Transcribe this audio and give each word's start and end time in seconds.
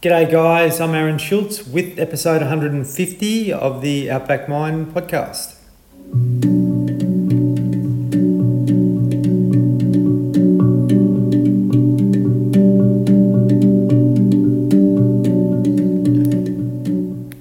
G'day, 0.00 0.30
guys. 0.30 0.80
I'm 0.80 0.94
Aaron 0.94 1.18
Schultz 1.18 1.66
with 1.66 1.98
episode 1.98 2.40
150 2.40 3.52
of 3.52 3.82
the 3.82 4.08
Outback 4.08 4.48
Mind 4.48 4.94
podcast. 4.94 5.56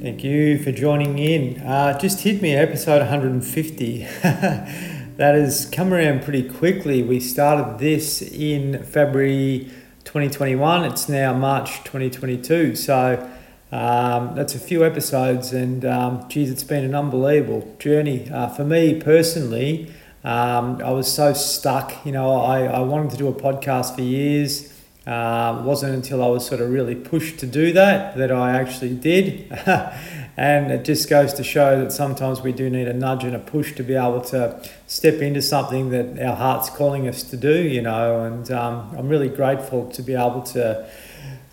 Thank 0.01 0.23
you 0.23 0.57
for 0.57 0.71
joining 0.71 1.19
in. 1.19 1.61
Uh, 1.61 1.99
just 1.99 2.21
hit 2.21 2.41
me 2.41 2.55
episode 2.55 3.01
150. 3.01 3.99
that 4.23 5.35
has 5.35 5.67
come 5.67 5.93
around 5.93 6.23
pretty 6.23 6.49
quickly. 6.49 7.03
We 7.03 7.19
started 7.19 7.77
this 7.77 8.23
in 8.23 8.83
February 8.83 9.69
2021. 10.07 10.85
It's 10.85 11.09
now 11.09 11.33
March 11.33 11.83
2022. 11.83 12.77
So 12.77 13.29
um, 13.73 14.35
that's 14.35 14.55
a 14.55 14.59
few 14.59 14.85
episodes, 14.85 15.51
and 15.51 15.83
um, 15.83 16.29
geez, 16.29 16.49
it's 16.49 16.63
been 16.63 16.85
an 16.85 16.95
unbelievable 16.95 17.75
journey. 17.77 18.29
Uh, 18.31 18.47
for 18.47 18.63
me 18.63 19.01
personally, 19.01 19.91
um, 20.23 20.81
I 20.81 20.91
was 20.91 21.13
so 21.13 21.33
stuck. 21.33 22.05
You 22.05 22.13
know, 22.13 22.39
I, 22.39 22.63
I 22.63 22.79
wanted 22.79 23.11
to 23.11 23.17
do 23.17 23.27
a 23.27 23.33
podcast 23.33 23.95
for 23.95 24.01
years. 24.01 24.73
Uh, 25.05 25.61
wasn't 25.65 25.93
until 25.93 26.23
I 26.23 26.27
was 26.27 26.45
sort 26.45 26.61
of 26.61 26.69
really 26.69 26.95
pushed 26.95 27.39
to 27.39 27.45
do 27.45 27.73
that 27.73 28.15
that 28.15 28.31
I 28.31 28.57
actually 28.57 28.95
did. 28.95 29.51
and 30.37 30.71
it 30.71 30.85
just 30.85 31.09
goes 31.09 31.33
to 31.33 31.43
show 31.43 31.81
that 31.81 31.91
sometimes 31.91 32.41
we 32.41 32.51
do 32.51 32.69
need 32.69 32.87
a 32.87 32.93
nudge 32.93 33.23
and 33.23 33.35
a 33.35 33.39
push 33.39 33.73
to 33.73 33.83
be 33.83 33.95
able 33.95 34.21
to 34.21 34.63
step 34.85 35.15
into 35.15 35.41
something 35.41 35.89
that 35.89 36.19
our 36.23 36.35
heart's 36.35 36.69
calling 36.69 37.07
us 37.07 37.23
to 37.23 37.37
do, 37.37 37.63
you 37.63 37.81
know. 37.81 38.23
And 38.23 38.51
um, 38.51 38.95
I'm 38.95 39.09
really 39.09 39.29
grateful 39.29 39.89
to 39.89 40.01
be 40.01 40.13
able 40.13 40.43
to. 40.43 40.87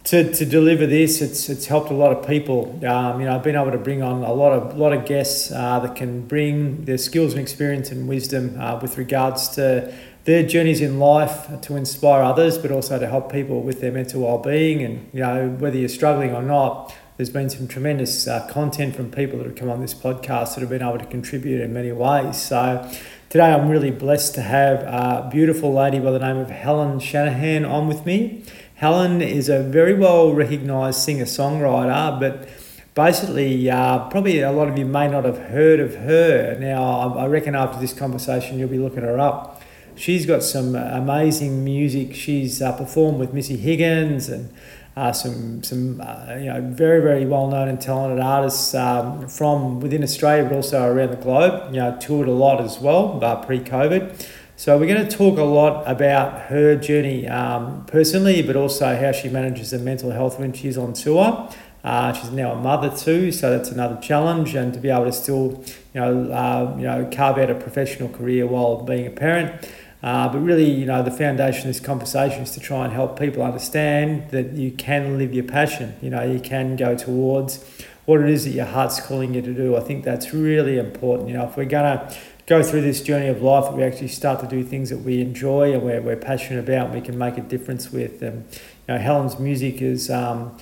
To, 0.09 0.31
to 0.35 0.45
deliver 0.45 0.87
this, 0.87 1.23
it's 1.23 1.49
it's 1.49 1.65
helped 1.65 1.91
a 1.91 1.95
lot 1.95 2.15
of 2.15 2.27
people. 2.27 2.79
Um, 2.85 3.21
you 3.21 3.27
know, 3.27 3.35
I've 3.35 3.43
been 3.43 3.57
able 3.57 3.71
to 3.71 3.79
bring 3.79 4.03
on 4.03 4.23
a 4.23 4.35
lot 4.35 4.53
of 4.53 4.77
lot 4.77 4.93
of 4.93 5.07
guests 5.07 5.51
uh, 5.51 5.79
that 5.81 5.97
can 5.97 6.27
bring 6.27 6.85
their 6.85 6.99
skills 6.99 7.33
and 7.33 7.41
experience 7.41 7.91
and 7.91 8.07
wisdom 8.07 8.55
uh, 8.61 8.79
with 8.83 8.99
regards 8.99 9.49
to 9.55 9.95
their 10.25 10.43
journeys 10.43 10.83
in 10.83 10.99
life 10.99 11.59
to 11.63 11.77
inspire 11.77 12.23
others, 12.23 12.59
but 12.59 12.71
also 12.71 12.99
to 12.99 13.07
help 13.07 13.33
people 13.33 13.63
with 13.63 13.81
their 13.81 13.93
mental 13.93 14.21
well-being. 14.21 14.83
And 14.83 15.09
you 15.15 15.21
know, 15.21 15.49
whether 15.59 15.79
you're 15.79 15.89
struggling 15.89 16.35
or 16.35 16.43
not, 16.43 16.95
there's 17.17 17.31
been 17.31 17.49
some 17.49 17.69
tremendous 17.69 18.27
uh, 18.27 18.47
content 18.49 18.97
from 18.97 19.11
people 19.11 19.39
that 19.39 19.47
have 19.47 19.55
come 19.55 19.71
on 19.71 19.81
this 19.81 19.95
podcast 19.95 20.55
that 20.55 20.61
have 20.61 20.69
been 20.69 20.83
able 20.83 20.99
to 20.99 21.07
contribute 21.07 21.61
in 21.61 21.73
many 21.73 21.93
ways. 21.93 22.41
So 22.43 22.91
today, 23.31 23.53
I'm 23.53 23.69
really 23.69 23.93
blessed 23.93 24.35
to 24.35 24.43
have 24.43 24.81
a 24.81 25.29
beautiful 25.31 25.73
lady 25.73 26.01
by 26.01 26.11
the 26.11 26.19
name 26.19 26.39
of 26.39 26.51
Helen 26.51 26.99
Shanahan 26.99 27.65
on 27.65 27.87
with 27.87 28.05
me. 28.05 28.43
Helen 28.75 29.23
is 29.23 29.49
a 29.49 29.63
very 29.63 29.95
well 29.95 30.33
recognised 30.33 31.01
singer-songwriter, 31.01 32.19
but 32.19 32.49
basically, 32.97 33.71
uh, 33.71 34.09
probably 34.09 34.41
a 34.41 34.51
lot 34.51 34.69
of 34.69 34.77
you 34.77 34.85
may 34.85 35.07
not 35.07 35.25
have 35.25 35.39
heard 35.39 35.79
of 35.79 35.95
her. 35.95 36.59
Now, 36.59 37.17
I 37.17 37.27
reckon 37.27 37.55
after 37.55 37.81
this 37.81 37.93
conversation, 37.93 38.59
you'll 38.59 38.69
be 38.69 38.79
looking 38.79 39.03
her 39.03 39.21
up 39.21 39.63
she's 39.97 40.27
got 40.27 40.43
some 40.43 40.75
amazing 40.75 41.65
music. 41.65 42.15
She's 42.15 42.61
uh, 42.61 42.77
performed 42.77 43.19
with 43.19 43.33
Missy 43.33 43.57
Higgins 43.57 44.29
and 44.29 44.53
uh, 44.97 45.13
some 45.13 45.63
some 45.63 46.01
uh, 46.01 46.37
you 46.39 46.47
know 46.47 46.61
very 46.61 47.01
very 47.01 47.27
well 47.27 47.49
known 47.49 47.69
and 47.69 47.81
talented 47.81 48.21
artists 48.21 48.75
um, 48.75 49.29
from 49.29 49.81
within 49.81 50.03
Australia, 50.03 50.45
but 50.45 50.55
also 50.55 50.85
around 50.85 51.11
the 51.11 51.17
globe. 51.17 51.75
You 51.75 51.81
know, 51.81 51.97
toured 52.01 52.29
a 52.29 52.33
lot 52.33 52.61
as 52.61 52.79
well 52.79 53.23
uh, 53.23 53.45
pre 53.45 53.61
COVID. 53.61 54.29
So 54.57 54.79
we're 54.79 54.87
going 54.87 55.05
to 55.05 55.17
talk 55.17 55.37
a 55.37 55.43
lot 55.43 55.83
about 55.91 56.43
her 56.43 56.77
journey 56.77 57.27
um, 57.27 57.85
personally, 57.87 58.41
but 58.41 58.55
also 58.55 58.95
how 58.95 59.11
she 59.11 59.29
manages 59.29 59.73
her 59.73 59.81
mental 59.81 60.13
health 60.13 60.39
when 60.39 60.53
she's 60.53 60.79
on 60.79 60.93
tour. 60.93 61.51
Uh, 61.83 62.13
she's 62.13 62.31
now 62.31 62.53
a 62.53 62.55
mother 62.55 62.97
too, 62.97 63.33
so 63.33 63.51
that's 63.51 63.71
another 63.71 64.01
challenge, 64.01 64.55
and 64.55 64.73
to 64.73 64.81
be 64.81 64.89
able 64.89 65.05
to 65.05 65.13
still, 65.13 65.63
you 65.93 66.01
know, 66.01 66.33
uh, 66.33 66.75
you 66.79 66.85
know, 66.85 67.11
carve 67.13 67.37
out 67.37 67.51
a 67.51 67.55
professional 67.55 68.09
career 68.09 68.47
while 68.47 68.83
being 68.85 69.07
a 69.07 69.11
parent. 69.11 69.69
Uh, 70.05 70.29
but 70.29 70.39
really, 70.39 70.71
you 70.71 70.85
know, 70.85 71.03
the 71.03 71.11
foundation 71.11 71.63
of 71.63 71.69
this 71.69 71.81
conversation 71.81 72.43
is 72.43 72.51
to 72.51 72.61
try 72.61 72.85
and 72.85 72.93
help 72.93 73.19
people 73.19 73.43
understand 73.43 74.31
that 74.33 74.53
you 74.53 74.71
can 74.71 75.17
live 75.17 75.33
your 75.33 75.45
passion. 75.45 75.97
You 76.03 76.11
know, 76.11 76.23
you 76.23 76.41
can 76.41 76.77
go 76.77 76.95
towards 76.95 77.65
what 78.05 78.21
it 78.21 78.29
is 78.29 78.45
that 78.45 78.51
your 78.51 78.67
heart's 78.67 79.01
calling 79.01 79.33
you 79.33 79.41
to 79.41 79.55
do. 79.55 79.77
I 79.77 79.81
think 79.81 80.05
that's 80.05 80.35
really 80.35 80.79
important. 80.79 81.31
You 81.31 81.39
know, 81.39 81.47
if 81.47 81.57
we're 81.57 81.65
going 81.65 81.99
to 81.99 82.15
go 82.45 82.63
through 82.63 82.83
this 82.83 83.01
journey 83.01 83.29
of 83.29 83.41
life, 83.41 83.73
we 83.73 83.83
actually 83.83 84.09
start 84.09 84.41
to 84.41 84.47
do 84.47 84.63
things 84.63 84.91
that 84.91 84.99
we 84.99 85.23
enjoy 85.23 85.73
and 85.73 85.83
we're, 85.83 86.03
we're 86.03 86.17
passionate 86.17 86.61
about 86.61 86.89
and 86.89 86.95
we 86.95 87.01
can 87.01 87.17
make 87.17 87.39
a 87.39 87.41
difference 87.41 87.91
with. 87.91 88.21
And, 88.21 88.45
you 88.53 88.61
know, 88.95 88.99
Helen's 88.99 89.39
music 89.39 89.81
is. 89.81 90.11
Um, 90.11 90.59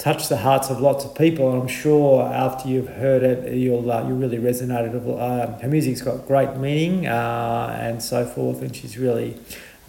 touched 0.00 0.30
the 0.30 0.38
hearts 0.38 0.70
of 0.70 0.80
lots 0.80 1.04
of 1.04 1.14
people, 1.14 1.52
and 1.52 1.60
I'm 1.60 1.68
sure 1.68 2.22
after 2.22 2.68
you've 2.68 2.88
heard 2.88 3.22
it, 3.22 3.54
you'll 3.54 3.92
uh, 3.92 4.08
you 4.08 4.14
really 4.14 4.38
resonated. 4.38 4.94
Uh, 5.06 5.58
her 5.58 5.68
music's 5.68 6.00
got 6.00 6.26
great 6.26 6.56
meaning 6.56 7.06
uh, 7.06 7.78
and 7.78 8.02
so 8.02 8.24
forth, 8.26 8.62
and 8.62 8.74
she's 8.74 8.98
really. 8.98 9.36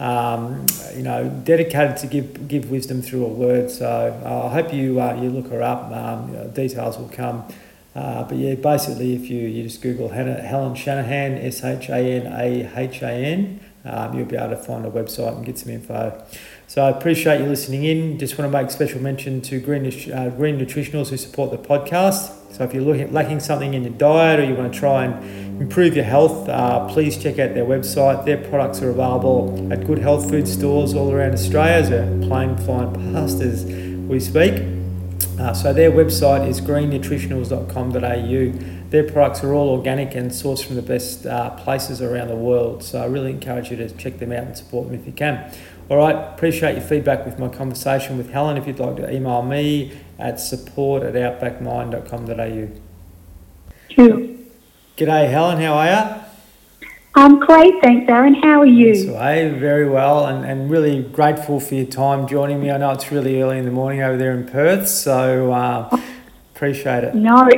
Um, 0.00 0.66
you 0.96 1.02
know, 1.04 1.28
dedicated 1.44 1.96
to 1.98 2.08
give 2.08 2.48
give 2.48 2.68
wisdom 2.72 3.02
through 3.02 3.24
a 3.24 3.28
word. 3.28 3.70
So 3.70 3.86
uh, 4.24 4.46
I 4.46 4.52
hope 4.52 4.74
you 4.74 5.00
uh, 5.00 5.14
you 5.22 5.30
look 5.30 5.48
her 5.52 5.62
up. 5.62 5.92
Um, 5.92 6.28
you 6.28 6.34
know, 6.38 6.48
details 6.48 6.98
will 6.98 7.08
come. 7.08 7.44
Uh, 7.94 8.24
but 8.24 8.36
yeah, 8.36 8.56
basically, 8.56 9.14
if 9.14 9.30
you, 9.30 9.46
you 9.46 9.62
just 9.62 9.80
Google 9.80 10.08
Helen 10.08 10.74
Shanahan, 10.74 11.34
S 11.34 11.62
H 11.62 11.88
A 11.88 11.98
N 11.98 12.26
A 12.26 12.80
H 12.80 13.02
A 13.02 13.12
N, 13.12 13.60
um, 13.84 14.16
you'll 14.16 14.26
be 14.26 14.34
able 14.36 14.50
to 14.50 14.56
find 14.56 14.84
a 14.86 14.90
website 14.90 15.36
and 15.36 15.46
get 15.46 15.58
some 15.58 15.70
info. 15.70 16.24
So 16.72 16.82
I 16.82 16.88
appreciate 16.88 17.38
you 17.38 17.46
listening 17.48 17.84
in. 17.84 18.18
Just 18.18 18.38
want 18.38 18.50
to 18.50 18.58
make 18.58 18.70
special 18.70 18.98
mention 18.98 19.42
to 19.42 19.60
Green, 19.60 19.84
uh, 20.10 20.30
Green 20.30 20.58
Nutritionals 20.58 21.10
who 21.10 21.18
support 21.18 21.50
the 21.50 21.58
podcast. 21.58 22.32
So 22.50 22.64
if 22.64 22.72
you're 22.72 22.82
looking, 22.82 23.12
lacking 23.12 23.40
something 23.40 23.74
in 23.74 23.82
your 23.82 23.92
diet 23.92 24.40
or 24.40 24.46
you 24.46 24.54
want 24.54 24.72
to 24.72 24.78
try 24.78 25.04
and 25.04 25.60
improve 25.60 25.94
your 25.94 26.06
health, 26.06 26.48
uh, 26.48 26.88
please 26.88 27.22
check 27.22 27.38
out 27.38 27.52
their 27.52 27.66
website. 27.66 28.24
Their 28.24 28.38
products 28.38 28.80
are 28.80 28.88
available 28.88 29.70
at 29.70 29.86
good 29.86 29.98
health 29.98 30.30
food 30.30 30.48
stores 30.48 30.94
all 30.94 31.12
around 31.12 31.34
Australia 31.34 31.74
as 31.74 31.90
a 31.90 32.06
plane 32.26 32.56
flying 32.56 33.12
past 33.12 33.42
as 33.42 33.66
we 33.66 34.18
speak. 34.18 34.54
Uh, 35.38 35.52
so 35.52 35.74
their 35.74 35.90
website 35.90 36.48
is 36.48 36.62
greennutritionals.com.au. 36.62 38.88
Their 38.88 39.04
products 39.04 39.44
are 39.44 39.52
all 39.52 39.68
organic 39.70 40.14
and 40.14 40.30
sourced 40.30 40.64
from 40.64 40.76
the 40.76 40.82
best 40.82 41.26
uh, 41.26 41.50
places 41.50 42.00
around 42.00 42.28
the 42.28 42.36
world. 42.36 42.82
So 42.82 43.02
I 43.02 43.06
really 43.06 43.30
encourage 43.30 43.70
you 43.70 43.76
to 43.78 43.90
check 43.90 44.18
them 44.18 44.32
out 44.32 44.44
and 44.44 44.56
support 44.56 44.86
them 44.86 44.98
if 44.98 45.06
you 45.06 45.12
can. 45.12 45.52
All 45.88 45.96
right, 45.98 46.14
appreciate 46.14 46.76
your 46.76 46.84
feedback 46.84 47.26
with 47.26 47.38
my 47.38 47.48
conversation 47.48 48.16
with 48.16 48.30
Helen. 48.30 48.56
If 48.56 48.66
you'd 48.66 48.78
like 48.78 48.96
to 48.96 49.12
email 49.12 49.42
me 49.42 49.92
at 50.18 50.40
support 50.40 51.02
at 51.02 51.14
outbackmind.com.au. 51.14 52.68
Sure. 53.90 54.28
G'day, 54.96 55.30
Helen. 55.30 55.60
How 55.60 55.74
are 55.74 55.86
you? 55.86 56.22
I'm 57.14 57.40
great, 57.40 57.74
thanks, 57.82 58.10
Aaron. 58.10 58.34
How 58.34 58.60
are 58.60 58.66
you? 58.66 58.94
So, 58.94 59.18
hey, 59.18 59.50
very 59.50 59.86
well, 59.86 60.26
and, 60.26 60.46
and 60.46 60.70
really 60.70 61.02
grateful 61.02 61.60
for 61.60 61.74
your 61.74 61.84
time 61.84 62.26
joining 62.26 62.62
me. 62.62 62.70
I 62.70 62.78
know 62.78 62.90
it's 62.92 63.12
really 63.12 63.42
early 63.42 63.58
in 63.58 63.66
the 63.66 63.70
morning 63.70 64.00
over 64.00 64.16
there 64.16 64.32
in 64.32 64.46
Perth, 64.46 64.88
so 64.88 65.52
uh, 65.52 66.00
appreciate 66.54 67.04
it. 67.04 67.14
No, 67.14 67.50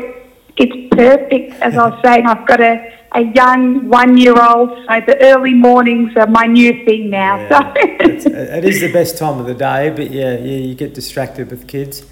it's 0.56 0.94
perfect. 0.94 1.60
As 1.62 1.76
I 1.76 1.88
was 1.88 2.00
saying, 2.04 2.26
I've 2.26 2.46
got 2.48 2.60
a 2.60 2.93
a 3.14 3.22
young 3.22 3.88
one 3.88 4.16
year 4.16 4.34
old. 4.40 4.70
So 4.88 5.00
the 5.06 5.16
early 5.22 5.54
mornings 5.54 6.16
are 6.16 6.26
my 6.26 6.46
new 6.46 6.84
thing 6.84 7.10
now. 7.10 7.36
Yeah, 7.36 8.18
so 8.18 8.28
it 8.30 8.64
is 8.64 8.80
the 8.80 8.92
best 8.92 9.16
time 9.18 9.38
of 9.38 9.46
the 9.46 9.54
day, 9.54 9.90
but 9.90 10.10
yeah, 10.10 10.34
yeah, 10.38 10.58
you 10.58 10.74
get 10.74 10.94
distracted 10.94 11.50
with 11.50 11.66
kids. 11.66 12.04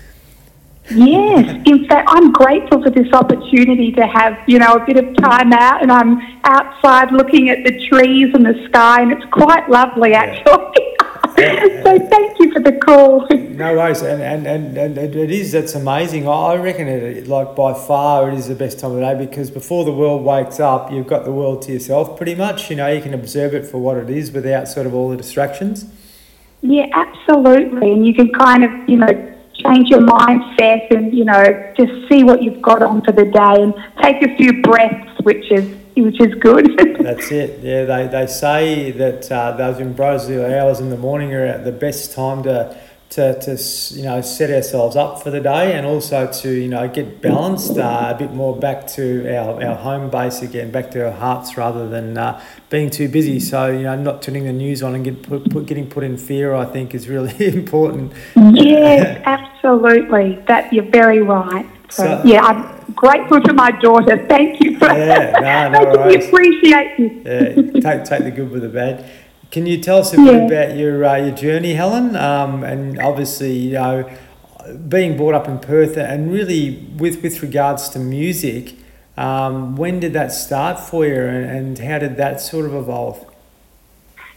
Yes, 0.91 1.63
in 1.65 1.87
fact, 1.87 2.09
I'm 2.11 2.33
grateful 2.33 2.83
for 2.83 2.91
this 2.91 3.13
opportunity 3.13 3.93
to 3.93 4.07
have, 4.07 4.37
you 4.47 4.59
know, 4.59 4.75
a 4.75 4.85
bit 4.85 4.97
of 4.97 5.17
time 5.17 5.53
out 5.53 5.81
and 5.81 5.93
I'm 5.93 6.21
outside 6.45 7.13
looking 7.13 7.51
at 7.51 7.65
the 7.65 7.87
trees 7.89 8.35
and 8.35 8.45
the 8.45 8.67
sky 8.69 9.03
and 9.03 9.13
it's 9.13 9.25
quite 9.31 9.69
lovely 9.71 10.15
actually. 10.15 10.92
So 11.85 11.99
thank 12.09 12.39
you 12.39 12.53
for 12.53 12.61
the 12.61 12.73
call. 12.73 13.27
No 13.29 13.75
worries, 13.77 14.03
and, 14.03 14.23
and, 14.23 14.47
and, 14.47 14.79
and 14.79 14.99
it 14.99 15.31
is, 15.31 15.53
that's 15.53 15.75
amazing. 15.75 16.27
I 16.29 16.57
reckon 16.57 16.89
it, 16.89 17.27
like 17.29 17.55
by 17.55 17.75
far 17.75 18.31
it 18.31 18.35
is 18.35 18.49
the 18.49 18.55
best 18.55 18.79
time 18.79 18.93
of 18.93 19.01
day 19.01 19.27
because 19.27 19.51
before 19.51 19.85
the 19.85 19.93
world 19.93 20.25
wakes 20.25 20.61
up, 20.61 20.91
you've 20.91 21.07
got 21.07 21.25
the 21.25 21.33
world 21.33 21.63
to 21.63 21.73
yourself 21.73 22.17
pretty 22.17 22.35
much. 22.35 22.71
You 22.71 22.77
know, 22.77 22.89
you 22.89 23.03
can 23.03 23.15
observe 23.15 23.55
it 23.55 23.67
for 23.67 23.79
what 23.79 23.97
it 23.97 24.11
is 24.11 24.33
without 24.33 24.69
sort 24.69 24.87
of 24.87 24.95
all 24.95 25.11
the 25.11 25.17
distractions. 25.17 25.87
Yeah, 26.63 26.87
absolutely. 26.93 27.93
And 27.93 28.07
you 28.07 28.15
can 28.15 28.33
kind 28.33 28.65
of, 28.65 28.71
you 28.89 28.97
know, 28.97 29.33
change 29.55 29.89
your 29.89 30.01
mindset 30.01 30.91
and, 30.91 31.13
you 31.13 31.25
know, 31.25 31.73
just 31.77 31.93
see 32.09 32.25
what 32.25 32.43
you've 32.43 32.63
got 32.63 32.83
on 32.83 33.03
for 33.03 33.13
the 33.13 33.25
day 33.25 33.63
and 33.63 33.75
take 34.03 34.23
a 34.23 34.37
few 34.37 34.63
breaths, 34.63 35.12
which 35.23 35.51
is 35.51 35.77
which 35.97 36.21
is 36.21 36.35
good. 36.37 36.67
That's 37.01 37.31
it. 37.31 37.63
Yeah, 37.63 37.85
they, 37.85 38.07
they 38.09 38.27
say 38.27 38.91
that 38.93 39.31
uh, 39.31 39.53
those 39.53 39.81
ambrosial 39.81 40.45
hours 40.47 40.81
in 40.81 40.91
the 40.91 40.97
morning 40.97 41.35
are 41.35 41.59
the 41.59 41.73
best 41.73 42.13
time 42.13 42.43
to 42.45 42.77
to, 43.13 43.39
to 43.41 43.95
you 43.95 44.05
know 44.05 44.23
set 44.23 44.51
ourselves 44.51 44.97
up 44.97 45.23
for 45.23 45.31
the 45.31 45.41
day 45.41 45.75
and 45.75 45.87
also 45.87 46.33
to 46.33 46.51
you 46.51 46.69
know 46.69 46.89
get 46.89 47.21
balanced 47.21 47.77
uh, 47.77 48.11
a 48.15 48.19
bit 48.19 48.33
more 48.33 48.57
back 48.57 48.87
to 48.87 49.29
our, 49.37 49.63
our 49.63 49.75
home 49.77 50.09
base 50.09 50.41
again 50.41 50.71
back 50.71 50.91
to 50.91 51.05
our 51.05 51.13
hearts 51.13 51.59
rather 51.59 51.87
than 51.91 52.17
uh, 52.17 52.43
being 52.71 52.89
too 52.89 53.09
busy 53.09 53.39
so 53.39 53.67
you 53.71 53.83
know 53.83 53.95
not 53.97 54.23
turning 54.23 54.45
the 54.45 54.53
news 54.53 54.83
on 54.83 54.95
and 54.95 55.05
get 55.05 55.23
put, 55.23 55.49
put, 55.51 55.67
getting 55.67 55.87
put 55.87 56.05
in 56.05 56.17
fear 56.17 56.55
I 56.55 56.65
think 56.65 56.95
is 56.95 57.07
really 57.07 57.35
important 57.55 58.15
yes 58.35 59.21
absolutely 59.27 60.43
that 60.47 60.73
you're 60.73 60.91
very 60.91 61.21
right 61.21 61.67
so, 61.93 62.05
so 62.05 62.23
yeah 62.25 62.43
I'm 62.43 62.93
grateful 62.95 63.41
to 63.41 63.53
my 63.53 63.71
daughter 63.71 64.27
thank 64.27 64.63
you 64.63 64.79
for 64.79 64.87
yeah 64.87 65.69
no, 65.73 65.93
no 65.93 66.03
I 66.03 66.11
appreciate 66.13 66.99
you 66.99 67.23
yeah 67.25 67.81
take, 67.81 68.05
take 68.05 68.25
the 68.25 68.33
good 68.35 68.51
with 68.51 68.63
the 68.63 68.69
bad 68.69 69.11
can 69.53 69.67
you 69.67 69.83
tell 69.83 69.99
us 69.99 70.15
a 70.15 70.17
bit 70.17 70.35
yeah. 70.35 70.47
about 70.47 70.77
your 70.79 71.05
uh, 71.05 71.17
your 71.17 71.37
journey, 71.37 71.75
Helen? 71.75 72.17
Um, 72.17 72.65
and 72.65 72.99
obviously, 72.99 73.53
you 73.53 73.73
know, 73.75 74.11
being 74.89 75.15
brought 75.19 75.35
up 75.35 75.47
in 75.47 75.59
Perth, 75.59 75.99
and 75.99 76.33
really 76.33 76.89
with 76.97 77.23
with 77.23 77.43
regards 77.43 77.91
to 77.91 77.99
music, 77.99 78.75
um, 79.19 79.77
when 79.77 80.01
did 80.01 80.15
that 80.15 80.33
start 80.33 80.81
for 80.81 81.05
you, 81.05 81.23
and, 81.23 81.45
and 81.45 81.79
how 81.79 81.99
did 81.99 82.17
that 82.17 82.41
sort 82.41 82.65
of 82.65 82.75
evolve? 82.75 83.31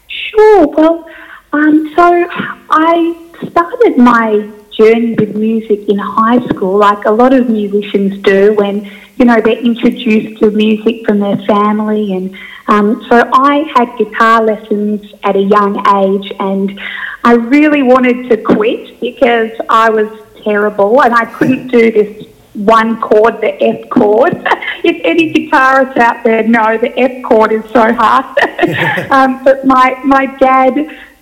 Sure. 0.10 0.68
Well, 0.68 1.10
um, 1.54 1.94
so 1.96 2.28
I 2.70 3.16
started 3.50 3.98
my 3.98 4.52
journey 4.78 5.14
with 5.14 5.36
music 5.36 5.88
in 5.90 5.98
high 5.98 6.46
school, 6.48 6.78
like 6.78 7.06
a 7.06 7.12
lot 7.12 7.34
of 7.34 7.50
musicians 7.50 8.22
do 8.24 8.54
when 8.54 8.92
you 9.18 9.26
know 9.26 9.40
they're 9.42 9.58
introduced 9.58 10.40
to 10.40 10.52
music 10.52 11.06
from 11.06 11.20
their 11.20 11.38
family 11.38 12.14
and 12.14 12.36
um, 12.68 13.06
so 13.10 13.30
I 13.32 13.72
had 13.76 13.96
guitar 13.98 14.44
lessons 14.44 15.14
at 15.24 15.36
a 15.36 15.42
young 15.42 15.78
age, 15.96 16.34
and 16.40 16.80
I 17.24 17.34
really 17.34 17.84
wanted 17.84 18.30
to 18.30 18.38
quit 18.38 19.00
because 19.00 19.52
I 19.70 19.90
was 19.90 20.10
terrible 20.44 21.02
and 21.04 21.14
I 21.14 21.26
couldn't 21.26 21.68
do 21.68 21.92
this 21.92 22.28
one 22.54 23.00
chord, 23.02 23.42
the 23.42 23.62
F 23.62 23.90
chord. 23.90 24.34
if 24.84 25.02
any 25.04 25.34
guitarists 25.34 25.98
out 25.98 26.24
there 26.24 26.48
know, 26.48 26.78
the 26.78 26.98
F 26.98 27.24
chord 27.24 27.52
is 27.52 27.64
so 27.66 27.94
hard. 27.94 28.38
um, 29.12 29.44
but 29.44 29.66
my 29.66 30.00
my 30.04 30.26
dad 30.38 30.76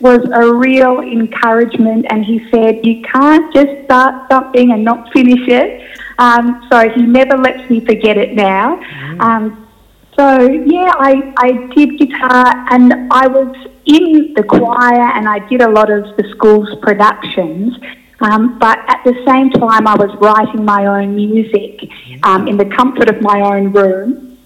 was 0.03 0.21
a 0.33 0.53
real 0.53 0.99
encouragement, 0.99 2.05
and 2.09 2.23
he 2.23 2.37
said, 2.51 2.85
"You 2.85 3.01
can't 3.01 3.53
just 3.53 3.85
start 3.85 4.29
something 4.29 4.71
and 4.71 4.83
not 4.83 5.11
finish 5.13 5.47
it." 5.47 5.81
Um, 6.19 6.67
so 6.69 6.89
he 6.89 7.01
never 7.01 7.37
lets 7.37 7.69
me 7.69 7.79
forget 7.79 8.17
it 8.17 8.33
now. 8.33 8.75
Mm. 8.75 9.21
Um, 9.21 9.67
so 10.15 10.25
yeah, 10.49 10.91
I, 10.93 11.33
I 11.37 11.51
did 11.73 11.97
guitar 11.97 12.53
and 12.71 13.11
I 13.11 13.27
was 13.27 13.55
in 13.85 14.33
the 14.35 14.43
choir 14.43 15.09
and 15.15 15.27
I 15.27 15.39
did 15.47 15.61
a 15.61 15.69
lot 15.69 15.89
of 15.89 16.03
the 16.17 16.23
school's 16.35 16.69
productions. 16.81 17.75
Um, 18.21 18.59
but 18.59 18.79
at 18.87 19.01
the 19.03 19.15
same 19.27 19.49
time, 19.49 19.87
I 19.87 19.95
was 19.95 20.15
writing 20.21 20.63
my 20.63 20.85
own 20.85 21.15
music 21.15 21.89
um, 22.23 22.47
in 22.47 22.57
the 22.57 22.65
comfort 22.65 23.09
of 23.09 23.21
my 23.21 23.41
own 23.41 23.73
room. 23.73 24.37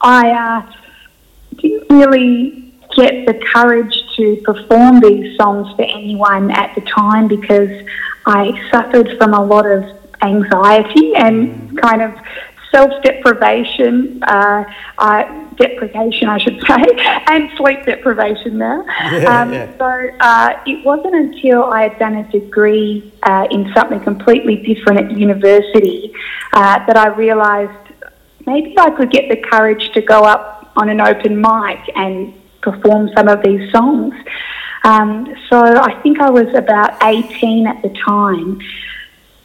I 0.00 0.30
uh, 0.30 0.72
didn't 1.56 1.88
really 1.88 2.63
get 2.94 3.26
the 3.26 3.34
courage 3.52 4.02
to 4.16 4.40
perform 4.44 5.00
these 5.00 5.36
songs 5.36 5.74
for 5.76 5.82
anyone 5.82 6.50
at 6.50 6.74
the 6.74 6.80
time 6.82 7.28
because 7.28 7.70
I 8.26 8.52
suffered 8.70 9.16
from 9.18 9.34
a 9.34 9.44
lot 9.44 9.66
of 9.66 9.84
anxiety 10.22 11.14
and 11.14 11.78
kind 11.80 12.02
of 12.02 12.14
self 12.70 13.02
deprivation, 13.02 14.22
uh, 14.24 14.64
uh, 14.98 15.46
deprivation, 15.56 16.28
I 16.28 16.38
should 16.38 16.60
say, 16.66 16.84
and 17.28 17.50
sleep 17.56 17.84
deprivation 17.84 18.58
now. 18.58 18.84
Yeah, 18.86 19.42
um, 19.42 19.52
yeah. 19.52 19.78
So 19.78 20.16
uh, 20.20 20.62
it 20.66 20.84
wasn't 20.84 21.14
until 21.14 21.64
I 21.64 21.82
had 21.88 21.98
done 21.98 22.16
a 22.16 22.30
degree 22.30 23.12
uh, 23.22 23.46
in 23.50 23.72
something 23.74 24.00
completely 24.00 24.56
different 24.56 24.98
at 25.00 25.16
university 25.16 26.12
uh, 26.52 26.84
that 26.86 26.96
I 26.96 27.08
realised 27.08 27.92
maybe 28.46 28.74
I 28.78 28.90
could 28.90 29.10
get 29.10 29.28
the 29.28 29.36
courage 29.36 29.92
to 29.92 30.00
go 30.00 30.24
up 30.24 30.72
on 30.76 30.88
an 30.88 31.00
open 31.00 31.40
mic 31.40 31.78
and 31.94 32.34
perform 32.64 33.10
some 33.14 33.28
of 33.28 33.42
these 33.42 33.70
songs. 33.70 34.14
Um, 34.84 35.34
so 35.48 35.58
I 35.58 36.00
think 36.02 36.20
I 36.20 36.30
was 36.30 36.52
about 36.54 37.02
18 37.02 37.66
at 37.66 37.82
the 37.82 37.90
time. 37.90 38.60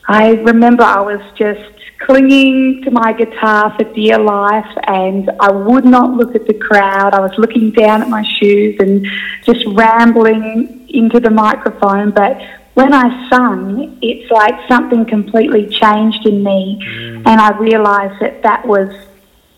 I 0.08 0.32
remember 0.32 0.84
I 0.84 1.02
was 1.02 1.22
just 1.36 1.76
clinging 2.00 2.82
to 2.84 2.92
my 2.92 3.14
guitar 3.14 3.76
for 3.78 3.84
dear 3.94 4.18
life, 4.18 4.72
and 4.88 5.30
I 5.40 5.52
would 5.52 5.86
not 5.86 6.16
look 6.16 6.36
at 6.36 6.48
the 6.48 6.56
crowd. 6.56 7.14
I 7.14 7.20
was 7.20 7.32
looking 7.38 7.72
down 7.72 8.02
at 8.02 8.10
my 8.10 8.24
shoes 8.40 8.78
and 8.80 9.06
just 9.44 9.66
rambling 9.68 10.88
into 10.90 11.20
the 11.20 11.30
microphone. 11.30 12.12
But 12.12 12.42
when 12.74 12.94
I 12.94 13.30
sung, 13.30 14.00
it's 14.02 14.32
like 14.32 14.56
something 14.68 15.06
completely 15.06 15.68
changed 15.68 16.26
in 16.26 16.44
me, 16.44 16.82
mm. 16.82 17.28
and 17.28 17.40
I 17.40 17.58
realised 17.58 18.20
that 18.22 18.42
that 18.44 18.66
was 18.66 18.90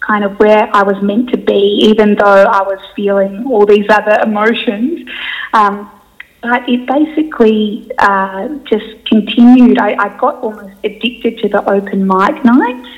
kind 0.01 0.23
of 0.23 0.37
where 0.39 0.69
I 0.73 0.83
was 0.83 1.01
meant 1.01 1.29
to 1.29 1.37
be, 1.37 1.85
even 1.89 2.15
though 2.15 2.43
I 2.43 2.61
was 2.63 2.79
feeling 2.95 3.45
all 3.47 3.65
these 3.65 3.85
other 3.89 4.19
emotions. 4.23 5.07
Um, 5.53 5.89
but 6.41 6.67
it 6.67 6.87
basically 6.87 7.91
uh, 7.99 8.47
just 8.65 9.05
continued. 9.05 9.77
I, 9.77 9.93
I, 9.93 10.17
got 10.17 10.37
almost 10.37 10.75
addicted 10.83 11.37
to 11.39 11.49
the 11.49 11.63
open 11.69 12.07
mic 12.07 12.43
nights, 12.43 12.89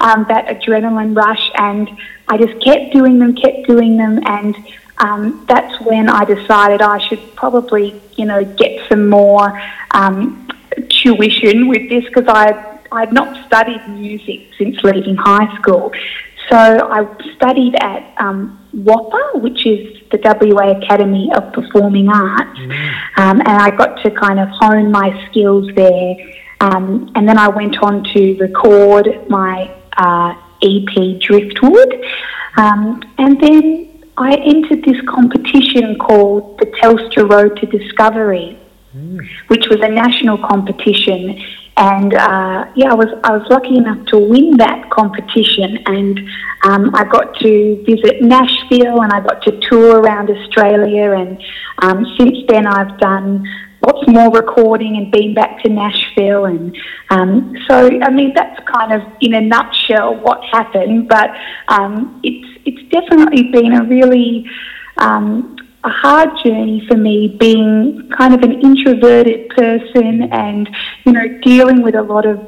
um, 0.00 0.24
that 0.28 0.46
adrenaline 0.46 1.16
rush, 1.16 1.50
and 1.56 1.90
I 2.28 2.38
just 2.38 2.62
kept 2.62 2.92
doing 2.92 3.18
them, 3.18 3.34
kept 3.34 3.66
doing 3.66 3.96
them, 3.96 4.20
and 4.24 4.54
um, 4.98 5.44
that's 5.48 5.80
when 5.80 6.08
I 6.08 6.24
decided 6.24 6.80
I 6.80 6.98
should 7.08 7.34
probably, 7.34 8.00
you 8.16 8.24
know, 8.24 8.44
get 8.44 8.88
some 8.88 9.08
more 9.08 9.60
um, 9.90 10.48
tuition 10.88 11.66
with 11.66 11.88
this 11.88 12.04
because 12.04 12.28
I 12.28 12.72
I'd 12.92 13.12
not 13.12 13.46
studied 13.46 13.88
music 13.88 14.52
since 14.58 14.76
leaving 14.84 15.16
high 15.16 15.56
school. 15.56 15.92
So 16.48 16.56
I 16.56 17.06
studied 17.36 17.74
at 17.80 18.14
um, 18.18 18.58
WAAPA, 18.74 19.40
which 19.42 19.66
is 19.66 20.02
the 20.10 20.18
WA 20.22 20.78
Academy 20.78 21.30
of 21.34 21.52
Performing 21.52 22.08
Arts, 22.08 22.58
mm. 22.58 23.18
um, 23.18 23.40
and 23.40 23.48
I 23.48 23.70
got 23.70 24.02
to 24.02 24.10
kind 24.10 24.40
of 24.40 24.48
hone 24.48 24.90
my 24.90 25.26
skills 25.28 25.70
there. 25.74 26.14
Um, 26.60 27.10
and 27.14 27.28
then 27.28 27.38
I 27.38 27.48
went 27.48 27.82
on 27.82 28.04
to 28.12 28.36
record 28.38 29.28
my 29.28 29.70
uh, 29.96 30.34
EP 30.62 31.20
Driftwood, 31.20 32.04
um, 32.56 33.02
and 33.18 33.40
then 33.40 34.04
I 34.16 34.34
entered 34.34 34.84
this 34.84 35.00
competition 35.08 35.98
called 35.98 36.58
the 36.58 36.66
Telstra 36.66 37.28
Road 37.28 37.56
to 37.58 37.66
Discovery, 37.66 38.58
mm. 38.94 39.26
which 39.48 39.68
was 39.68 39.80
a 39.80 39.88
national 39.88 40.38
competition 40.38 41.42
and 41.76 42.14
uh, 42.14 42.66
yeah, 42.76 42.90
I 42.90 42.94
was 42.94 43.08
I 43.24 43.36
was 43.36 43.46
lucky 43.48 43.76
enough 43.76 44.06
to 44.08 44.18
win 44.18 44.56
that 44.58 44.90
competition, 44.90 45.78
and 45.86 46.20
um, 46.64 46.94
I 46.94 47.04
got 47.04 47.34
to 47.40 47.82
visit 47.86 48.22
Nashville, 48.22 49.00
and 49.02 49.12
I 49.12 49.20
got 49.20 49.42
to 49.44 49.58
tour 49.68 50.00
around 50.00 50.30
Australia, 50.30 51.12
and 51.12 51.42
um, 51.78 52.04
since 52.18 52.38
then 52.48 52.66
I've 52.66 52.98
done 52.98 53.46
lots 53.84 54.06
more 54.06 54.30
recording 54.30 54.96
and 54.96 55.10
been 55.10 55.34
back 55.34 55.62
to 55.62 55.70
Nashville, 55.70 56.44
and 56.44 56.76
um, 57.10 57.56
so 57.66 57.88
I 58.02 58.10
mean 58.10 58.32
that's 58.34 58.60
kind 58.68 58.92
of 58.92 59.10
in 59.20 59.34
a 59.34 59.40
nutshell 59.40 60.16
what 60.16 60.44
happened, 60.44 61.08
but 61.08 61.30
um, 61.68 62.20
it's 62.22 62.60
it's 62.66 62.90
definitely 62.90 63.44
been 63.44 63.72
a 63.72 63.84
really 63.84 64.46
um, 64.98 65.56
a 65.84 65.88
hard 65.88 66.30
journey 66.44 66.86
for 66.86 66.96
me 66.96 67.36
being 67.40 68.08
kind 68.16 68.34
of 68.34 68.42
an 68.42 68.52
introverted 68.60 69.48
person 69.50 70.22
and, 70.32 70.68
you 71.04 71.12
know, 71.12 71.26
dealing 71.40 71.82
with 71.82 71.94
a 71.94 72.02
lot 72.02 72.24
of 72.24 72.40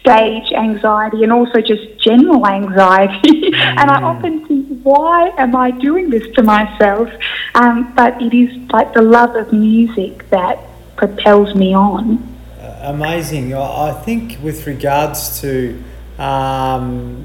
stage 0.00 0.52
anxiety 0.52 1.22
and 1.22 1.32
also 1.32 1.60
just 1.60 1.98
general 1.98 2.46
anxiety. 2.46 3.50
Mm. 3.50 3.54
and 3.80 3.90
I 3.90 4.02
often 4.02 4.46
think, 4.46 4.82
why 4.82 5.30
am 5.38 5.56
I 5.56 5.70
doing 5.70 6.10
this 6.10 6.26
to 6.34 6.42
myself? 6.42 7.08
Um, 7.54 7.94
but 7.94 8.20
it 8.20 8.34
is 8.34 8.54
like 8.70 8.92
the 8.92 9.02
love 9.02 9.34
of 9.36 9.52
music 9.52 10.28
that 10.30 10.58
propels 10.96 11.54
me 11.54 11.74
on. 11.74 12.18
Uh, 12.60 12.80
amazing. 12.82 13.54
I 13.54 13.92
think 14.04 14.38
with 14.42 14.66
regards 14.66 15.40
to 15.40 15.82
um, 16.18 17.24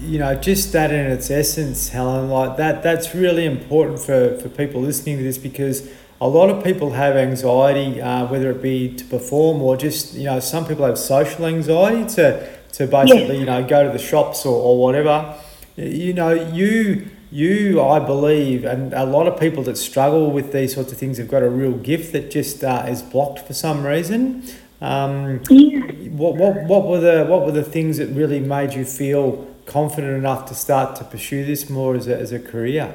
you 0.00 0.18
know, 0.18 0.34
just 0.34 0.72
that 0.72 0.92
in 0.92 1.06
its 1.06 1.30
essence, 1.30 1.90
Helen, 1.90 2.30
like 2.30 2.56
that, 2.56 2.82
that's 2.82 3.14
really 3.14 3.44
important 3.44 4.00
for, 4.00 4.36
for 4.38 4.48
people 4.48 4.80
listening 4.80 5.18
to 5.18 5.22
this 5.22 5.38
because 5.38 5.88
a 6.20 6.28
lot 6.28 6.50
of 6.50 6.62
people 6.62 6.90
have 6.90 7.16
anxiety, 7.16 8.00
uh, 8.00 8.26
whether 8.26 8.50
it 8.50 8.62
be 8.62 8.94
to 8.94 9.04
perform 9.04 9.62
or 9.62 9.76
just, 9.76 10.14
you 10.14 10.24
know, 10.24 10.40
some 10.40 10.66
people 10.66 10.84
have 10.84 10.98
social 10.98 11.46
anxiety 11.46 12.06
to, 12.14 12.48
to 12.72 12.86
basically, 12.86 13.38
you 13.38 13.44
know, 13.44 13.66
go 13.66 13.84
to 13.84 13.90
the 13.90 13.98
shops 13.98 14.44
or, 14.44 14.54
or 14.54 14.78
whatever. 14.78 15.34
You 15.76 16.12
know, 16.12 16.32
you, 16.32 17.08
you, 17.30 17.80
I 17.80 18.00
believe, 18.00 18.64
and 18.64 18.92
a 18.92 19.04
lot 19.04 19.26
of 19.26 19.38
people 19.38 19.62
that 19.64 19.76
struggle 19.76 20.30
with 20.30 20.52
these 20.52 20.74
sorts 20.74 20.92
of 20.92 20.98
things 20.98 21.18
have 21.18 21.28
got 21.28 21.42
a 21.42 21.48
real 21.48 21.72
gift 21.72 22.12
that 22.12 22.30
just 22.30 22.64
uh, 22.64 22.84
is 22.88 23.02
blocked 23.02 23.40
for 23.40 23.54
some 23.54 23.86
reason. 23.86 24.44
Um, 24.82 25.42
yeah. 25.50 25.80
what, 26.08 26.36
what, 26.36 26.64
what 26.64 26.86
were 26.86 27.00
the 27.00 27.26
what 27.26 27.44
were 27.44 27.52
the 27.52 27.62
things 27.62 27.98
that 27.98 28.06
really 28.08 28.40
made 28.40 28.72
you 28.72 28.86
feel 28.86 29.49
confident 29.70 30.16
enough 30.16 30.46
to 30.46 30.54
start 30.54 30.96
to 30.96 31.04
pursue 31.04 31.44
this 31.44 31.70
more 31.70 31.94
as 31.94 32.08
a, 32.08 32.18
as 32.18 32.32
a 32.32 32.40
career? 32.40 32.92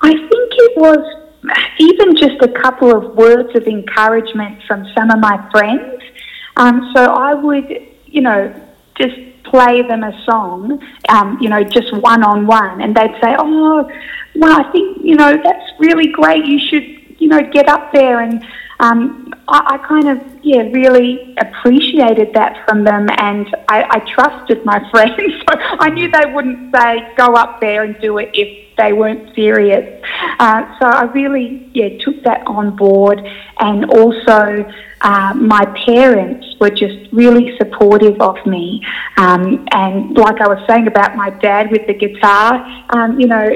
I 0.00 0.10
think 0.10 0.30
it 0.30 0.76
was 0.76 1.04
even 1.78 2.16
just 2.16 2.40
a 2.42 2.48
couple 2.62 2.94
of 2.94 3.16
words 3.16 3.54
of 3.56 3.64
encouragement 3.66 4.62
from 4.66 4.86
some 4.96 5.10
of 5.10 5.18
my 5.18 5.36
friends. 5.50 6.02
Um, 6.56 6.92
so 6.94 7.04
I 7.04 7.34
would, 7.34 7.66
you 8.06 8.20
know, 8.20 8.54
just 8.94 9.16
play 9.44 9.82
them 9.82 10.04
a 10.04 10.24
song, 10.24 10.82
um, 11.08 11.38
you 11.40 11.48
know, 11.48 11.62
just 11.64 11.92
one 11.92 12.22
on 12.22 12.46
one, 12.46 12.80
and 12.80 12.94
they'd 12.96 13.16
say, 13.22 13.34
"Oh, 13.38 13.90
well, 14.36 14.60
I 14.60 14.70
think 14.70 14.98
you 15.02 15.16
know 15.16 15.40
that's 15.42 15.70
really 15.78 16.08
great. 16.08 16.44
You 16.44 16.58
should, 16.58 16.86
you 17.20 17.28
know, 17.28 17.42
get 17.42 17.68
up 17.68 17.92
there." 17.92 18.20
And 18.20 18.44
um, 18.80 19.32
I, 19.48 19.74
I, 19.74 19.78
kind 19.86 20.08
of, 20.08 20.18
yeah, 20.42 20.62
really 20.72 21.34
appreciated 21.38 22.34
that 22.34 22.64
from 22.66 22.84
them, 22.84 23.08
and 23.18 23.46
I, 23.68 23.84
I 23.88 23.98
trusted 24.00 24.64
my 24.64 24.78
friends. 24.90 25.14
so 25.16 25.54
I 25.78 25.90
knew 25.90 26.10
they 26.10 26.32
wouldn't 26.32 26.74
say, 26.74 27.12
"Go 27.16 27.34
up 27.34 27.60
there 27.60 27.84
and 27.84 27.98
do 28.00 28.18
it," 28.18 28.30
if 28.34 28.76
they 28.76 28.92
weren't 28.92 29.34
serious. 29.34 30.02
Uh, 30.38 30.78
so 30.78 30.86
I 30.86 31.04
really, 31.12 31.70
yeah, 31.74 31.98
took 31.98 32.22
that 32.24 32.46
on 32.46 32.76
board, 32.76 33.20
and 33.58 33.84
also 33.90 34.64
uh, 35.02 35.34
my 35.34 35.64
parents 35.86 36.46
were 36.60 36.70
just 36.70 37.12
really 37.12 37.56
supportive 37.58 38.20
of 38.20 38.44
me. 38.46 38.84
Um, 39.16 39.66
and 39.72 40.16
like 40.16 40.40
I 40.40 40.48
was 40.48 40.64
saying 40.68 40.86
about 40.86 41.16
my 41.16 41.30
dad 41.30 41.70
with 41.70 41.86
the 41.86 41.94
guitar, 41.94 42.64
um, 42.90 43.20
you 43.20 43.26
know, 43.26 43.48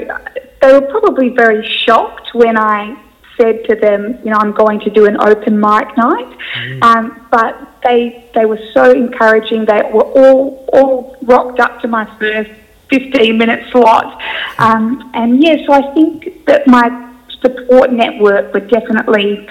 they 0.61 0.73
were 0.73 0.87
probably 0.87 1.29
very 1.29 1.67
shocked 1.67 2.33
when 2.33 2.57
I 2.57 2.97
said 3.37 3.63
to 3.65 3.75
them, 3.75 4.19
you 4.23 4.31
know, 4.31 4.37
I'm 4.37 4.51
going 4.51 4.79
to 4.81 4.89
do 4.89 5.05
an 5.05 5.17
open 5.21 5.59
mic 5.59 5.95
night. 5.95 6.37
Mm. 6.55 6.83
Um, 6.83 7.27
but 7.31 7.79
they 7.83 8.29
they 8.33 8.45
were 8.45 8.59
so 8.73 8.91
encouraging. 8.91 9.65
They 9.65 9.81
were 9.93 10.03
all 10.03 10.65
all 10.73 11.17
rocked 11.21 11.59
up 11.59 11.81
to 11.81 11.87
my 11.87 12.05
first 12.19 12.51
15 12.89 13.37
minute 13.37 13.69
slot. 13.71 14.21
Um, 14.57 15.11
and 15.13 15.43
yeah, 15.43 15.57
so 15.65 15.73
I 15.73 15.93
think 15.93 16.45
that 16.45 16.67
my 16.67 17.13
support 17.41 17.91
network 17.91 18.53
were 18.53 18.61
definitely 18.61 19.47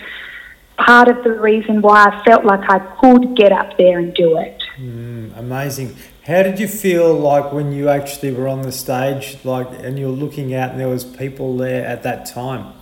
part 0.77 1.09
of 1.09 1.23
the 1.25 1.31
reason 1.31 1.81
why 1.81 2.07
I 2.07 2.25
felt 2.25 2.45
like 2.45 2.69
I 2.69 2.79
could 3.01 3.37
get 3.37 3.53
up 3.53 3.77
there 3.79 3.99
and 3.99 4.15
do 4.15 4.39
it. 4.39 4.63
Mm, 4.79 5.37
amazing. 5.39 5.97
How 6.27 6.43
did 6.43 6.59
you 6.59 6.69
feel 6.69 7.15
like 7.15 7.53
when 7.53 7.73
you 7.73 7.89
actually 7.89 8.33
were 8.33 8.49
on 8.49 8.63
the 8.63 8.73
stage, 8.73 9.39
like, 9.45 9.69
and 9.81 9.99
you 9.99 10.07
were 10.07 10.13
looking 10.13 10.55
out 10.55 10.73
and 10.73 10.81
there 10.81 10.89
was 10.89 11.05
people 11.05 11.57
there 11.57 11.87
at 11.87 12.03
that 12.03 12.27
time? 12.27 12.75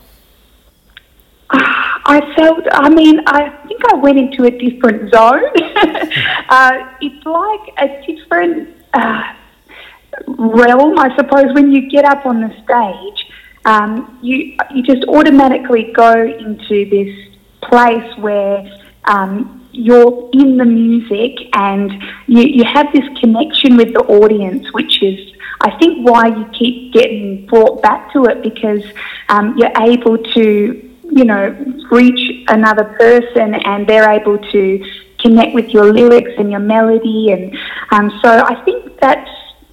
I 2.06 2.34
felt, 2.34 2.64
I 2.70 2.88
mean, 2.90 3.20
I 3.26 3.48
think 3.66 3.80
I 3.92 3.96
went 3.96 4.18
into 4.18 4.44
a 4.44 4.50
different 4.50 5.12
zone. 5.12 5.44
uh, 6.48 6.90
it's 7.00 7.24
like 7.24 7.74
a 7.78 8.06
different 8.06 8.76
uh, 8.92 9.34
realm, 10.28 10.98
I 10.98 11.14
suppose, 11.16 11.54
when 11.54 11.72
you 11.72 11.88
get 11.90 12.04
up 12.04 12.26
on 12.26 12.40
the 12.40 12.50
stage. 12.64 13.30
Um, 13.66 14.18
you 14.22 14.58
you 14.74 14.82
just 14.82 15.04
automatically 15.08 15.90
go 15.94 16.12
into 16.22 16.84
this 16.90 17.34
place 17.62 18.18
where 18.18 18.62
um, 19.04 19.66
you're 19.72 20.30
in 20.32 20.56
the 20.56 20.64
music 20.64 21.48
and 21.54 21.92
you, 22.26 22.42
you 22.42 22.64
have 22.64 22.92
this 22.92 23.04
connection 23.20 23.76
with 23.76 23.92
the 23.92 24.00
audience, 24.00 24.72
which 24.72 25.02
is, 25.02 25.32
I 25.60 25.76
think, 25.78 26.08
why 26.08 26.28
you 26.28 26.44
keep 26.56 26.92
getting 26.92 27.46
brought 27.46 27.82
back 27.82 28.12
to 28.12 28.24
it 28.26 28.42
because 28.42 28.84
um, 29.28 29.56
you're 29.58 29.72
able 29.80 30.18
to, 30.18 30.83
you 31.14 31.24
know, 31.24 31.54
reach 31.90 32.44
another 32.48 32.84
person 32.98 33.54
and 33.54 33.86
they're 33.86 34.10
able 34.10 34.38
to 34.38 34.84
connect 35.20 35.54
with 35.54 35.68
your 35.70 35.92
lyrics 35.92 36.32
and 36.38 36.50
your 36.50 36.60
melody. 36.60 37.30
And 37.32 37.56
um, 37.92 38.20
so 38.22 38.30
I 38.30 38.62
think 38.64 38.98
that's 39.00 39.30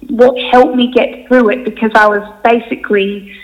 what 0.08 0.40
helped 0.52 0.76
me 0.76 0.92
get 0.92 1.26
through 1.26 1.50
it 1.50 1.64
because 1.64 1.90
I 1.94 2.06
was 2.06 2.22
basically 2.44 3.34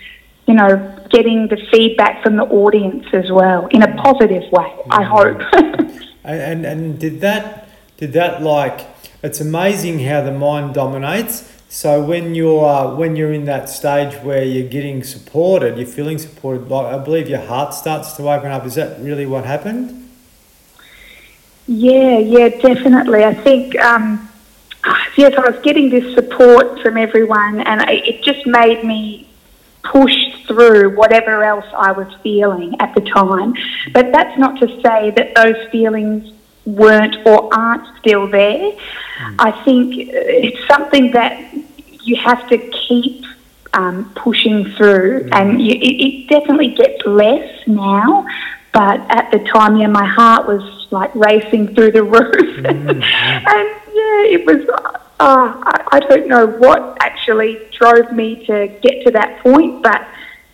you 0.48 0.54
know, 0.54 0.96
getting 1.10 1.46
the 1.48 1.58
feedback 1.70 2.22
from 2.22 2.36
the 2.36 2.44
audience 2.44 3.04
as 3.12 3.30
well 3.30 3.66
in 3.66 3.82
a 3.82 3.94
positive 4.02 4.50
way. 4.50 4.74
I 4.90 5.02
hope. 5.02 5.42
and 6.24 6.64
and 6.64 6.98
did 6.98 7.20
that 7.20 7.68
did 7.98 8.14
that 8.14 8.42
like 8.42 8.86
it's 9.22 9.40
amazing 9.40 9.98
how 10.00 10.22
the 10.22 10.32
mind 10.32 10.74
dominates. 10.74 11.52
So 11.68 12.02
when 12.02 12.34
you're 12.34 12.64
uh, 12.64 12.94
when 12.94 13.14
you're 13.14 13.32
in 13.32 13.44
that 13.44 13.68
stage 13.68 14.14
where 14.22 14.42
you're 14.42 14.68
getting 14.68 15.04
supported, 15.04 15.76
you're 15.76 15.86
feeling 15.86 16.16
supported. 16.18 16.68
Like 16.68 16.94
I 16.94 16.98
believe 16.98 17.28
your 17.28 17.40
heart 17.40 17.74
starts 17.74 18.12
to 18.14 18.30
open 18.30 18.50
up. 18.50 18.64
Is 18.64 18.76
that 18.76 19.00
really 19.00 19.26
what 19.26 19.44
happened? 19.44 20.08
Yeah, 21.66 22.18
yeah, 22.18 22.48
definitely. 22.48 23.22
I 23.22 23.34
think 23.34 23.78
um, 23.80 24.30
yes, 25.18 25.34
I 25.36 25.50
was 25.50 25.60
getting 25.62 25.90
this 25.90 26.14
support 26.14 26.80
from 26.80 26.96
everyone, 26.96 27.60
and 27.60 27.82
it 27.90 28.22
just 28.22 28.46
made 28.46 28.82
me 28.82 29.28
push 29.84 30.16
through 30.46 30.96
whatever 30.96 31.44
else 31.44 31.66
I 31.76 31.92
was 31.92 32.12
feeling 32.22 32.80
at 32.80 32.94
the 32.94 33.02
time. 33.02 33.52
But 33.92 34.12
that's 34.12 34.38
not 34.38 34.58
to 34.60 34.68
say 34.80 35.10
that 35.10 35.34
those 35.34 35.68
feelings 35.70 36.32
weren't 36.68 37.16
or 37.26 37.52
aren't 37.54 37.86
still 37.98 38.26
there. 38.26 38.72
Mm. 38.72 39.36
I 39.38 39.50
think 39.64 39.94
it's 39.96 40.66
something 40.68 41.12
that 41.12 41.54
you 42.02 42.16
have 42.16 42.48
to 42.50 42.58
keep 42.58 43.24
um, 43.72 44.12
pushing 44.14 44.64
through, 44.76 45.24
mm. 45.24 45.28
and 45.32 45.60
you, 45.60 45.72
it, 45.74 45.96
it, 46.06 46.28
definitely 46.28 46.74
gets 46.74 47.04
less 47.06 47.66
now. 47.66 48.26
But 48.72 49.00
at 49.10 49.30
the 49.32 49.38
time, 49.40 49.76
yeah, 49.76 49.88
my 49.88 50.06
heart 50.06 50.46
was 50.46 50.86
like 50.90 51.14
racing 51.14 51.74
through 51.74 51.92
the 51.92 52.04
roof, 52.04 52.56
mm. 52.58 52.64
and 52.66 53.02
yeah, 53.02 54.36
it 54.36 54.46
was 54.46 54.64
oh, 55.20 55.62
I, 55.64 55.84
I 55.92 56.00
don't 56.00 56.28
know 56.28 56.46
what 56.46 56.96
actually 57.00 57.60
drove 57.72 58.12
me 58.12 58.46
to 58.46 58.68
get 58.82 59.04
to 59.04 59.10
that 59.12 59.40
point, 59.42 59.82
but 59.82 60.06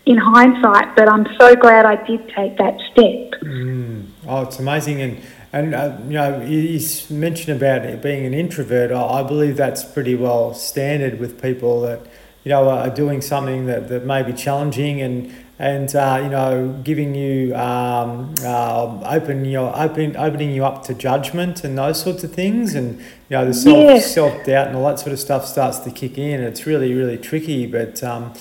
in 0.07 0.19
hindsight, 0.19 0.95
but 0.97 1.09
I'm 1.09 1.27
so 1.39 1.57
glad 1.57 1.87
I 1.87 1.97
did 2.05 2.29
take 2.29 2.59
that 2.59 2.79
step. 2.93 3.41
Mm. 3.43 4.07
Oh, 4.27 4.43
it's 4.43 4.59
amazing. 4.59 5.01
And, 5.01 5.21
and 5.55 5.73
uh, 5.73 5.97
you 6.07 6.15
know, 6.15 6.41
you 6.41 6.81
mentioned 7.11 7.57
about 7.57 7.87
it 7.87 8.03
being 8.03 8.27
an 8.27 8.35
introvert. 8.35 8.91
I, 8.91 9.21
I 9.21 9.23
believe 9.23 9.57
that's 9.57 9.85
pretty 9.85 10.17
well 10.17 10.53
standard 10.53 11.21
with 11.21 11.41
people 11.41 11.81
that, 11.83 12.01
you 12.43 12.49
know, 12.49 12.69
are 12.69 12.91
doing 12.91 13.21
something 13.21 13.67
that, 13.67 13.89
that 13.89 14.05
may 14.05 14.25
be 14.25 14.33
challenging 14.33 15.01
and, 15.01 15.33
and 15.61 15.95
uh, 15.95 16.19
you 16.21 16.29
know, 16.29 16.81
giving 16.83 17.15
you 17.15 17.55
um, 17.55 18.35
uh, 18.43 19.01
open 19.05 19.45
your 19.45 19.73
open 19.81 20.17
opening 20.17 20.51
you 20.51 20.65
up 20.65 20.83
to 20.87 20.95
judgment 20.95 21.63
and 21.63 21.79
those 21.79 22.03
sorts 22.03 22.25
of 22.25 22.33
things, 22.33 22.75
and 22.75 22.99
you 22.99 23.05
know, 23.31 23.45
the 23.47 23.55
self 23.55 23.77
yeah. 23.79 24.01
self 24.01 24.45
doubt 24.45 24.67
and 24.67 24.77
all 24.77 24.85
that 24.89 24.99
sort 24.99 25.13
of 25.13 25.21
stuff 25.21 25.47
starts 25.47 25.79
to 25.79 25.93
kick 25.93 26.19
in. 26.19 26.41
It's 26.41 26.67
really 26.67 26.93
really 26.93 27.17
tricky, 27.17 27.67
but. 27.67 28.03
Um, 28.03 28.35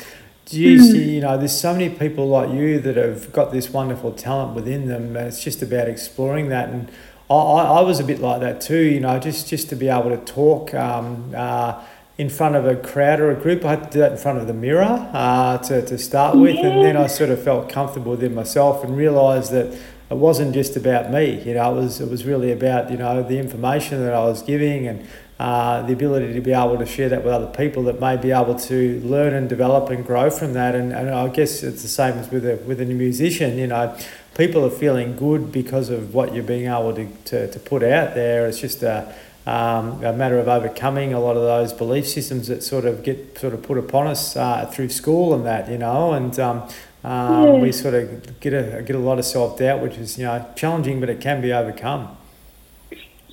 geez, 0.45 0.93
you 0.93 1.21
know, 1.21 1.37
there's 1.37 1.57
so 1.57 1.73
many 1.73 1.89
people 1.89 2.27
like 2.27 2.51
you 2.51 2.79
that 2.79 2.95
have 2.97 3.31
got 3.31 3.51
this 3.51 3.69
wonderful 3.69 4.11
talent 4.11 4.55
within 4.55 4.87
them. 4.87 5.15
It's 5.15 5.43
just 5.43 5.61
about 5.61 5.87
exploring 5.87 6.49
that, 6.49 6.69
and 6.69 6.89
I, 7.29 7.35
I, 7.35 7.81
was 7.81 7.99
a 7.99 8.03
bit 8.03 8.19
like 8.19 8.41
that 8.41 8.61
too. 8.61 8.81
You 8.81 8.99
know, 8.99 9.19
just 9.19 9.47
just 9.47 9.69
to 9.69 9.75
be 9.75 9.89
able 9.89 10.09
to 10.09 10.17
talk. 10.17 10.73
Um, 10.73 11.33
uh, 11.35 11.83
in 12.17 12.29
front 12.29 12.55
of 12.55 12.65
a 12.65 12.75
crowd 12.75 13.19
or 13.19 13.31
a 13.31 13.35
group. 13.35 13.65
I 13.65 13.71
had 13.71 13.85
to 13.85 13.89
do 13.89 13.99
that 13.99 14.11
in 14.11 14.17
front 14.17 14.37
of 14.37 14.47
the 14.47 14.53
mirror 14.53 15.09
uh, 15.13 15.57
to, 15.59 15.83
to 15.85 15.97
start 15.97 16.37
with, 16.37 16.55
yeah. 16.55 16.67
and 16.67 16.85
then 16.85 16.95
I 16.95 17.07
sort 17.07 17.31
of 17.31 17.43
felt 17.43 17.69
comfortable 17.69 18.11
within 18.11 18.35
myself 18.35 18.83
and 18.83 18.95
realised 18.95 19.51
that 19.51 19.75
it 20.11 20.17
wasn't 20.17 20.53
just 20.53 20.75
about 20.75 21.11
me. 21.11 21.41
You 21.41 21.55
know, 21.55 21.75
it 21.75 21.81
was 21.81 21.99
it 21.99 22.09
was 22.09 22.23
really 22.23 22.51
about 22.51 22.91
you 22.91 22.97
know 22.97 23.23
the 23.23 23.39
information 23.39 23.99
that 24.01 24.13
I 24.13 24.23
was 24.25 24.43
giving 24.43 24.87
and 24.87 25.07
uh, 25.39 25.81
the 25.83 25.93
ability 25.93 26.33
to 26.33 26.41
be 26.41 26.53
able 26.53 26.77
to 26.77 26.85
share 26.85 27.09
that 27.09 27.23
with 27.23 27.33
other 27.33 27.47
people 27.47 27.83
that 27.83 27.99
may 27.99 28.15
be 28.15 28.31
able 28.31 28.55
to 28.55 28.99
learn 29.01 29.33
and 29.33 29.49
develop 29.49 29.89
and 29.89 30.05
grow 30.05 30.29
from 30.29 30.53
that. 30.53 30.75
And, 30.75 30.93
and 30.93 31.09
I 31.09 31.27
guess 31.27 31.63
it's 31.63 31.81
the 31.81 31.87
same 31.87 32.17
as 32.17 32.29
with 32.29 32.45
a 32.45 32.57
with 32.67 32.79
a 32.79 32.85
musician. 32.85 33.57
You 33.57 33.67
know, 33.67 33.97
people 34.35 34.65
are 34.65 34.69
feeling 34.69 35.15
good 35.15 35.51
because 35.51 35.89
of 35.89 36.13
what 36.13 36.33
you're 36.33 36.43
being 36.43 36.67
able 36.67 36.93
to, 36.93 37.07
to, 37.25 37.51
to 37.51 37.59
put 37.59 37.83
out 37.83 38.15
there. 38.15 38.47
It's 38.47 38.59
just 38.59 38.83
a 38.83 39.13
um, 39.45 40.03
a 40.03 40.13
matter 40.13 40.39
of 40.39 40.47
overcoming 40.47 41.13
a 41.13 41.19
lot 41.19 41.35
of 41.35 41.43
those 41.43 41.73
belief 41.73 42.07
systems 42.07 42.47
that 42.47 42.63
sort 42.63 42.85
of 42.85 43.03
get 43.03 43.37
sort 43.37 43.53
of 43.53 43.61
put 43.61 43.77
upon 43.77 44.07
us 44.07 44.37
uh, 44.37 44.65
through 44.67 44.87
school 44.87 45.33
and 45.33 45.45
that, 45.45 45.69
you 45.69 45.77
know, 45.77 46.13
and 46.13 46.39
um, 46.39 46.61
um, 47.03 47.43
yeah. 47.45 47.53
we 47.55 47.73
sort 47.73 47.93
of 47.93 48.39
get 48.39 48.53
a 48.53 48.81
get 48.81 48.95
a 48.95 48.99
lot 48.99 49.19
of 49.19 49.25
self 49.25 49.59
doubt, 49.59 49.81
which 49.81 49.97
is 49.97 50.17
you 50.17 50.23
know 50.23 50.45
challenging, 50.55 51.01
but 51.01 51.09
it 51.09 51.19
can 51.19 51.41
be 51.41 51.51
overcome. 51.51 52.15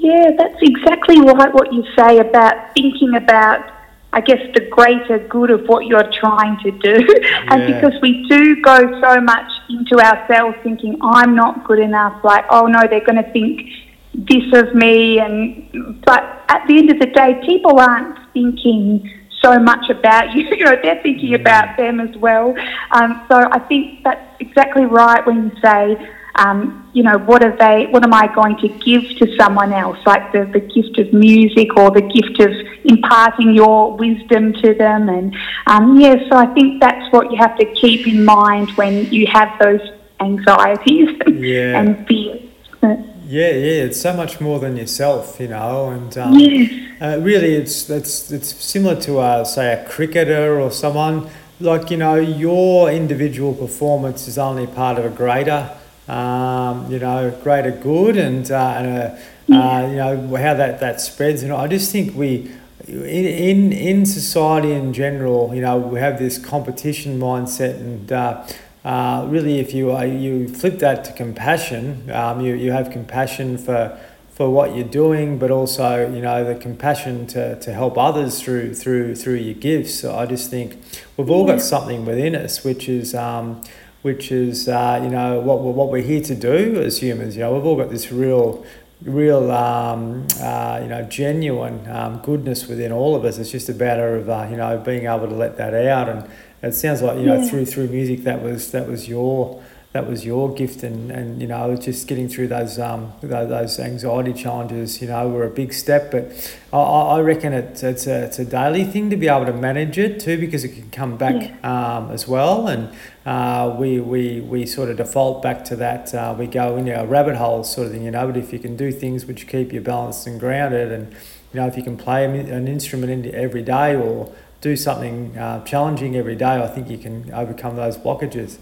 Yeah, 0.01 0.31
that's 0.37 0.57
exactly 0.63 1.21
right. 1.21 1.53
What 1.53 1.75
you 1.75 1.85
say 1.95 2.19
about 2.19 2.73
thinking 2.73 3.15
about, 3.17 3.71
I 4.15 4.23
guess, 4.23 4.41
the 4.55 4.67
greater 4.71 5.19
good 5.29 5.51
of 5.51 5.67
what 5.67 5.85
you're 5.85 6.11
trying 6.11 6.59
to 6.63 6.71
do, 6.71 7.07
yeah. 7.23 7.47
and 7.51 7.67
because 7.67 8.01
we 8.01 8.27
do 8.27 8.63
go 8.63 8.79
so 9.03 9.21
much 9.21 9.51
into 9.69 10.01
ourselves 10.01 10.57
thinking, 10.63 10.97
"I'm 11.03 11.37
not 11.37 11.65
good 11.65 11.81
enough," 11.81 12.25
like, 12.25 12.47
"Oh 12.49 12.67
no, 12.67 12.81
they're 12.89 13.05
going 13.05 13.23
to 13.23 13.31
think." 13.33 13.69
this 14.13 14.53
of 14.55 14.75
me 14.75 15.21
and 15.21 16.03
but 16.05 16.45
at 16.49 16.67
the 16.67 16.79
end 16.79 16.91
of 16.91 16.99
the 16.99 17.07
day 17.07 17.41
people 17.47 17.79
aren't 17.79 18.19
thinking 18.33 19.09
so 19.41 19.59
much 19.59 19.89
about 19.89 20.35
you 20.35 20.43
you 20.51 20.65
know 20.65 20.77
they're 20.83 21.01
thinking 21.03 21.35
about 21.35 21.77
them 21.77 22.01
as 22.01 22.15
well 22.17 22.55
um, 22.91 23.25
so 23.29 23.37
i 23.53 23.59
think 23.69 24.03
that's 24.03 24.41
exactly 24.41 24.85
right 24.85 25.25
when 25.27 25.45
you 25.45 25.53
say 25.63 26.11
um, 26.37 26.89
you 26.93 27.03
know 27.03 27.19
what 27.19 27.43
are 27.43 27.57
they 27.57 27.87
what 27.91 28.03
am 28.05 28.15
i 28.15 28.27
going 28.35 28.57
to 28.59 28.69
give 28.69 29.03
to 29.19 29.37
someone 29.37 29.73
else 29.73 29.99
like 30.07 30.33
the, 30.33 30.45
the 30.53 30.61
gift 30.61 30.99
of 30.99 31.13
music 31.13 31.77
or 31.77 31.91
the 31.91 32.03
gift 32.03 32.41
of 32.41 32.53
imparting 32.85 33.55
your 33.55 33.97
wisdom 33.97 34.53
to 34.55 34.75
them 34.75 35.09
and 35.09 35.37
um, 35.67 35.99
yeah 35.99 36.17
so 36.29 36.37
i 36.37 36.47
think 36.55 36.81
that's 36.81 37.13
what 37.13 37.31
you 37.31 37.37
have 37.37 37.57
to 37.59 37.65
keep 37.75 38.07
in 38.07 38.25
mind 38.25 38.71
when 38.77 39.05
you 39.13 39.27
have 39.27 39.51
those 39.61 39.81
anxieties 40.21 41.09
Yeah. 41.27 41.81
and 41.81 42.07
fears. 42.07 42.43
Yeah, 42.83 43.51
yeah, 43.51 43.85
it's 43.85 44.01
so 44.01 44.13
much 44.13 44.41
more 44.41 44.59
than 44.59 44.77
yourself, 44.77 45.39
you 45.39 45.47
know, 45.47 45.91
and 45.91 46.19
um, 46.19 46.37
Yes. 46.37 46.73
uh, 47.01 47.21
really, 47.23 47.55
it's 47.55 47.89
it's 47.89 48.33
it's 48.33 48.49
similar 48.57 49.01
to 49.03 49.21
uh, 49.21 49.45
say 49.45 49.73
a 49.73 49.89
cricketer 49.89 50.59
or 50.61 50.73
someone 50.73 51.29
like 51.61 51.93
you 51.93 51.97
know 51.97 52.17
your 52.17 52.91
individual 52.91 53.55
performance 53.55 54.27
is 54.27 54.37
only 54.37 54.67
part 54.67 54.99
of 54.99 55.05
a 55.05 55.11
greater, 55.11 55.71
um, 56.11 56.91
you 56.91 56.99
know, 56.99 57.31
greater 57.43 57.71
good, 57.71 58.17
and 58.17 58.51
uh, 58.51 58.75
and 58.79 58.87
a, 58.87 59.57
uh, 59.57 59.87
you 59.89 59.97
know 59.97 60.37
how 60.37 60.55
that 60.55 60.81
that 60.81 61.01
spreads. 61.01 61.43
And 61.43 61.53
I 61.53 61.67
just 61.67 61.91
think 61.93 62.15
we. 62.15 62.53
In, 62.89 62.97
in 62.97 63.73
in 63.73 64.07
society 64.07 64.73
in 64.73 64.93
general, 64.93 65.55
you 65.55 65.61
know, 65.61 65.79
we 65.79 66.01
have 66.01 66.19
this 66.19 66.39
competition 66.39 67.21
mindset, 67.21 67.77
and 67.77 68.11
uh, 68.11 68.45
uh, 68.85 69.27
really, 69.29 69.61
if 69.61 69.73
you 69.75 69.95
uh, 69.97 70.03
you 70.03 70.49
flip 70.49 70.79
that 70.81 71.05
to 71.05 71.13
compassion, 71.13 72.11
um, 72.11 72.41
you, 72.41 72.55
you 72.55 72.73
have 72.73 72.91
compassion 72.91 73.59
for 73.59 74.01
for 74.33 74.49
what 74.49 74.75
you're 74.75 74.89
doing, 74.89 75.39
but 75.39 75.51
also 75.51 76.11
you 76.13 76.23
know 76.23 76.43
the 76.43 76.55
compassion 76.55 77.27
to, 77.29 77.61
to 77.61 77.73
help 77.73 77.99
others 77.99 78.41
through 78.41 78.75
through 78.75 79.15
through 79.15 79.35
your 79.35 79.55
gifts. 79.55 79.95
So 79.95 80.17
I 80.17 80.25
just 80.27 80.51
think 80.51 80.83
we've 81.17 81.31
all 81.31 81.47
got 81.47 81.61
something 81.61 82.07
within 82.07 82.35
us, 82.35 82.65
which 82.65 82.89
is 82.89 83.15
um, 83.15 83.63
which 84.03 84.33
is 84.33 84.69
uh, 84.69 85.01
you 85.03 85.11
know 85.11 85.41
what 85.41 85.61
we're, 85.61 85.73
what 85.73 85.91
we're 85.91 86.03
here 86.03 86.23
to 86.23 86.35
do 86.35 86.81
as 86.83 87.03
humans. 87.03 87.37
You 87.37 87.43
know, 87.43 87.55
we've 87.55 87.65
all 87.65 87.77
got 87.77 87.91
this 87.91 88.11
real 88.13 88.65
real 89.03 89.51
um, 89.51 90.27
uh, 90.41 90.79
you 90.83 90.89
know 90.89 91.03
genuine 91.05 91.89
um, 91.91 92.21
goodness 92.23 92.67
within 92.67 92.93
all 92.93 93.15
of 93.17 93.25
us. 93.25 93.39
It's 93.39 93.51
just 93.51 93.69
a 93.69 93.75
matter 93.75 94.17
of 94.17 94.29
uh, 94.29 94.47
you 94.51 94.57
know 94.57 94.79
being 94.79 95.07
able 95.07 95.29
to 95.29 95.35
let 95.35 95.57
that 95.59 95.75
out 95.75 96.09
and 96.09 96.29
it 96.63 96.73
sounds 96.75 97.01
like 97.01 97.17
you 97.19 97.25
know 97.25 97.41
Yeah. 97.41 97.49
through 97.49 97.67
through 97.67 97.89
music 97.89 98.25
that 98.25 98.43
was 98.43 98.71
that 98.73 98.87
was 98.87 99.09
your 99.09 99.63
that 99.93 100.07
was 100.09 100.25
your 100.25 100.55
gift 100.55 100.85
and, 100.85 101.11
and 101.11 101.41
you 101.41 101.49
know 101.49 101.75
just 101.75 102.07
getting 102.07 102.29
through 102.29 102.47
those 102.47 102.79
um 102.79 103.13
those, 103.23 103.49
those 103.49 103.81
anxiety 103.81 104.33
challenges 104.33 105.03
you 105.03 105.09
know 105.09 105.29
were 105.29 105.45
a 105.45 105.51
big 105.51 105.73
step. 105.73 106.13
But 106.13 106.59
I, 106.73 106.79
I 106.79 107.21
reckon 107.21 107.53
it's 107.53 107.83
it's 107.83 108.07
a, 108.07 108.25
it's 108.25 108.39
a 108.39 108.45
daily 108.45 108.85
thing 108.85 109.11
to 109.11 109.17
be 109.17 109.27
able 109.27 109.47
to 109.47 109.53
manage 109.53 109.99
it 109.99 110.21
too 110.21 110.39
because 110.39 110.63
it 110.63 110.75
can 110.75 110.91
come 110.91 111.17
back 111.17 111.65
um, 111.65 112.11
as 112.13 112.29
well. 112.29 112.69
And 112.69 112.91
uh, 113.27 113.75
we, 113.77 113.99
we 114.01 114.41
we 114.41 114.65
sort 114.65 114.91
of 114.91 114.97
default 114.97 115.43
back 115.43 115.65
to 115.67 115.77
that 115.77 116.15
uh, 116.15 116.37
we 116.39 116.47
go 116.47 116.77
in 116.77 116.89
a 116.89 117.05
rabbit 117.05 117.37
hole 117.37 117.65
sort 117.65 117.89
of 117.89 117.93
thing 117.93 118.05
you 118.05 118.13
know. 118.13 118.27
But 118.27 118.37
if 118.37 118.53
you 118.53 118.61
can 118.61 118.77
do 118.77 118.93
things 118.93 119.27
which 119.27 119.49
keep 119.49 119.73
you 119.73 119.81
balanced 119.81 120.25
and 120.27 120.39
grounded 120.39 120.93
and 120.93 121.13
you 121.53 121.61
know 121.61 121.67
if 121.67 121.77
you 121.77 121.83
can 121.83 121.97
play 121.97 122.25
an 122.25 122.69
instrument 122.69 123.27
in 123.27 123.35
every 123.35 123.63
day 123.63 123.97
or 123.97 124.33
do 124.61 124.77
something 124.77 125.37
uh, 125.37 125.65
challenging 125.65 126.15
every 126.15 126.37
day, 126.37 126.63
I 126.63 126.69
think 126.69 126.89
you 126.89 126.99
can 126.99 127.33
overcome 127.33 127.75
those 127.75 127.97
blockages. 127.97 128.59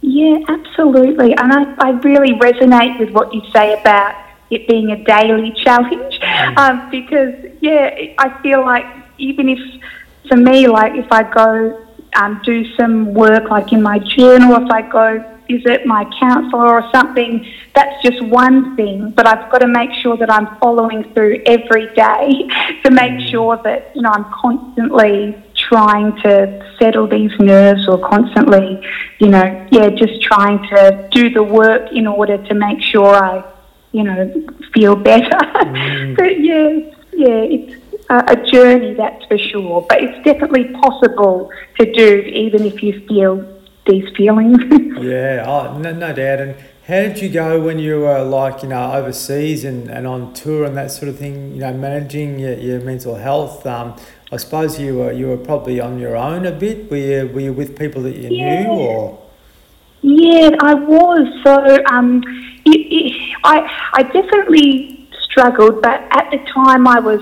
Yeah, 0.00 0.38
absolutely. 0.48 1.34
And 1.36 1.52
I, 1.52 1.74
I 1.78 1.90
really 1.90 2.32
resonate 2.34 2.98
with 2.98 3.10
what 3.10 3.34
you 3.34 3.42
say 3.52 3.78
about 3.80 4.14
it 4.50 4.68
being 4.68 4.92
a 4.92 5.04
daily 5.04 5.52
challenge 5.64 6.20
um, 6.56 6.88
because, 6.90 7.34
yeah, 7.60 8.14
I 8.18 8.40
feel 8.42 8.60
like 8.64 8.86
even 9.18 9.48
if, 9.48 9.58
for 10.28 10.36
me, 10.36 10.68
like 10.68 10.92
if 10.94 11.10
I 11.10 11.22
go 11.22 11.86
um, 12.14 12.40
do 12.44 12.64
some 12.76 13.14
work 13.14 13.50
like 13.50 13.72
in 13.72 13.82
my 13.82 13.98
journal, 13.98 14.56
if 14.64 14.70
I 14.70 14.82
go 14.82 15.32
visit 15.48 15.86
my 15.86 16.04
counsellor 16.18 16.68
or 16.68 16.90
something, 16.92 17.46
that's 17.74 18.02
just 18.02 18.22
one 18.24 18.76
thing. 18.76 19.10
But 19.10 19.26
I've 19.26 19.50
got 19.50 19.58
to 19.58 19.68
make 19.68 19.90
sure 20.02 20.16
that 20.16 20.30
I'm 20.30 20.56
following 20.58 21.12
through 21.14 21.42
every 21.46 21.92
day 21.94 22.48
to 22.84 22.90
make 22.90 23.28
sure 23.28 23.56
that, 23.64 23.92
you 23.94 24.02
know, 24.02 24.10
I'm 24.10 24.26
constantly 24.32 25.42
trying 25.56 26.16
to 26.22 26.74
settle 26.78 27.06
these 27.06 27.32
nerves 27.38 27.88
or 27.88 27.98
constantly, 27.98 28.80
you 29.18 29.28
know, 29.28 29.66
yeah, 29.70 29.90
just 29.90 30.22
trying 30.22 30.58
to 30.68 31.08
do 31.12 31.30
the 31.30 31.42
work 31.42 31.90
in 31.92 32.06
order 32.06 32.38
to 32.46 32.54
make 32.54 32.80
sure 32.82 33.14
I, 33.14 33.44
you 33.92 34.04
know, 34.04 34.32
feel 34.74 34.96
better. 34.96 35.38
but 36.16 36.40
yeah, 36.40 36.78
yeah, 37.12 37.42
it's 37.54 37.82
a, 38.10 38.24
a 38.28 38.36
journey, 38.50 38.94
that's 38.94 39.24
for 39.26 39.38
sure. 39.38 39.86
But 39.88 40.02
it's 40.02 40.24
definitely 40.24 40.64
possible 40.80 41.50
to 41.78 41.92
do 41.92 42.18
even 42.20 42.64
if 42.64 42.82
you 42.82 43.04
feel 43.06 43.56
these 43.86 44.08
feelings. 44.16 44.58
Yeah, 44.96 45.44
oh, 45.46 45.76
no, 45.76 45.92
no 45.92 46.14
doubt. 46.14 46.40
And 46.40 46.56
how 46.86 47.02
did 47.02 47.20
you 47.20 47.28
go 47.28 47.60
when 47.60 47.78
you 47.78 48.00
were 48.00 48.22
like, 48.22 48.62
you 48.62 48.70
know, 48.70 48.92
overseas 48.92 49.62
and, 49.62 49.90
and 49.90 50.06
on 50.06 50.32
tour 50.32 50.64
and 50.64 50.74
that 50.78 50.90
sort 50.90 51.10
of 51.10 51.18
thing, 51.18 51.52
you 51.52 51.60
know, 51.60 51.74
managing 51.74 52.38
your, 52.38 52.54
your 52.54 52.80
mental 52.80 53.16
health? 53.16 53.66
Um, 53.66 53.94
I 54.32 54.38
suppose 54.38 54.80
you 54.80 54.98
were 54.98 55.12
you 55.12 55.28
were 55.28 55.36
probably 55.36 55.80
on 55.80 55.98
your 55.98 56.16
own 56.16 56.46
a 56.46 56.52
bit. 56.52 56.90
Were 56.90 56.96
you, 56.96 57.28
were 57.32 57.40
you 57.40 57.52
with 57.52 57.78
people 57.78 58.02
that 58.02 58.16
you 58.16 58.30
Yeah. 58.30 58.62
knew 58.64 58.70
or? 58.70 59.22
Yeah, 60.02 60.50
I 60.60 60.74
was. 60.74 61.26
So 61.42 61.84
um, 61.90 62.22
it, 62.64 62.70
it, 62.70 63.36
I, 63.42 63.68
I 63.94 64.02
definitely 64.02 65.08
struggled, 65.22 65.82
but 65.82 66.00
at 66.10 66.30
the 66.30 66.38
time 66.52 66.86
I 66.86 67.00
was 67.00 67.20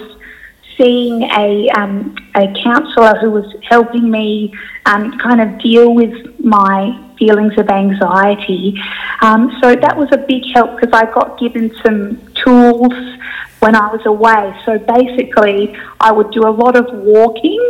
seeing 0.77 1.23
a, 1.23 1.71
um, 1.71 2.15
a 2.35 2.53
counsellor 2.63 3.15
who 3.21 3.31
was 3.31 3.47
helping 3.63 4.11
me 4.11 4.53
um, 4.87 5.17
kind 5.19 5.41
of 5.41 5.59
deal 5.61 5.95
with 5.95 6.39
my 6.41 7.01
feelings 7.19 7.57
of 7.59 7.69
anxiety. 7.69 8.79
Um, 9.23 9.57
so 9.63 9.75
that 9.75 9.97
was 9.97 10.09
a 10.13 10.19
big 10.19 10.45
help 10.53 10.79
because 10.79 10.93
I 10.93 11.07
got 11.13 11.39
given 11.39 11.75
some 11.85 12.21
tools 12.35 12.93
when 13.65 13.75
I 13.75 13.91
was 13.91 14.05
away. 14.05 14.55
So 14.67 14.79
basically, 14.79 15.75
I 15.99 16.13
would 16.13 16.31
do 16.33 16.43
a 16.47 16.53
lot 16.63 16.77
of 16.77 16.87
walking, 16.93 17.63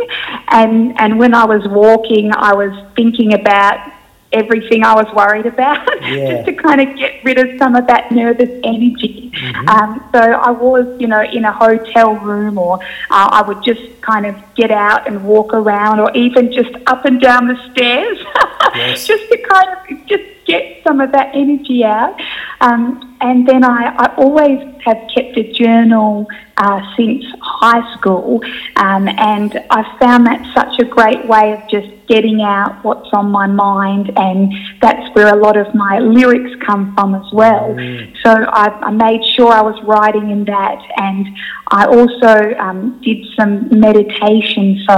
and, 0.49 0.99
and 0.99 1.17
when 1.17 1.33
I 1.33 1.45
was 1.45 1.65
walking, 1.69 2.31
I 2.33 2.53
was 2.53 2.73
thinking 2.97 3.33
about 3.33 3.93
everything 4.33 4.83
I 4.83 4.93
was 4.93 5.07
worried 5.15 5.45
about 5.45 5.87
Yeah. 6.01 6.43
just 6.43 6.47
to 6.47 6.53
kind 6.53 6.81
of 6.81 6.97
get 6.97 7.23
rid 7.23 7.37
of 7.37 7.57
some 7.57 7.75
of 7.75 7.87
that 7.87 8.11
nervous 8.11 8.49
energy. 8.65 9.24
Um, 9.67 10.07
so 10.13 10.19
I 10.19 10.51
was, 10.51 10.85
you 10.99 11.07
know, 11.07 11.21
in 11.21 11.45
a 11.45 11.51
hotel 11.51 12.15
room 12.15 12.57
or 12.57 12.75
uh, 13.09 13.29
I 13.31 13.41
would 13.47 13.63
just 13.63 14.01
kind 14.01 14.25
of 14.25 14.35
get 14.55 14.71
out 14.71 15.07
and 15.07 15.23
walk 15.25 15.53
around 15.53 15.99
or 15.99 16.11
even 16.15 16.51
just 16.51 16.71
up 16.87 17.05
and 17.05 17.19
down 17.19 17.47
the 17.47 17.57
stairs 17.71 18.17
Yes. 18.75 19.07
just 19.07 19.23
to 19.31 19.37
kind 19.37 19.69
of 19.99 20.07
just 20.07 20.23
get 20.45 20.83
some 20.85 21.01
of 21.01 21.11
that 21.11 21.31
energy 21.33 21.83
out. 21.83 22.19
Um, 22.61 23.17
and 23.21 23.47
then 23.47 23.63
I, 23.63 23.95
I 23.97 24.15
always 24.15 24.59
have 24.85 24.97
kept 25.13 25.37
a 25.37 25.51
journal 25.53 26.27
uh, 26.57 26.81
since 26.95 27.25
high 27.41 27.95
school, 27.97 28.41
um, 28.75 29.07
and 29.07 29.59
I 29.71 29.97
found 29.99 30.27
that 30.27 30.41
such 30.53 30.79
a 30.79 30.85
great 30.85 31.25
way 31.27 31.53
of 31.53 31.67
just 31.69 31.87
getting 32.07 32.41
out 32.41 32.83
what's 32.83 33.09
on 33.13 33.31
my 33.31 33.47
mind, 33.47 34.11
and 34.17 34.53
that's 34.81 35.13
where 35.15 35.33
a 35.33 35.35
lot 35.37 35.57
of 35.57 35.73
my 35.73 35.99
lyrics 35.99 36.51
come 36.65 36.93
from 36.95 37.15
as 37.15 37.25
well. 37.33 37.75
So 38.23 38.29
I, 38.31 38.67
I 38.83 38.91
made 38.91 39.23
sure 39.35 39.51
I 39.51 39.61
was 39.61 39.81
writing 39.83 40.29
in 40.31 40.45
that, 40.45 40.81
and 40.97 41.27
I 41.67 41.85
also 41.85 42.53
um, 42.59 43.01
did 43.01 43.25
some 43.35 43.79
meditation. 43.79 44.83
So 44.87 44.95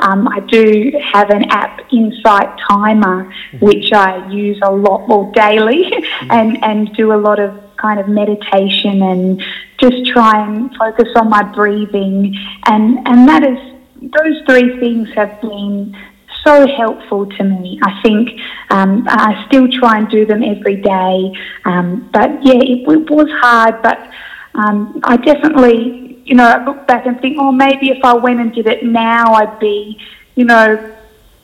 um, 0.00 0.28
I 0.28 0.40
do 0.48 0.92
have 1.12 1.30
an 1.30 1.44
app, 1.50 1.80
Insight 1.92 2.58
Timer, 2.68 3.32
which 3.60 3.92
I 3.92 4.28
use 4.30 4.58
a 4.62 4.72
lot 4.72 5.08
more 5.08 5.30
daily, 5.32 5.92
and 6.30 6.62
and 6.64 6.94
do 6.94 7.12
a 7.12 7.20
lot 7.20 7.38
of 7.38 7.52
kind 7.76 8.00
of 8.00 8.08
meditation 8.08 9.02
and 9.02 9.42
just 9.78 10.06
try 10.06 10.46
and 10.46 10.74
focus 10.76 11.08
on 11.16 11.28
my 11.28 11.42
breathing, 11.42 12.34
and 12.66 13.06
and 13.06 13.28
that 13.28 13.42
is 13.42 13.58
those 14.02 14.42
three 14.46 14.78
things 14.78 15.08
have 15.14 15.40
been 15.40 15.96
so 16.46 16.66
helpful 16.66 17.26
to 17.26 17.44
me. 17.44 17.80
I 17.82 18.00
think 18.02 18.40
um, 18.70 19.04
I 19.08 19.44
still 19.48 19.68
try 19.68 19.98
and 19.98 20.08
do 20.08 20.24
them 20.24 20.42
every 20.42 20.76
day. 20.76 21.32
Um, 21.64 22.08
but 22.12 22.30
yeah, 22.44 22.54
it, 22.54 22.88
it 22.88 23.10
was 23.10 23.28
hard, 23.40 23.82
but 23.82 23.98
um, 24.54 25.00
I 25.02 25.16
definitely, 25.16 26.22
you 26.24 26.36
know, 26.36 26.48
I 26.48 26.64
look 26.64 26.86
back 26.86 27.06
and 27.06 27.20
think, 27.20 27.36
oh, 27.38 27.50
maybe 27.50 27.90
if 27.90 28.02
I 28.04 28.14
went 28.14 28.40
and 28.40 28.54
did 28.54 28.66
it 28.66 28.84
now, 28.84 29.34
I'd 29.34 29.58
be, 29.58 30.00
you 30.36 30.44
know, 30.44 30.96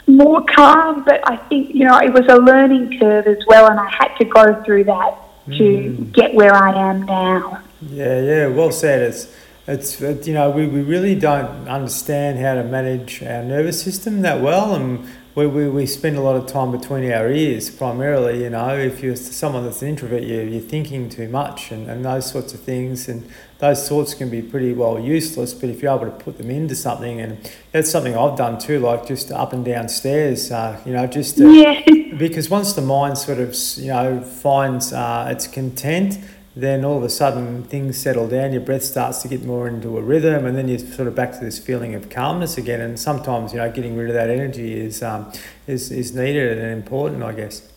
more 0.07 0.43
calm. 0.45 1.05
But 1.05 1.21
I 1.29 1.37
think, 1.49 1.75
you 1.75 1.85
know, 1.85 1.99
it 1.99 2.12
was 2.12 2.27
a 2.29 2.37
learning 2.37 2.99
curve 3.01 3.27
as 3.27 3.38
well, 3.47 3.69
and 3.69 3.81
I 3.81 3.91
had 3.91 4.15
to 4.19 4.25
go 4.25 4.62
through 4.62 4.85
that 4.85 5.19
to 5.57 6.09
get 6.12 6.35
where 6.35 6.55
I 6.55 6.91
am 6.91 7.03
now. 7.03 7.61
Yeah, 7.81 8.21
yeah, 8.21 8.47
well 8.47 8.71
said. 8.71 9.03
It's, 9.03 9.27
it's, 9.66 10.01
it, 10.01 10.27
you 10.27 10.35
know, 10.35 10.51
we, 10.51 10.66
we 10.66 10.83
really 10.83 11.14
don't 11.14 11.68
understand 11.68 12.38
how 12.38 12.55
to 12.55 12.64
manage 12.64 13.22
our 13.22 13.42
nervous 13.44 13.81
system 13.83 14.22
that 14.22 14.40
well, 14.40 14.75
and 14.75 15.07
we, 15.35 15.46
we, 15.46 15.68
we 15.68 15.87
spend 15.87 16.16
a 16.16 16.20
lot 16.20 16.37
of 16.37 16.46
time 16.46 16.72
between 16.72 17.11
our 17.11 17.31
ears 17.31 17.70
primarily. 17.70 18.42
You 18.42 18.51
know, 18.51 18.77
if 18.77 19.03
you're 19.03 19.16
someone 19.16 19.64
that's 19.64 19.81
an 19.81 19.88
introvert, 19.88 20.25
you, 20.25 20.40
you're 20.42 20.61
thinking 20.61 21.09
too 21.09 21.29
much 21.29 21.70
and, 21.70 21.88
and 21.88 22.05
those 22.05 22.31
sorts 22.31 22.53
of 22.53 22.61
things, 22.61 23.09
and 23.09 23.27
those 23.59 23.88
thoughts 23.88 24.14
can 24.14 24.29
be 24.29 24.42
pretty 24.42 24.72
well 24.75 24.98
useless. 24.98 25.55
But 25.55 25.70
if 25.70 25.81
you're 25.81 25.94
able 25.94 26.07
to 26.07 26.25
put 26.25 26.38
them 26.38 26.51
into 26.51 26.75
something, 26.75 27.20
and 27.20 27.38
that's 27.70 27.90
something 27.90 28.16
I've 28.16 28.37
done 28.37 28.59
too, 28.59 28.81
like 28.81 29.07
just 29.07 29.31
up 29.31 29.53
and 29.53 29.64
down 29.64 29.88
stairs, 29.88 30.51
uh, 30.51 30.81
you 30.85 30.92
know, 30.92 31.07
just 31.07 31.37
to, 31.38 31.51
Yeah. 31.51 31.81
because 32.18 32.51
once 32.51 32.72
the 32.75 32.83
mind 32.83 33.16
sort 33.16 33.38
of 33.38 33.57
you 33.77 33.88
know 33.88 34.20
finds 34.20 34.92
uh, 34.92 35.29
its 35.31 35.46
content 35.46 36.18
then 36.55 36.85
all 36.85 36.99
of 36.99 37.03
a 37.03 37.09
sudden 37.09 37.62
things 37.62 37.97
settle 37.97 38.29
down 38.29 38.53
your 38.53 38.61
breath 38.61 38.83
starts 38.83 39.23
to 39.23 39.29
get 39.29 39.43
more 39.45 39.67
into 39.67 39.97
a 39.97 40.03
rhythm 40.03 40.45
and 40.45 40.57
then 40.57 40.69
you're 40.69 40.79
sort 40.79 41.09
of 41.09 41.15
back 41.15 41.33
to 41.33 41.41
this 41.41 41.59
feeling 41.59 41.95
of 41.95 42.11
calmness 42.11 42.59
again 42.59 42.81
and 42.81 42.99
sometimes 42.99 43.53
you 43.53 43.59
know 43.59 43.71
getting 43.71 43.97
rid 43.97 44.09
of 44.09 44.15
that 44.15 44.29
energy 44.29 44.79
is 44.79 45.03
um, 45.03 45.33
is, 45.67 45.91
is 45.91 46.15
needed 46.15 46.59
and 46.59 46.73
important 46.73 47.23
i 47.23 47.33
guess 47.33 47.73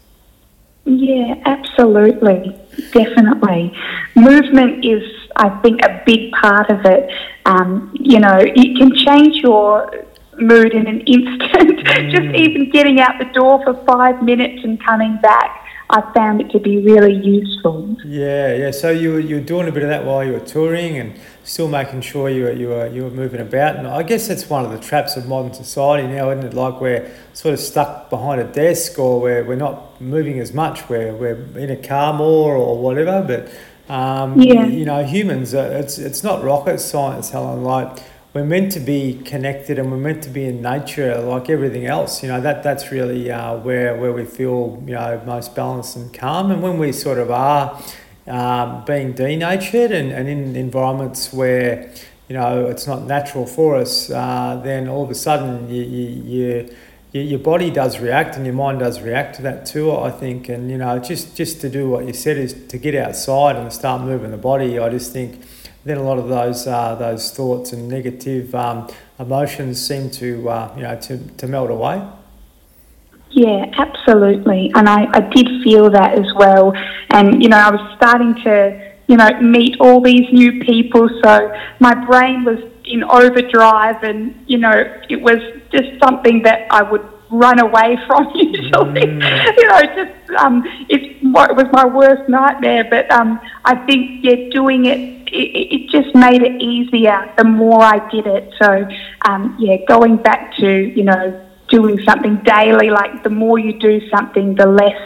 Yeah, 0.86 1.42
absolutely. 1.46 2.56
Definitely. 2.92 3.76
Movement 4.16 4.86
is, 4.86 5.02
I 5.36 5.50
think, 5.62 5.82
a 5.82 6.04
big 6.06 6.32
part 6.34 6.70
of 6.70 6.86
it. 6.86 7.12
Um, 7.46 7.92
you 8.00 8.20
know, 8.20 8.38
it 8.38 8.78
can 8.78 8.94
change 8.96 9.38
your 9.38 10.06
mood 10.38 10.74
in 10.74 10.88
an 10.88 11.02
instant. 11.02 11.82
Mm. 11.96 12.12
Just 12.12 12.36
even 12.36 12.70
getting 12.72 13.00
out 13.00 13.20
the 13.20 13.26
door 13.26 13.64
for 13.64 13.74
five 13.86 14.22
minutes 14.22 14.64
and 14.66 14.84
coming 14.84 15.18
back. 15.22 15.64
I 15.89 16.02
found 16.13 16.41
it 16.41 16.50
to 16.52 16.60
be 16.60 16.80
really 16.80 17.13
useful. 17.13 17.95
Yeah, 18.04 18.56
yeah. 18.56 18.71
So 18.71 18.89
you 18.89 19.13
were, 19.13 19.19
you 19.19 19.36
were 19.36 19.41
doing 19.41 19.67
a 19.67 19.71
bit 19.71 19.84
of 19.84 19.89
that 19.89 20.04
while 20.04 20.24
you 20.24 20.34
were 20.34 20.39
touring 20.39 20.98
and 20.98 21.19
still 21.43 21.67
making 21.67 22.02
sure 22.02 22.28
you 22.28 22.45
were, 22.45 22.52
you 22.54 22.69
were, 22.69 22.88
you 22.88 23.04
were 23.04 23.12
moving 23.12 23.39
about. 23.39 23.76
And 23.76 23.88
I 23.88 24.02
guess 24.02 24.28
that's 24.28 24.50
one 24.50 24.65
of 24.65 24.71
the 24.71 24.80
traps 24.80 25.15
of 25.15 25.28
modern 25.28 25.54
society 25.54 26.08
now, 26.08 26.32
isn't 26.32 26.43
it? 26.43 26.54
Like 26.56 26.82
we're 26.82 27.12
sort 27.34 27.54
of 27.54 27.60
stuck 27.60 28.10
behind 28.10 28.41
a 28.41 28.45
desk 28.45 28.98
or 28.98 29.21
we're, 29.21 29.43
we're 29.43 29.56
not 29.56 30.02
moving 30.02 30.39
as 30.39 30.54
much. 30.54 30.89
We're, 30.89 31.13
we're 31.13 31.36
in 31.58 31.69
a 31.69 31.78
car 31.78 32.13
more 32.13 32.56
or 32.56 32.82
whatever. 32.82 33.21
But, 33.21 33.93
um, 33.93 34.41
yeah. 34.41 34.65
you 34.65 34.86
know, 34.86 35.04
humans, 35.04 35.54
it's, 35.54 36.00
it's 36.00 36.24
not 36.24 36.43
rocket 36.43 36.80
science, 36.80 37.30
Helen. 37.30 37.63
Like, 37.63 38.00
we're 38.36 38.43
meant 38.43 38.69
to 38.74 38.82
be 38.82 39.21
connected 39.24 39.80
and 39.80 39.89
we're 39.89 39.98
meant 39.98 40.21
to 40.21 40.30
be 40.30 40.43
in 40.43 40.62
nature 40.62 41.17
like 41.21 41.50
everything 41.50 41.86
else 41.86 42.21
you 42.21 42.28
know 42.28 42.41
that 42.41 42.62
that's 42.63 42.91
really 42.91 43.32
uh, 43.32 43.56
where 43.60 43.95
where 43.95 44.12
we 44.12 44.26
feel 44.26 44.84
you 44.86 44.93
know 44.93 45.21
most 45.26 45.56
balanced 45.56 45.95
and 45.95 46.13
calm. 46.13 46.52
And 46.52 46.62
when 46.62 46.78
we 46.78 46.91
sort 46.91 47.17
of 47.17 47.32
are 47.32 47.82
um, 48.28 48.84
being 48.84 49.13
denatured 49.13 49.91
and, 49.91 50.12
and 50.12 50.28
in 50.28 50.56
environments 50.58 51.32
where 51.32 51.93
you 52.28 52.36
know 52.36 52.65
it's 52.65 52.86
not 52.86 53.04
natural 53.04 53.45
for 53.45 53.78
us 53.78 54.12
uh, 54.12 54.60
then 54.62 54.89
all 54.89 55.06
of 55.06 55.10
a 55.10 55.15
sudden 55.15 55.69
you, 55.69 55.84
you, 55.84 56.76
you 57.13 57.21
your 57.21 57.39
body 57.39 57.71
does 57.71 58.00
react 58.00 58.36
and 58.36 58.45
your 58.45 58.56
mind 58.56 58.80
does 58.80 59.00
react 59.00 59.38
to 59.38 59.43
that 59.43 59.65
too 59.65 59.95
i 59.95 60.12
think. 60.12 60.50
And 60.50 60.69
you 60.69 60.78
know 60.78 61.00
just 61.00 61.38
just 61.38 61.62
to 61.62 61.69
do 61.69 61.89
what 61.89 62.06
you 62.06 62.12
said 62.12 62.38
is 62.38 62.54
to 62.67 62.78
get 62.78 62.95
outside 62.95 63.56
and 63.56 63.71
start 63.71 64.02
moving 64.02 64.32
the 64.32 64.38
body 64.52 64.78
i 64.78 64.89
just 64.89 65.13
think 65.13 65.39
then 65.86 65.98
a 65.98 66.04
lot 66.04 66.17
of 66.17 66.28
those 66.28 66.67
uh, 66.67 66.95
those 66.95 67.32
thoughts 67.32 67.71
and 67.71 67.88
negative 67.88 68.54
um, 68.56 68.89
emotions 69.19 69.80
seem 69.86 70.10
to 70.10 70.50
uh, 70.50 70.74
you 70.76 70.84
know 70.84 71.00
to, 71.00 71.17
to 71.38 71.48
melt 71.48 71.69
away. 71.69 72.06
Yeah, 73.30 73.65
absolutely, 73.78 74.71
and 74.76 74.89
I, 74.89 75.08
I 75.13 75.19
did 75.19 75.48
feel 75.63 75.89
that 75.91 76.17
as 76.17 76.34
well. 76.36 76.74
And 77.12 77.41
you 77.41 77.50
know, 77.50 77.58
I 77.58 77.69
was 77.69 77.95
starting 77.98 78.34
to 78.43 78.93
you 79.08 79.17
know 79.17 79.30
meet 79.41 79.78
all 79.80 80.02
these 80.02 80.32
new 80.34 80.63
people, 80.63 81.08
so 81.24 81.56
my 81.80 81.93
brain 82.06 82.43
was 82.43 82.60
in 82.86 83.04
overdrive, 83.04 84.04
and 84.04 84.43
you 84.48 84.58
know, 84.58 85.02
it 85.08 85.21
was 85.21 85.38
just 85.71 86.00
something 86.04 86.41
that 86.43 86.67
I 86.71 86.82
would 86.82 87.08
run 87.30 87.60
away 87.60 87.98
from 88.08 88.32
usually. 88.34 89.02
Mm. 89.02 89.58
you 89.58 89.67
know, 89.67 89.82
just 89.82 90.32
um, 90.39 90.63
it, 90.89 91.02
it 91.21 91.56
was 91.56 91.67
my 91.71 91.86
worst 91.86 92.28
nightmare. 92.28 92.86
But 92.89 93.12
um, 93.12 93.39
I 93.65 93.76
think 93.86 94.24
yeah, 94.24 94.50
doing 94.50 94.86
it 94.86 95.14
it, 95.36 95.74
it, 95.76 95.89
just 95.89 96.15
made 96.15 96.41
it 96.41 96.62
easier 96.62 97.34
the 97.38 97.43
more 97.43 97.84
I 97.84 98.08
did 98.10 98.28
it. 98.28 98.54
So, 98.62 98.88
um, 99.28 99.56
yeah, 99.60 99.78
going 99.88 100.17
back 100.17 100.56
to, 100.58 100.69
you 100.69 101.04
know, 101.04 101.41
doing 101.69 102.00
something 102.04 102.38
daily, 102.38 102.89
like 102.89 103.24
the 103.24 103.30
more 103.30 103.60
you 103.60 103.80
do 103.80 104.08
something, 104.10 104.56
the 104.56 104.65
less 104.65 105.02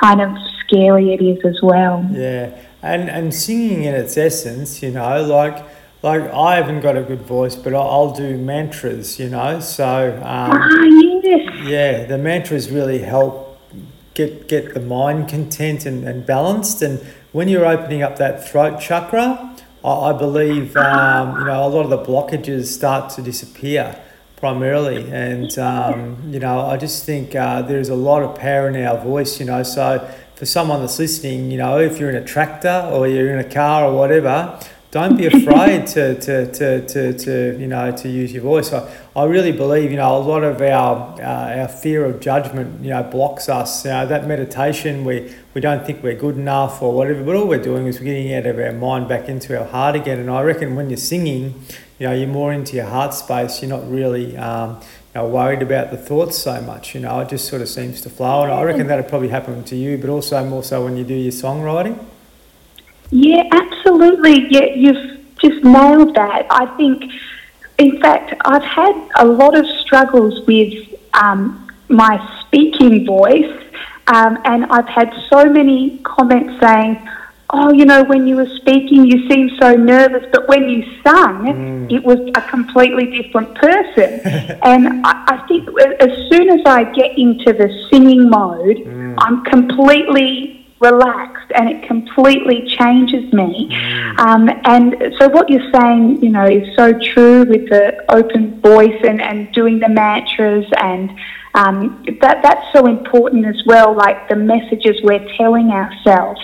kind 0.00 0.20
of 0.20 0.36
scary 0.60 1.12
it 1.12 1.22
is 1.22 1.44
as 1.44 1.60
well. 1.62 2.08
Yeah. 2.12 2.56
And, 2.82 3.10
and 3.10 3.34
singing 3.34 3.84
in 3.84 3.94
its 3.94 4.16
essence, 4.16 4.82
you 4.82 4.90
know, 4.92 5.22
like, 5.22 5.64
like 6.02 6.22
I 6.22 6.56
haven't 6.56 6.80
got 6.80 6.96
a 6.96 7.02
good 7.02 7.22
voice, 7.22 7.56
but 7.56 7.74
I'll 7.74 8.12
do 8.12 8.38
mantras, 8.38 9.18
you 9.18 9.28
know. 9.28 9.60
So 9.60 10.16
um, 10.16 10.22
ah, 10.22 10.84
yes. 11.22 11.54
yeah, 11.64 12.04
the 12.04 12.18
mantras 12.18 12.70
really 12.70 13.00
help 13.00 13.58
get 14.14 14.48
get 14.48 14.74
the 14.74 14.80
mind 14.80 15.28
content 15.28 15.86
and, 15.86 16.06
and 16.06 16.24
balanced. 16.24 16.82
And 16.82 17.00
when 17.32 17.48
you're 17.48 17.66
opening 17.66 18.02
up 18.02 18.16
that 18.18 18.48
throat 18.48 18.80
chakra, 18.80 19.56
I, 19.84 20.12
believe 20.12 20.76
um, 20.76 21.38
you 21.38 21.44
know 21.44 21.66
a 21.66 21.68
lot 21.68 21.84
of 21.84 21.90
the 21.90 21.98
blockages 21.98 22.66
start 22.66 23.10
to 23.10 23.22
disappear 23.22 23.98
primarily, 24.36 25.10
and 25.10 25.56
um, 25.58 26.18
you 26.26 26.40
know 26.40 26.60
I 26.60 26.76
just 26.76 27.04
think 27.04 27.34
uh, 27.34 27.62
there's 27.62 27.88
a 27.88 27.94
lot 27.94 28.22
of 28.22 28.36
power 28.36 28.68
in 28.68 28.76
our 28.84 28.98
voice. 28.98 29.38
You 29.40 29.46
know, 29.46 29.62
so 29.62 30.08
for 30.34 30.46
someone 30.46 30.80
that's 30.80 30.98
listening, 30.98 31.50
you 31.50 31.58
know, 31.58 31.78
if 31.78 31.98
you're 31.98 32.10
in 32.10 32.16
a 32.16 32.24
tractor 32.24 32.88
or 32.92 33.08
you're 33.08 33.32
in 33.32 33.38
a 33.38 33.50
car 33.50 33.84
or 33.84 33.94
whatever, 33.96 34.60
don't 34.90 35.18
be 35.18 35.26
afraid 35.26 35.86
to, 35.88 36.18
to, 36.18 36.50
to, 36.50 36.86
to, 36.86 37.12
to, 37.12 37.58
you 37.60 37.66
know 37.66 37.94
to 37.94 38.08
use 38.08 38.32
your 38.32 38.42
voice. 38.42 38.72
I, 38.72 38.90
I 39.14 39.24
really 39.24 39.52
believe 39.52 39.90
you 39.90 39.98
know 39.98 40.16
a 40.16 40.18
lot 40.18 40.42
of 40.42 40.62
our 40.62 41.20
uh, 41.20 41.60
our 41.60 41.68
fear 41.68 42.06
of 42.06 42.20
judgment 42.20 42.82
you 42.82 42.90
know 42.90 43.02
blocks 43.02 43.50
us. 43.50 43.84
You 43.84 43.90
know 43.90 44.06
that 44.06 44.26
meditation 44.26 45.04
we 45.04 45.34
we 45.52 45.60
don't 45.60 45.84
think 45.84 46.02
we're 46.02 46.14
good 46.14 46.36
enough 46.36 46.80
or 46.80 46.94
whatever, 46.94 47.22
but 47.22 47.36
all 47.36 47.46
we're 47.46 47.62
doing 47.62 47.86
is 47.86 47.98
we're 47.98 48.06
getting 48.06 48.32
out 48.32 48.46
of 48.46 48.58
our 48.58 48.72
mind 48.72 49.08
back 49.08 49.28
into 49.28 49.58
our 49.58 49.66
heart 49.66 49.94
again. 49.94 50.18
And 50.18 50.30
I 50.30 50.42
reckon 50.42 50.74
when 50.74 50.88
you're 50.88 50.96
singing, 50.96 51.62
you 51.98 52.06
know 52.06 52.14
you're 52.14 52.26
more 52.26 52.52
into 52.52 52.76
your 52.76 52.86
heart 52.86 53.12
space. 53.12 53.60
You're 53.60 53.68
not 53.68 53.90
really 53.90 54.38
um, 54.38 54.80
you 55.14 55.20
know, 55.20 55.28
worried 55.28 55.60
about 55.60 55.90
the 55.90 55.98
thoughts 55.98 56.38
so 56.38 56.62
much. 56.62 56.94
You 56.94 57.02
know 57.02 57.20
it 57.20 57.28
just 57.28 57.46
sort 57.46 57.60
of 57.60 57.68
seems 57.68 58.00
to 58.02 58.10
flow. 58.10 58.44
And 58.44 58.52
I 58.52 58.62
reckon 58.62 58.86
that'd 58.86 59.08
probably 59.08 59.28
happen 59.28 59.64
to 59.64 59.76
you, 59.76 59.98
but 59.98 60.08
also 60.08 60.42
more 60.46 60.62
so 60.62 60.82
when 60.82 60.96
you 60.96 61.04
do 61.04 61.14
your 61.14 61.32
songwriting. 61.32 62.02
Yeah, 63.10 63.44
absolutely. 63.50 64.46
Yeah, 64.50 64.66
you've 64.74 65.20
just 65.38 65.64
nailed 65.64 66.14
that. 66.14 66.46
I 66.50 66.66
think, 66.76 67.10
in 67.78 68.00
fact, 68.00 68.34
I've 68.44 68.64
had 68.64 69.08
a 69.16 69.24
lot 69.24 69.56
of 69.56 69.66
struggles 69.80 70.46
with 70.46 70.94
um, 71.14 71.70
my 71.88 72.18
speaking 72.40 73.06
voice, 73.06 73.62
um, 74.08 74.38
and 74.44 74.66
I've 74.66 74.88
had 74.88 75.12
so 75.30 75.44
many 75.46 75.98
comments 75.98 76.60
saying, 76.60 77.08
oh, 77.50 77.72
you 77.72 77.84
know, 77.86 78.04
when 78.04 78.26
you 78.26 78.36
were 78.36 78.48
speaking, 78.56 79.06
you 79.06 79.28
seemed 79.28 79.52
so 79.58 79.74
nervous, 79.74 80.24
but 80.32 80.46
when 80.48 80.68
you 80.68 80.82
sung, 81.02 81.46
mm. 81.46 81.92
it 81.92 82.04
was 82.04 82.18
a 82.34 82.42
completely 82.42 83.22
different 83.22 83.54
person. 83.54 84.20
and 84.62 85.06
I, 85.06 85.24
I, 85.28 85.46
think 85.48 85.68
as 86.00 86.10
soon 86.30 86.50
as 86.50 86.60
I 86.66 86.84
get 86.92 87.16
into 87.16 87.52
the 87.54 87.86
singing 87.90 88.28
mode, 88.28 88.76
mm. 88.76 89.14
I'm 89.18 89.44
completely 89.44 90.57
relaxed 90.80 91.50
and 91.54 91.68
it 91.68 91.86
completely 91.86 92.68
changes 92.68 93.32
me. 93.32 93.68
Mm. 93.70 94.18
Um, 94.18 94.50
and 94.64 95.14
so, 95.18 95.28
what 95.28 95.48
you're 95.50 95.70
saying, 95.72 96.22
you 96.22 96.30
know, 96.30 96.46
is 96.46 96.74
so 96.76 96.92
true 96.98 97.44
with 97.44 97.68
the 97.68 98.04
open 98.12 98.60
voice 98.60 99.00
and, 99.04 99.20
and 99.20 99.52
doing 99.52 99.78
the 99.80 99.88
mantras, 99.88 100.66
and 100.78 101.10
um, 101.54 102.04
that 102.20 102.42
that's 102.42 102.72
so 102.72 102.86
important 102.86 103.46
as 103.46 103.62
well. 103.66 103.94
Like 103.94 104.28
the 104.28 104.36
messages 104.36 105.00
we're 105.02 105.26
telling 105.36 105.70
ourselves, 105.70 106.40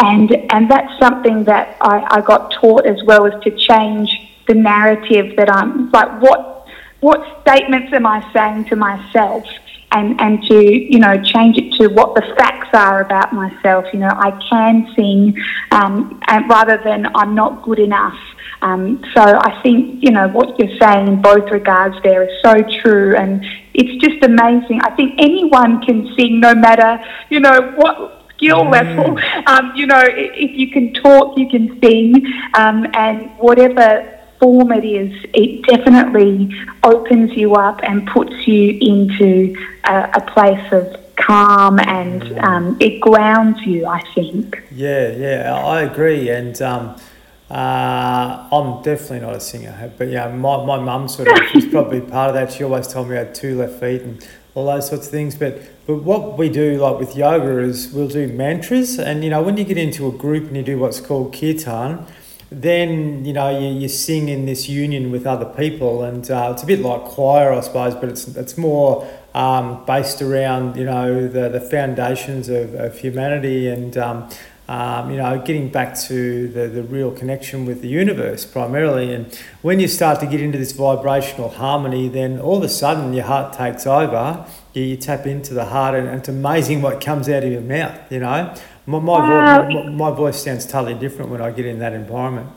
and 0.00 0.30
and 0.50 0.70
that's 0.70 0.98
something 0.98 1.44
that 1.44 1.76
I, 1.80 2.18
I 2.18 2.20
got 2.20 2.52
taught 2.52 2.86
as 2.86 3.02
well 3.04 3.26
as 3.26 3.42
to 3.44 3.50
change 3.56 4.10
the 4.46 4.54
narrative 4.54 5.36
that 5.36 5.48
I'm 5.48 5.90
like 5.90 6.20
what 6.20 6.66
what 7.00 7.40
statements 7.42 7.92
am 7.92 8.04
I 8.04 8.18
saying 8.32 8.64
to 8.66 8.76
myself 8.76 9.44
and, 9.92 10.20
and 10.20 10.42
to, 10.44 10.62
you 10.64 10.98
know, 10.98 11.20
change 11.22 11.56
it 11.58 11.72
to 11.78 11.88
what 11.88 12.14
the 12.14 12.22
facts 12.36 12.68
are 12.72 13.02
about 13.02 13.32
myself. 13.32 13.84
You 13.92 14.00
know, 14.00 14.12
I 14.12 14.30
can 14.48 14.92
sing 14.96 15.36
um, 15.70 16.20
and 16.28 16.48
rather 16.48 16.80
than 16.82 17.06
I'm 17.14 17.34
not 17.34 17.62
good 17.62 17.78
enough. 17.78 18.18
Um, 18.62 19.02
so 19.14 19.22
I 19.22 19.60
think, 19.62 20.02
you 20.04 20.10
know, 20.10 20.28
what 20.28 20.58
you're 20.58 20.78
saying 20.78 21.08
in 21.08 21.22
both 21.22 21.50
regards 21.50 21.96
there 22.02 22.22
is 22.22 22.42
so 22.42 22.54
true 22.82 23.16
and 23.16 23.44
it's 23.72 24.04
just 24.04 24.22
amazing. 24.22 24.80
I 24.82 24.94
think 24.96 25.14
anyone 25.18 25.80
can 25.80 26.14
sing 26.16 26.40
no 26.40 26.54
matter, 26.54 27.02
you 27.30 27.40
know, 27.40 27.72
what 27.76 28.20
skill 28.36 28.64
mm. 28.64 28.72
level. 28.72 29.18
Um, 29.46 29.72
you 29.74 29.86
know, 29.86 30.02
if 30.04 30.58
you 30.58 30.70
can 30.70 30.92
talk, 30.94 31.36
you 31.38 31.48
can 31.48 31.80
sing, 31.80 32.26
um, 32.54 32.86
and 32.94 33.30
whatever 33.38 34.19
form 34.40 34.72
it 34.72 34.84
is, 34.84 35.12
it 35.34 35.62
definitely 35.66 36.50
opens 36.82 37.32
you 37.36 37.54
up 37.54 37.80
and 37.82 38.06
puts 38.08 38.46
you 38.48 38.78
into 38.80 39.54
a, 39.84 40.10
a 40.14 40.20
place 40.32 40.72
of 40.72 40.96
calm 41.16 41.78
and 41.80 42.38
um, 42.40 42.76
it 42.80 43.00
grounds 43.00 43.60
you, 43.62 43.86
I 43.86 44.00
think. 44.14 44.62
Yeah, 44.72 45.10
yeah, 45.10 45.54
I 45.54 45.82
agree. 45.82 46.30
And 46.30 46.60
um, 46.62 46.96
uh, 47.50 48.48
I'm 48.50 48.82
definitely 48.82 49.20
not 49.20 49.36
a 49.36 49.40
singer, 49.40 49.92
but 49.98 50.08
yeah, 50.08 50.28
my, 50.28 50.64
my 50.64 50.78
mum 50.78 51.08
sort 51.08 51.28
of 51.28 51.38
she's 51.50 51.66
probably 51.70 52.00
part 52.00 52.30
of 52.30 52.34
that. 52.34 52.52
She 52.52 52.64
always 52.64 52.88
told 52.88 53.08
me 53.08 53.16
I 53.16 53.20
had 53.20 53.34
two 53.34 53.58
left 53.58 53.80
feet 53.80 54.02
and 54.02 54.26
all 54.54 54.66
those 54.66 54.88
sorts 54.88 55.06
of 55.06 55.12
things. 55.12 55.34
But 55.34 55.60
but 55.86 55.96
what 55.96 56.38
we 56.38 56.48
do 56.48 56.78
like 56.78 56.98
with 56.98 57.16
yoga 57.16 57.58
is 57.58 57.92
we'll 57.92 58.08
do 58.08 58.28
mantras, 58.28 58.98
and 58.98 59.24
you 59.24 59.30
know 59.30 59.42
when 59.42 59.56
you 59.56 59.64
get 59.64 59.78
into 59.78 60.06
a 60.06 60.12
group 60.12 60.46
and 60.46 60.56
you 60.56 60.62
do 60.62 60.78
what's 60.78 61.00
called 61.00 61.34
kirtan, 61.34 62.06
then 62.50 63.24
you 63.24 63.32
know 63.32 63.56
you, 63.56 63.68
you 63.68 63.88
sing 63.88 64.28
in 64.28 64.46
this 64.46 64.68
union 64.68 65.10
with 65.10 65.26
other 65.26 65.46
people, 65.46 66.02
and 66.02 66.28
uh, 66.30 66.50
it's 66.52 66.62
a 66.62 66.66
bit 66.66 66.80
like 66.80 67.02
choir, 67.04 67.52
I 67.52 67.60
suppose, 67.60 67.94
but 67.94 68.08
it's 68.08 68.26
it's 68.28 68.58
more 68.58 69.08
um, 69.34 69.84
based 69.86 70.20
around 70.20 70.76
you 70.76 70.84
know 70.84 71.28
the, 71.28 71.48
the 71.48 71.60
foundations 71.60 72.48
of, 72.48 72.74
of 72.74 72.98
humanity 72.98 73.68
and. 73.68 73.96
Um, 73.96 74.28
um, 74.70 75.10
you 75.10 75.16
know, 75.16 75.36
getting 75.44 75.68
back 75.68 75.98
to 76.02 76.46
the, 76.46 76.68
the 76.68 76.84
real 76.84 77.10
connection 77.10 77.66
with 77.66 77.82
the 77.82 77.88
universe 77.88 78.46
primarily. 78.46 79.12
And 79.12 79.36
when 79.62 79.80
you 79.80 79.88
start 79.88 80.20
to 80.20 80.26
get 80.26 80.40
into 80.40 80.58
this 80.58 80.70
vibrational 80.70 81.48
harmony, 81.48 82.06
then 82.06 82.38
all 82.38 82.58
of 82.58 82.62
a 82.62 82.68
sudden 82.68 83.12
your 83.12 83.24
heart 83.24 83.52
takes 83.52 83.84
over. 83.84 84.46
You, 84.72 84.84
you 84.84 84.96
tap 84.96 85.26
into 85.26 85.54
the 85.54 85.64
heart, 85.64 85.96
and, 85.96 86.06
and, 86.06 86.20
it's 86.20 86.28
amazing 86.28 86.82
what 86.82 87.04
comes 87.04 87.28
out 87.28 87.42
of 87.42 87.50
your 87.50 87.62
mouth. 87.62 87.98
You 88.12 88.20
know, 88.20 88.54
my 88.86 88.98
my, 88.98 89.18
wow. 89.18 89.62
vo- 89.62 89.90
my, 89.90 90.10
my 90.10 90.16
voice 90.16 90.42
sounds 90.42 90.66
totally 90.66 90.94
different 90.94 91.30
when 91.30 91.40
I 91.40 91.50
get 91.50 91.66
in 91.66 91.78
that 91.80 91.92
environment. 91.92 92.48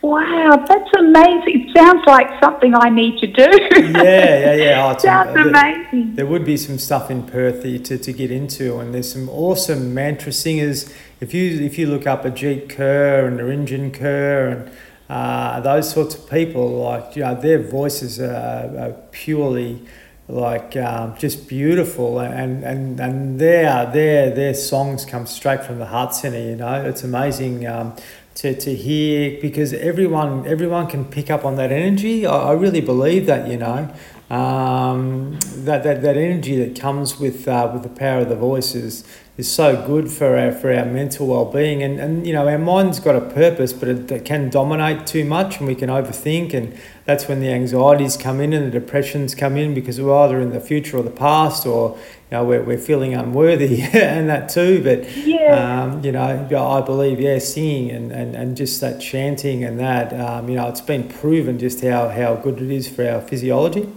Wow, 0.00 0.64
that's 0.68 0.90
amazing. 0.96 1.68
It 1.68 1.76
sounds 1.76 2.04
like 2.06 2.28
something 2.42 2.72
I 2.74 2.88
need 2.88 3.18
to 3.18 3.26
do. 3.26 3.48
yeah, 3.72 4.02
yeah, 4.02 4.54
yeah. 4.54 4.94
Oh, 4.94 4.96
sounds 4.96 5.36
a, 5.36 5.40
amazing. 5.40 6.14
There, 6.14 6.24
there, 6.24 6.26
would 6.26 6.44
be 6.44 6.56
some 6.56 6.78
stuff 6.78 7.10
in 7.10 7.24
Perth 7.24 7.62
to, 7.62 7.98
to 7.98 8.12
get 8.12 8.30
into, 8.30 8.78
and 8.78 8.94
there's 8.94 9.12
some 9.12 9.28
awesome 9.28 9.92
mantra 9.92 10.32
singers. 10.32 10.94
If 11.20 11.34
you 11.34 11.60
if 11.64 11.78
you 11.78 11.88
look 11.88 12.06
up 12.06 12.22
Ajeet 12.22 12.68
Kaur 12.68 13.26
and 13.26 13.40
Nirinjan 13.40 13.90
Kaur 13.90 14.52
and 14.52 14.70
uh, 15.10 15.60
those 15.60 15.90
sorts 15.90 16.14
of 16.14 16.30
people, 16.30 16.80
like 16.82 17.16
you 17.16 17.22
know, 17.22 17.34
their 17.34 17.60
voices 17.60 18.20
are, 18.20 18.78
are 18.78 18.92
purely 19.10 19.82
like 20.28 20.76
um, 20.76 21.16
just 21.16 21.48
beautiful. 21.48 22.20
And 22.20 22.62
and 22.62 23.00
and 23.00 23.40
their 23.40 23.86
their 23.86 24.30
their 24.30 24.54
songs 24.54 25.04
come 25.04 25.26
straight 25.26 25.64
from 25.64 25.78
the 25.78 25.86
heart 25.86 26.14
center 26.14 26.38
you 26.38 26.56
know? 26.56 26.84
It's 26.84 27.02
amazing 27.02 27.66
um, 27.66 27.96
to, 28.36 28.54
to 28.54 28.74
hear 28.74 29.40
because 29.40 29.72
everyone 29.72 30.46
everyone 30.46 30.86
can 30.86 31.04
pick 31.04 31.30
up 31.30 31.44
on 31.44 31.56
that 31.56 31.72
energy. 31.72 32.26
I, 32.26 32.50
I 32.50 32.52
really 32.52 32.80
believe 32.82 33.26
that 33.26 33.48
you 33.48 33.56
know 33.56 33.92
um, 34.30 35.38
that, 35.40 35.82
that 35.84 36.02
that 36.02 36.16
energy 36.16 36.62
that 36.62 36.78
comes 36.78 37.18
with 37.18 37.48
uh, 37.48 37.70
with 37.72 37.82
the 37.82 37.88
power 37.88 38.20
of 38.20 38.28
the 38.28 38.36
voice 38.36 38.74
is, 38.74 39.04
is 39.38 39.50
so 39.50 39.86
good 39.86 40.10
for 40.10 40.36
our 40.36 40.52
for 40.52 40.70
our 40.72 40.84
mental 40.84 41.28
well 41.28 41.46
being 41.46 41.82
and, 41.82 41.98
and 41.98 42.26
you 42.26 42.34
know 42.34 42.46
our 42.46 42.58
mind's 42.58 43.00
got 43.00 43.16
a 43.16 43.22
purpose 43.22 43.72
but 43.72 43.88
it, 43.88 44.10
it 44.10 44.24
can 44.26 44.50
dominate 44.50 45.06
too 45.06 45.24
much 45.24 45.58
and 45.58 45.66
we 45.66 45.74
can 45.74 45.88
overthink. 45.88 46.52
And 46.52 46.78
that's 47.06 47.26
when 47.26 47.40
the 47.40 47.48
anxieties 47.48 48.18
come 48.18 48.40
in 48.40 48.52
and 48.52 48.66
the 48.66 48.70
depressions 48.70 49.34
come 49.34 49.56
in 49.56 49.72
because 49.72 49.98
we're 49.98 50.14
either 50.24 50.40
in 50.40 50.50
the 50.50 50.60
future 50.60 50.98
or 50.98 51.02
the 51.02 51.10
past 51.10 51.66
or 51.66 51.96
you 51.96 52.36
know 52.36 52.44
we're, 52.44 52.62
we're 52.62 52.78
feeling 52.78 53.14
unworthy 53.14 53.80
and 53.94 54.28
that 54.28 54.50
too. 54.50 54.82
But 54.82 55.08
yeah. 55.16 55.84
um, 55.84 56.04
you 56.04 56.12
know 56.12 56.22
I 56.22 56.80
believe 56.82 57.18
yeah 57.18 57.38
singing 57.38 57.90
and, 57.90 58.12
and, 58.12 58.34
and 58.34 58.56
just 58.58 58.82
that 58.82 59.00
chanting 59.00 59.64
and 59.64 59.80
that 59.80 60.12
um, 60.12 60.50
you 60.50 60.56
know 60.56 60.68
it's 60.68 60.82
been 60.82 61.08
proven 61.08 61.58
just 61.58 61.82
how, 61.82 62.10
how 62.10 62.34
good 62.34 62.60
it 62.60 62.70
is 62.70 62.88
for 62.88 63.08
our 63.08 63.22
physiology 63.22 63.90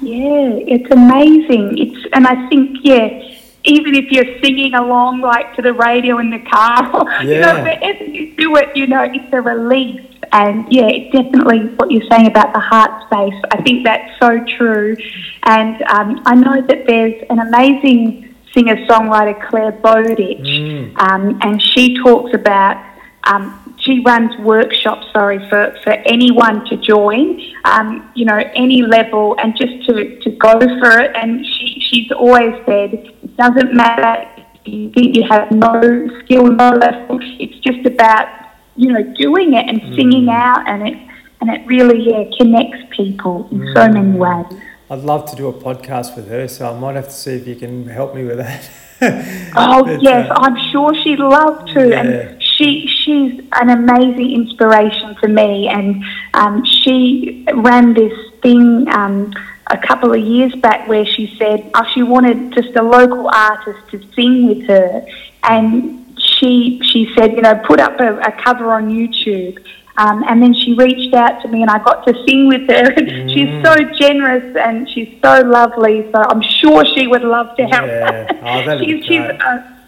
yeah 0.00 0.74
it's 0.74 0.90
amazing 0.90 1.76
it's 1.78 2.06
and 2.12 2.26
I 2.26 2.48
think 2.48 2.78
yeah 2.82 3.30
even 3.64 3.94
if 3.94 4.10
you're 4.10 4.40
singing 4.40 4.74
along 4.74 5.20
like 5.20 5.54
to 5.56 5.62
the 5.62 5.72
radio 5.72 6.18
in 6.18 6.30
the 6.30 6.38
car, 6.38 7.04
yeah. 7.22 7.22
you 7.22 7.40
know, 7.40 7.62
wherever 7.62 8.04
you 8.04 8.34
do 8.36 8.56
it, 8.56 8.74
you 8.76 8.86
know, 8.86 9.02
it's 9.02 9.32
a 9.32 9.40
release. 9.40 10.06
And 10.32 10.72
yeah, 10.72 10.86
it's 10.86 11.12
definitely 11.12 11.66
what 11.74 11.90
you're 11.90 12.08
saying 12.08 12.26
about 12.28 12.54
the 12.54 12.60
heart 12.60 13.04
space. 13.06 13.40
I 13.50 13.62
think 13.62 13.84
that's 13.84 14.18
so 14.20 14.44
true. 14.44 14.96
And 15.42 15.82
um, 15.82 16.22
I 16.24 16.34
know 16.36 16.62
that 16.62 16.86
there's 16.86 17.22
an 17.30 17.40
amazing 17.40 18.34
singer 18.54 18.76
songwriter, 18.86 19.48
Clare 19.48 19.72
Bowditch, 19.72 20.38
mm. 20.38 20.96
um, 20.98 21.38
and 21.42 21.60
she 21.60 21.96
talks 21.96 22.32
about. 22.34 22.86
Um, 23.24 23.59
she 23.80 24.00
runs 24.00 24.36
workshops, 24.38 25.06
sorry, 25.12 25.38
for, 25.48 25.76
for 25.82 25.92
anyone 25.92 26.64
to 26.66 26.76
join, 26.76 27.40
um, 27.64 28.10
you 28.14 28.24
know, 28.24 28.42
any 28.54 28.82
level, 28.82 29.36
and 29.38 29.56
just 29.56 29.86
to, 29.86 30.18
to 30.20 30.30
go 30.30 30.58
for 30.58 30.98
it. 31.00 31.14
And 31.16 31.44
she, 31.44 31.80
she's 31.88 32.12
always 32.12 32.54
said, 32.66 32.94
it 32.94 33.36
doesn't 33.36 33.74
matter 33.74 34.28
if 34.54 34.68
you 34.72 34.90
think 34.92 35.16
you 35.16 35.24
have 35.28 35.50
no 35.50 36.08
skill, 36.24 36.46
no 36.46 36.70
level, 36.70 37.18
it's 37.22 37.58
just 37.60 37.86
about 37.86 38.40
you 38.80 38.92
know, 38.92 39.02
doing 39.14 39.52
it 39.54 39.68
and 39.68 39.80
singing 39.94 40.26
mm. 40.26 40.32
out, 40.34 40.66
and 40.66 40.88
it 40.88 40.96
and 41.40 41.50
it 41.50 41.66
really 41.66 42.10
yeah 42.10 42.24
connects 42.38 42.78
people 42.96 43.48
in 43.50 43.60
mm. 43.60 43.74
so 43.74 43.88
many 43.88 44.18
ways. 44.18 44.46
I'd 44.88 45.00
love 45.00 45.28
to 45.30 45.36
do 45.36 45.48
a 45.48 45.52
podcast 45.52 46.16
with 46.16 46.28
her, 46.28 46.48
so 46.48 46.72
I 46.74 46.78
might 46.78 46.96
have 46.96 47.06
to 47.06 47.12
see 47.12 47.32
if 47.32 47.46
you 47.46 47.56
can 47.56 47.86
help 47.86 48.14
me 48.14 48.24
with 48.24 48.38
that. 48.38 48.70
oh 49.56 49.84
but, 49.84 50.02
yes, 50.02 50.30
uh, 50.30 50.34
I'm 50.34 50.56
sure 50.72 50.94
she'd 51.02 51.18
love 51.18 51.66
to, 51.74 51.88
yeah. 51.88 52.00
and 52.00 52.39
she 52.60 52.86
she's 52.86 53.40
an 53.52 53.70
amazing 53.70 54.32
inspiration 54.32 55.16
to 55.22 55.28
me, 55.28 55.68
and 55.68 56.04
um, 56.34 56.64
she 56.64 57.46
ran 57.54 57.94
this 57.94 58.12
thing. 58.42 58.88
Um, 58.88 59.32
a 59.72 59.78
couple 59.78 60.12
of 60.12 60.18
years 60.18 60.52
back, 60.56 60.88
where 60.88 61.06
she 61.06 61.36
said 61.38 61.70
oh, 61.74 61.84
she 61.94 62.02
wanted 62.02 62.52
just 62.52 62.74
a 62.74 62.82
local 62.82 63.28
artist 63.28 63.78
to 63.90 64.02
sing 64.14 64.48
with 64.48 64.66
her, 64.66 65.06
and 65.44 66.18
she 66.18 66.80
she 66.92 67.12
said, 67.16 67.32
you 67.32 67.42
know, 67.42 67.54
put 67.66 67.80
up 67.80 67.98
a, 68.00 68.18
a 68.18 68.32
cover 68.42 68.72
on 68.72 68.90
YouTube. 68.90 69.64
Um, 69.96 70.24
and 70.26 70.42
then 70.42 70.54
she 70.54 70.72
reached 70.74 71.14
out 71.14 71.42
to 71.42 71.48
me, 71.48 71.60
and 71.60 71.70
I 71.70 71.78
got 71.78 72.06
to 72.06 72.14
sing 72.26 72.48
with 72.48 72.66
her. 72.68 72.84
Mm. 72.94 73.28
she's 73.34 73.64
so 73.64 73.74
generous 73.98 74.56
and 74.56 74.88
she's 74.88 75.18
so 75.22 75.42
lovely. 75.42 76.10
So 76.10 76.22
I'm 76.22 76.40
sure 76.40 76.84
she 76.94 77.06
would 77.06 77.22
love 77.22 77.54
to 77.56 77.64
help. 77.66 77.86
Yeah, 77.86 78.26
oh, 78.42 78.78
she's, 78.84 79.04
she's 79.04 79.20
uh, 79.20 79.79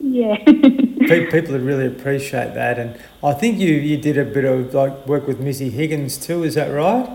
yeah. 0.00 0.36
People 0.44 1.52
would 1.52 1.62
really 1.62 1.86
appreciate 1.86 2.54
that, 2.54 2.78
and 2.78 2.98
I 3.22 3.32
think 3.32 3.58
you 3.58 3.74
you 3.74 3.96
did 3.96 4.18
a 4.18 4.24
bit 4.24 4.44
of 4.44 4.74
like 4.74 5.06
work 5.06 5.26
with 5.26 5.40
Missy 5.40 5.70
Higgins 5.70 6.18
too. 6.18 6.44
Is 6.44 6.54
that 6.54 6.68
right? 6.68 7.08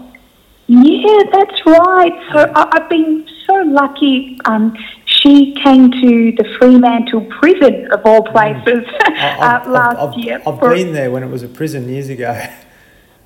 Yeah, 0.67 1.23
that's 1.31 1.65
right. 1.65 2.13
So 2.31 2.51
I, 2.55 2.69
have 2.73 2.89
been 2.89 3.27
so 3.45 3.55
lucky. 3.65 4.39
Um, 4.45 4.75
she 5.05 5.53
came 5.63 5.91
to 5.91 6.31
the 6.31 6.55
Fremantle 6.57 7.25
prison 7.39 7.91
of 7.91 8.01
all 8.05 8.23
mm. 8.23 8.31
places 8.31 8.87
uh, 9.05 9.63
last 9.67 9.97
I've, 9.97 10.13
year. 10.17 10.41
I've 10.47 10.59
for, 10.59 10.73
been 10.73 10.93
there 10.93 11.11
when 11.11 11.23
it 11.23 11.29
was 11.29 11.43
a 11.43 11.47
prison 11.47 11.89
years 11.89 12.09
ago. 12.09 12.33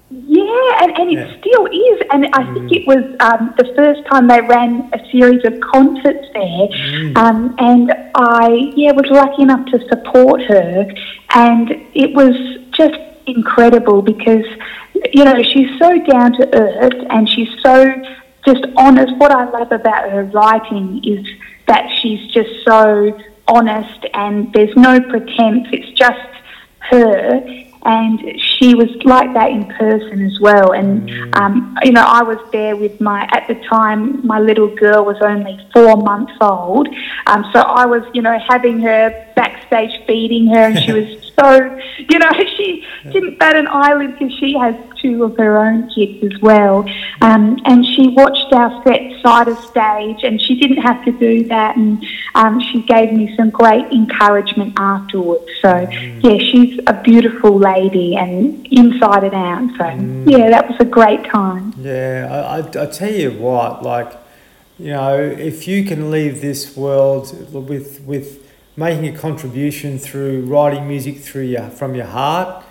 Yeah, 0.10 0.84
and, 0.84 0.98
and 0.98 1.12
yeah. 1.12 1.20
it 1.20 1.40
still 1.40 1.66
is. 1.66 2.02
And 2.12 2.28
I 2.28 2.44
mm. 2.44 2.54
think 2.54 2.72
it 2.72 2.88
was 2.88 3.04
um, 3.20 3.54
the 3.58 3.74
first 3.76 4.06
time 4.10 4.28
they 4.28 4.40
ran 4.40 4.90
a 4.94 5.12
series 5.12 5.44
of 5.44 5.60
concerts 5.60 6.28
there. 6.34 6.68
Mm. 6.68 7.18
Um, 7.18 7.56
and 7.60 7.94
I, 8.16 8.72
yeah, 8.76 8.94
was 8.94 9.10
lucky 9.10 9.42
enough 9.42 9.66
to 9.68 9.88
support 9.90 10.42
her. 10.44 10.90
And 11.32 11.72
it 11.94 12.14
was 12.14 12.36
just 12.72 13.00
incredible 13.26 14.02
because, 14.02 14.46
you 15.12 15.26
know, 15.26 15.44
she's 15.44 15.78
so 15.78 16.00
down 16.06 16.32
to 16.34 16.56
earth 16.56 17.06
and 17.10 17.30
she's 17.30 17.50
so 17.62 17.86
just 18.46 18.66
honest. 18.78 19.14
What 19.18 19.32
I 19.32 19.50
love 19.50 19.74
about 19.74 20.10
her 20.10 20.24
writing 20.24 21.04
is 21.04 21.28
that 21.68 21.90
she's 22.02 22.32
just 22.32 22.50
so 22.66 23.20
honest 23.50 24.06
and 24.14 24.54
there's 24.54 24.76
no 24.78 25.02
pretense. 25.02 25.68
It's 25.74 25.92
just 26.00 26.30
her. 26.80 27.66
And 27.88 28.38
she 28.38 28.76
was 28.76 28.90
like 29.06 29.34
that 29.34 29.50
in 29.50 29.66
person 29.66 30.26
as 30.26 30.38
well. 30.42 30.74
And, 30.74 31.08
mm. 31.08 31.36
um, 31.38 31.78
you 31.84 31.94
know, 31.94 32.04
I 32.06 32.22
was 32.22 32.38
there 32.52 32.76
with 32.76 33.00
my, 33.00 33.26
at 33.32 33.48
the 33.48 33.56
time, 33.66 34.28
my 34.28 34.40
little 34.40 34.68
girl 34.76 35.06
was 35.06 35.16
only 35.22 35.58
four 35.74 35.96
months 35.96 36.34
old. 36.42 36.90
Um, 37.28 37.46
so 37.54 37.62
I 37.62 37.86
was, 37.86 38.04
you 38.14 38.22
know, 38.22 38.38
having 38.46 38.82
her 38.82 39.32
backstage 39.38 40.06
feeding 40.06 40.48
her 40.48 40.64
and 40.64 40.80
she 40.80 40.92
was 41.02 41.27
so, 41.40 41.80
you 42.10 42.20
know, 42.20 42.32
she 42.58 42.84
didn't 43.12 43.38
bat 43.38 43.56
an 43.56 43.68
eyelid 43.68 44.18
because 44.18 44.34
she 44.40 44.54
has 44.58 44.76
two 45.02 45.24
of 45.24 45.38
her 45.38 45.58
own 45.60 45.90
kids 45.90 46.34
as 46.34 46.42
well. 46.42 46.80
Um, 47.22 47.60
and 47.66 47.86
she 47.86 48.08
watched 48.10 48.52
our 48.54 48.84
set 48.84 49.22
side 49.22 49.48
of 49.48 49.58
stage 49.60 50.24
and 50.24 50.42
she 50.42 50.60
didn't 50.60 50.82
have 50.82 51.06
to 51.06 51.12
do 51.12 51.44
that. 51.46 51.78
And 51.78 52.04
um, 52.34 52.60
she 52.60 52.82
gave 52.82 53.14
me 53.14 53.36
some 53.36 53.52
great 53.52 53.86
encouragement 53.92 54.74
afterwards. 54.78 55.46
So, 55.62 55.70
mm. 55.70 56.24
yeah, 56.24 56.38
she's 56.52 56.80
a 56.88 56.94
beautiful 57.04 57.58
lady 57.58 58.16
and 58.16 58.66
inside 58.72 59.24
and 59.24 59.36
out. 59.36 59.70
So, 59.78 59.84
mm. 59.84 60.30
yeah, 60.30 60.50
that 60.50 60.70
was 60.70 60.78
a 60.80 60.86
great 60.86 61.24
time. 61.26 61.74
Yeah, 61.78 62.28
I, 62.32 62.58
I, 62.58 62.84
I 62.84 62.86
tell 62.88 63.14
you 63.14 63.32
what, 63.32 63.84
like, 63.84 64.12
you 64.80 64.92
know, 64.92 65.20
if 65.20 65.68
you 65.68 65.84
can 65.86 66.12
leave 66.12 66.42
this 66.42 66.76
world 66.76 67.32
with, 67.52 68.02
with, 68.02 68.47
making 68.78 69.08
a 69.14 69.18
contribution 69.18 69.98
through 69.98 70.46
writing 70.46 70.88
music 70.88 71.18
through 71.18 71.42
your 71.42 71.70
from 71.70 71.96
your 71.96 72.06
heart 72.06 72.64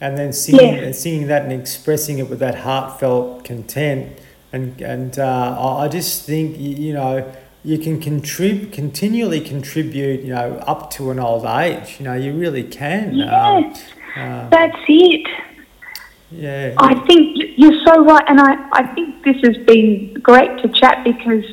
and 0.00 0.18
then 0.18 0.32
singing 0.32 0.74
yeah. 0.76 0.92
singing 0.92 1.26
that 1.28 1.42
and 1.42 1.52
expressing 1.52 2.18
it 2.18 2.28
with 2.28 2.38
that 2.38 2.56
heartfelt 2.56 3.44
content. 3.44 4.18
And 4.52 4.80
and 4.80 5.18
uh, 5.18 5.76
I 5.78 5.88
just 5.88 6.26
think 6.26 6.58
you 6.58 6.92
know 6.92 7.32
you 7.64 7.78
can 7.78 8.00
contribute 8.00 8.72
continually 8.72 9.40
contribute 9.40 10.20
you 10.20 10.32
know 10.34 10.56
up 10.66 10.90
to 10.92 11.10
an 11.10 11.18
old 11.18 11.46
age. 11.46 11.96
You 11.98 12.04
know 12.04 12.14
you 12.14 12.34
really 12.34 12.62
can. 12.62 13.14
Yes. 13.14 13.82
um, 14.16 14.22
uh, 14.22 14.48
that's 14.50 14.78
it. 14.86 15.26
Yeah. 16.30 16.74
I 16.78 16.94
think 17.06 17.36
you're 17.56 17.80
so 17.84 18.04
right 18.04 18.24
and 18.26 18.40
I, 18.40 18.56
I 18.72 18.86
think 18.94 19.24
this 19.24 19.36
has 19.44 19.56
been 19.66 20.14
great 20.14 20.50
to 20.62 20.68
chat 20.68 21.04
because 21.04 21.44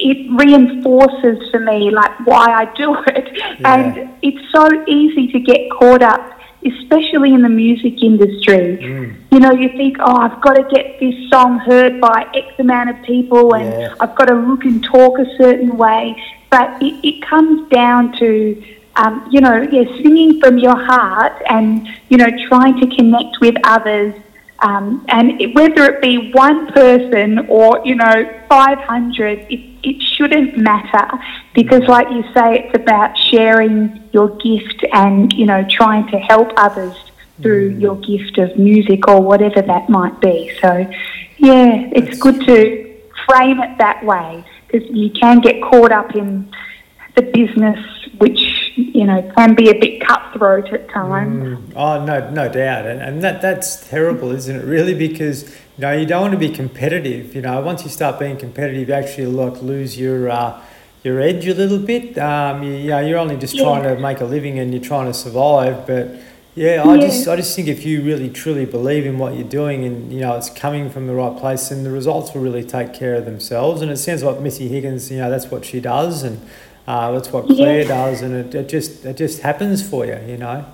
it 0.00 0.30
reinforces 0.30 1.48
for 1.50 1.60
me 1.60 1.90
like 1.90 2.26
why 2.26 2.46
I 2.52 2.74
do 2.74 2.96
it. 3.06 3.28
Yeah. 3.60 3.74
And 3.74 4.10
it's 4.22 4.52
so 4.52 4.68
easy 4.86 5.30
to 5.32 5.40
get 5.40 5.70
caught 5.70 6.02
up, 6.02 6.40
especially 6.64 7.34
in 7.34 7.42
the 7.42 7.48
music 7.48 8.02
industry. 8.02 8.78
Mm. 8.80 9.16
You 9.30 9.40
know, 9.40 9.52
you 9.52 9.68
think, 9.70 9.98
oh, 10.00 10.16
I've 10.16 10.40
got 10.40 10.54
to 10.54 10.64
get 10.74 10.98
this 11.00 11.14
song 11.30 11.58
heard 11.58 12.00
by 12.00 12.26
X 12.34 12.46
amount 12.58 12.90
of 12.90 13.02
people 13.04 13.54
and 13.54 13.64
yeah. 13.64 13.94
I've 14.00 14.14
got 14.14 14.26
to 14.26 14.34
look 14.34 14.64
and 14.64 14.82
talk 14.82 15.18
a 15.18 15.26
certain 15.36 15.76
way. 15.76 16.20
But 16.50 16.82
it, 16.82 17.06
it 17.06 17.22
comes 17.22 17.68
down 17.70 18.18
to 18.18 18.62
um, 18.96 19.28
you 19.30 19.40
know, 19.40 19.62
yeah, 19.62 19.84
singing 20.02 20.40
from 20.40 20.58
your 20.58 20.76
heart 20.76 21.40
and, 21.48 21.88
you 22.08 22.16
know, 22.16 22.28
trying 22.48 22.78
to 22.80 22.96
connect 22.96 23.40
with 23.40 23.54
others. 23.64 24.14
Um, 24.62 25.04
and 25.08 25.40
it, 25.40 25.54
whether 25.54 25.84
it 25.86 26.02
be 26.02 26.32
one 26.32 26.72
person 26.72 27.46
or, 27.48 27.80
you 27.84 27.94
know, 27.94 28.42
500, 28.48 29.46
it, 29.50 29.78
it 29.82 30.02
shouldn't 30.02 30.58
matter 30.58 31.08
because, 31.54 31.82
like 31.88 32.10
you 32.10 32.22
say, 32.34 32.64
it's 32.64 32.74
about 32.74 33.16
sharing 33.16 34.08
your 34.12 34.36
gift 34.36 34.84
and, 34.92 35.32
you 35.32 35.46
know, 35.46 35.66
trying 35.70 36.06
to 36.08 36.18
help 36.18 36.52
others 36.56 36.94
through 37.40 37.74
mm. 37.74 37.80
your 37.80 37.96
gift 37.96 38.36
of 38.38 38.58
music 38.58 39.08
or 39.08 39.22
whatever 39.22 39.62
that 39.62 39.88
might 39.88 40.20
be. 40.20 40.52
So, 40.60 40.86
yeah, 41.38 41.88
it's 41.92 42.18
good 42.18 42.44
to 42.46 42.96
frame 43.26 43.60
it 43.60 43.78
that 43.78 44.04
way 44.04 44.44
because 44.66 44.88
you 44.90 45.10
can 45.10 45.40
get 45.40 45.62
caught 45.62 45.92
up 45.92 46.14
in 46.14 46.52
the 47.16 47.22
business, 47.22 47.78
which 48.18 48.38
you 49.00 49.06
know 49.06 49.22
can 49.34 49.54
be 49.54 49.70
a 49.70 49.74
bit 49.74 50.06
cutthroat 50.06 50.70
at 50.74 50.90
times. 50.90 51.58
Mm. 51.58 51.72
Oh 51.74 52.04
no, 52.04 52.30
no 52.30 52.52
doubt, 52.52 52.84
and, 52.84 53.00
and 53.00 53.22
that 53.24 53.40
that's 53.40 53.88
terrible, 53.88 54.30
isn't 54.30 54.54
it? 54.54 54.64
Really, 54.64 54.92
because 54.94 55.44
you 55.48 55.82
know 55.82 55.92
you 55.92 56.04
don't 56.04 56.20
want 56.20 56.32
to 56.32 56.38
be 56.38 56.50
competitive. 56.50 57.34
You 57.34 57.40
know, 57.40 57.58
once 57.62 57.82
you 57.82 57.88
start 57.88 58.18
being 58.18 58.36
competitive, 58.36 58.86
you 58.88 58.94
actually 58.94 59.26
like 59.26 59.62
lose 59.62 59.98
your. 59.98 60.30
Uh, 60.30 60.62
your 61.02 61.18
edge 61.18 61.48
a 61.48 61.54
little 61.54 61.78
bit. 61.78 62.18
Um, 62.18 62.62
you, 62.62 62.74
you 62.74 62.90
know, 62.90 63.00
you're 63.00 63.16
only 63.16 63.38
just 63.38 63.54
yeah. 63.54 63.62
trying 63.62 63.84
to 63.84 63.98
make 63.98 64.20
a 64.20 64.26
living 64.26 64.58
and 64.58 64.70
you're 64.70 64.82
trying 64.82 65.06
to 65.06 65.14
survive, 65.14 65.86
but 65.86 66.14
yeah, 66.54 66.82
I 66.84 66.96
yeah. 66.96 67.06
just 67.06 67.26
I 67.26 67.36
just 67.36 67.56
think 67.56 67.68
if 67.68 67.86
you 67.86 68.02
really 68.02 68.28
truly 68.28 68.66
believe 68.66 69.06
in 69.06 69.16
what 69.18 69.34
you're 69.34 69.48
doing 69.48 69.84
and 69.84 70.12
you 70.12 70.20
know 70.20 70.36
it's 70.36 70.50
coming 70.50 70.90
from 70.90 71.06
the 71.06 71.14
right 71.14 71.34
place, 71.38 71.70
then 71.70 71.84
the 71.84 71.90
results 71.90 72.34
will 72.34 72.42
really 72.42 72.64
take 72.64 72.92
care 72.92 73.14
of 73.14 73.24
themselves. 73.24 73.80
And 73.80 73.90
it 73.90 73.96
sounds 73.96 74.22
like 74.22 74.40
Missy 74.40 74.68
Higgins, 74.68 75.10
you 75.10 75.16
know, 75.16 75.30
that's 75.30 75.46
what 75.46 75.64
she 75.64 75.80
does, 75.80 76.22
and 76.22 76.38
uh, 76.90 77.12
that's 77.12 77.32
what 77.32 77.46
Clare 77.46 77.82
yeah. 77.82 77.88
does, 77.88 78.22
and 78.22 78.34
it, 78.34 78.52
it 78.52 78.68
just 78.68 79.04
it 79.04 79.16
just 79.16 79.42
happens 79.42 79.88
for 79.88 80.04
you, 80.04 80.18
you 80.26 80.36
know. 80.36 80.64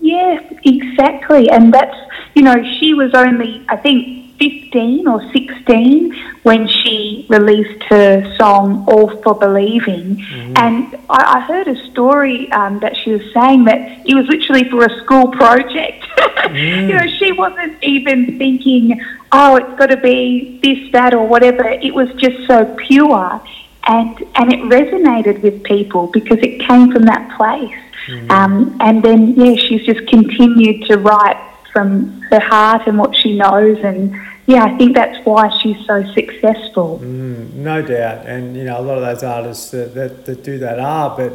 Yeah, 0.00 0.40
exactly, 0.64 1.50
and 1.50 1.74
that's 1.74 1.96
you 2.34 2.42
know 2.42 2.56
she 2.78 2.94
was 2.94 3.12
only 3.12 3.62
I 3.68 3.76
think 3.76 4.38
15 4.38 5.06
or 5.06 5.20
16 5.32 6.14
when 6.44 6.66
she 6.66 7.26
released 7.28 7.82
her 7.84 8.36
song 8.36 8.86
All 8.88 9.10
for 9.22 9.34
Believing. 9.34 10.16
Mm-hmm. 10.16 10.52
And 10.56 10.94
I, 11.10 11.38
I, 11.38 11.40
heard 11.40 11.66
a 11.66 11.76
story 11.90 12.50
um, 12.52 12.78
that 12.78 12.96
she 12.96 13.10
was 13.10 13.22
saying 13.34 13.64
that 13.64 14.06
it 14.06 14.14
was 14.14 14.26
literally 14.28 14.70
for 14.70 14.84
a 14.84 15.02
school 15.02 15.28
project. 15.32 16.04
mm. 16.04 16.88
You 16.88 16.94
know, 16.94 17.06
she 17.18 17.32
wasn't 17.32 17.82
even 17.82 18.38
thinking, 18.38 19.00
oh, 19.32 19.56
it's 19.56 19.78
got 19.78 19.90
to 19.90 19.96
be 19.96 20.60
this, 20.62 20.92
that, 20.92 21.12
or 21.14 21.26
whatever. 21.26 21.68
It 21.68 21.92
was 21.92 22.08
just 22.14 22.46
so 22.46 22.64
pure. 22.86 23.42
And, 23.88 24.18
and 24.34 24.52
it 24.52 24.60
resonated 24.60 25.42
with 25.42 25.64
people 25.64 26.08
because 26.08 26.38
it 26.38 26.60
came 26.60 26.92
from 26.92 27.02
that 27.04 27.36
place. 27.36 27.74
Mm. 28.06 28.30
Um, 28.30 28.76
and 28.80 29.02
then, 29.02 29.34
yeah, 29.34 29.54
she's 29.56 29.84
just 29.84 30.06
continued 30.08 30.86
to 30.88 30.98
write 30.98 31.42
from 31.72 32.20
her 32.30 32.40
heart 32.40 32.86
and 32.86 32.98
what 32.98 33.16
she 33.16 33.36
knows 33.36 33.78
and 33.82 34.14
yeah, 34.48 34.64
I 34.64 34.78
think 34.78 34.94
that's 34.94 35.22
why 35.26 35.54
she's 35.58 35.76
so 35.84 36.02
successful. 36.14 37.00
Mm, 37.02 37.52
no 37.52 37.82
doubt, 37.82 38.24
and 38.24 38.56
you 38.56 38.64
know 38.64 38.80
a 38.80 38.82
lot 38.82 38.96
of 38.96 39.04
those 39.04 39.22
artists 39.22 39.70
that, 39.72 39.94
that, 39.94 40.24
that 40.24 40.42
do 40.42 40.58
that 40.60 40.80
are, 40.80 41.14
but 41.14 41.34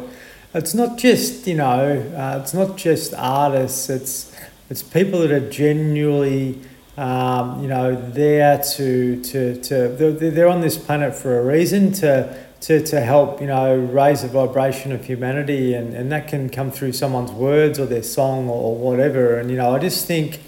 it's 0.52 0.74
not 0.74 0.98
just 0.98 1.46
you 1.46 1.54
know 1.54 1.96
uh, 2.16 2.40
it's 2.42 2.52
not 2.52 2.76
just 2.76 3.14
artists. 3.14 3.88
It's 3.88 4.36
it's 4.68 4.82
people 4.82 5.20
that 5.20 5.30
are 5.30 5.48
genuinely 5.48 6.58
um, 6.96 7.62
you 7.62 7.68
know 7.68 7.94
there 7.94 8.58
to 8.74 9.22
to 9.22 9.62
to 9.62 9.88
they're, 9.90 10.30
they're 10.32 10.48
on 10.48 10.60
this 10.60 10.76
planet 10.76 11.14
for 11.14 11.38
a 11.38 11.44
reason 11.44 11.92
to. 11.92 12.43
To, 12.64 12.82
to 12.86 13.00
help 13.02 13.42
you 13.42 13.46
know 13.46 13.76
raise 13.76 14.22
the 14.22 14.28
vibration 14.28 14.92
of 14.92 15.04
humanity 15.04 15.74
and, 15.74 15.92
and 15.92 16.10
that 16.10 16.28
can 16.28 16.48
come 16.48 16.70
through 16.70 16.92
someone's 16.92 17.30
words 17.30 17.78
or 17.78 17.84
their 17.84 18.02
song 18.02 18.48
or, 18.48 18.56
or 18.56 18.76
whatever 18.76 19.38
and 19.38 19.50
you 19.50 19.58
know 19.58 19.74
I 19.74 19.78
just 19.78 20.06
think 20.06 20.40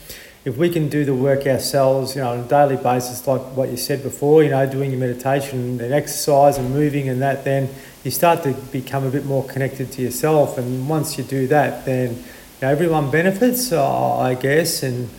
if 0.46 0.56
we 0.56 0.70
can 0.70 0.88
do 0.88 1.04
the 1.04 1.12
work 1.12 1.44
ourselves, 1.44 2.14
you 2.14 2.22
know, 2.22 2.30
on 2.30 2.38
a 2.38 2.44
daily 2.44 2.76
basis, 2.76 3.26
like 3.26 3.40
what 3.56 3.68
you 3.68 3.76
said 3.76 4.00
before, 4.04 4.44
you 4.44 4.50
know, 4.50 4.64
doing 4.64 4.92
your 4.92 5.00
meditation 5.00 5.80
and 5.80 5.92
exercise 5.92 6.56
and 6.56 6.70
moving 6.70 7.08
and 7.08 7.20
that, 7.20 7.44
then 7.44 7.68
you 8.04 8.12
start 8.12 8.44
to 8.44 8.52
become 8.70 9.04
a 9.04 9.10
bit 9.10 9.24
more 9.24 9.42
connected 9.48 9.90
to 9.90 10.02
yourself. 10.02 10.56
And 10.56 10.88
once 10.88 11.18
you 11.18 11.24
do 11.24 11.48
that, 11.48 11.84
then 11.84 12.14
you 12.14 12.22
know, 12.62 12.68
everyone 12.68 13.10
benefits, 13.10 13.72
I 13.72 14.34
guess. 14.34 14.84
And 14.84 15.10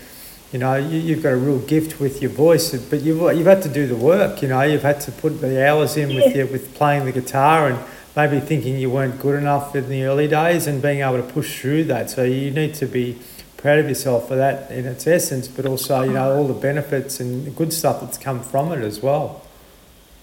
you 0.51 0.59
know, 0.59 0.75
you, 0.75 1.15
have 1.15 1.23
got 1.23 1.33
a 1.33 1.37
real 1.37 1.59
gift 1.59 1.99
with 1.99 2.21
your 2.21 2.31
voice, 2.31 2.73
but 2.89 3.01
you've 3.01 3.19
you've 3.37 3.47
had 3.47 3.61
to 3.63 3.69
do 3.69 3.85
the 3.85 3.95
work. 3.95 4.41
You 4.41 4.47
know, 4.47 4.61
you've 4.61 4.83
had 4.83 5.01
to 5.01 5.11
put 5.11 5.41
the 5.41 5.67
hours 5.67 5.97
in 5.97 6.15
with 6.15 6.35
your, 6.35 6.47
with 6.47 6.73
playing 6.75 7.05
the 7.05 7.11
guitar 7.11 7.67
and 7.67 7.79
maybe 8.15 8.39
thinking 8.39 8.77
you 8.77 8.89
weren't 8.89 9.19
good 9.19 9.37
enough 9.37 9.75
in 9.75 9.89
the 9.89 10.03
early 10.03 10.27
days 10.27 10.65
and 10.65 10.81
being 10.81 11.01
able 11.01 11.17
to 11.17 11.33
push 11.33 11.61
through 11.61 11.83
that. 11.85 12.09
So 12.09 12.23
you 12.23 12.49
need 12.49 12.73
to 12.75 12.85
be 12.85 13.19
proud 13.57 13.79
of 13.79 13.89
yourself 13.89 14.29
for 14.29 14.35
that 14.37 14.71
in 14.71 14.85
its 14.85 15.05
essence, 15.05 15.47
but 15.47 15.65
also, 15.65 16.03
you 16.03 16.13
know, 16.13 16.35
all 16.35 16.47
the 16.47 16.53
benefits 16.53 17.19
and 17.19 17.45
the 17.45 17.51
good 17.51 17.73
stuff 17.73 18.01
that's 18.01 18.17
come 18.17 18.41
from 18.41 18.71
it 18.71 18.83
as 18.83 19.01
well. 19.01 19.43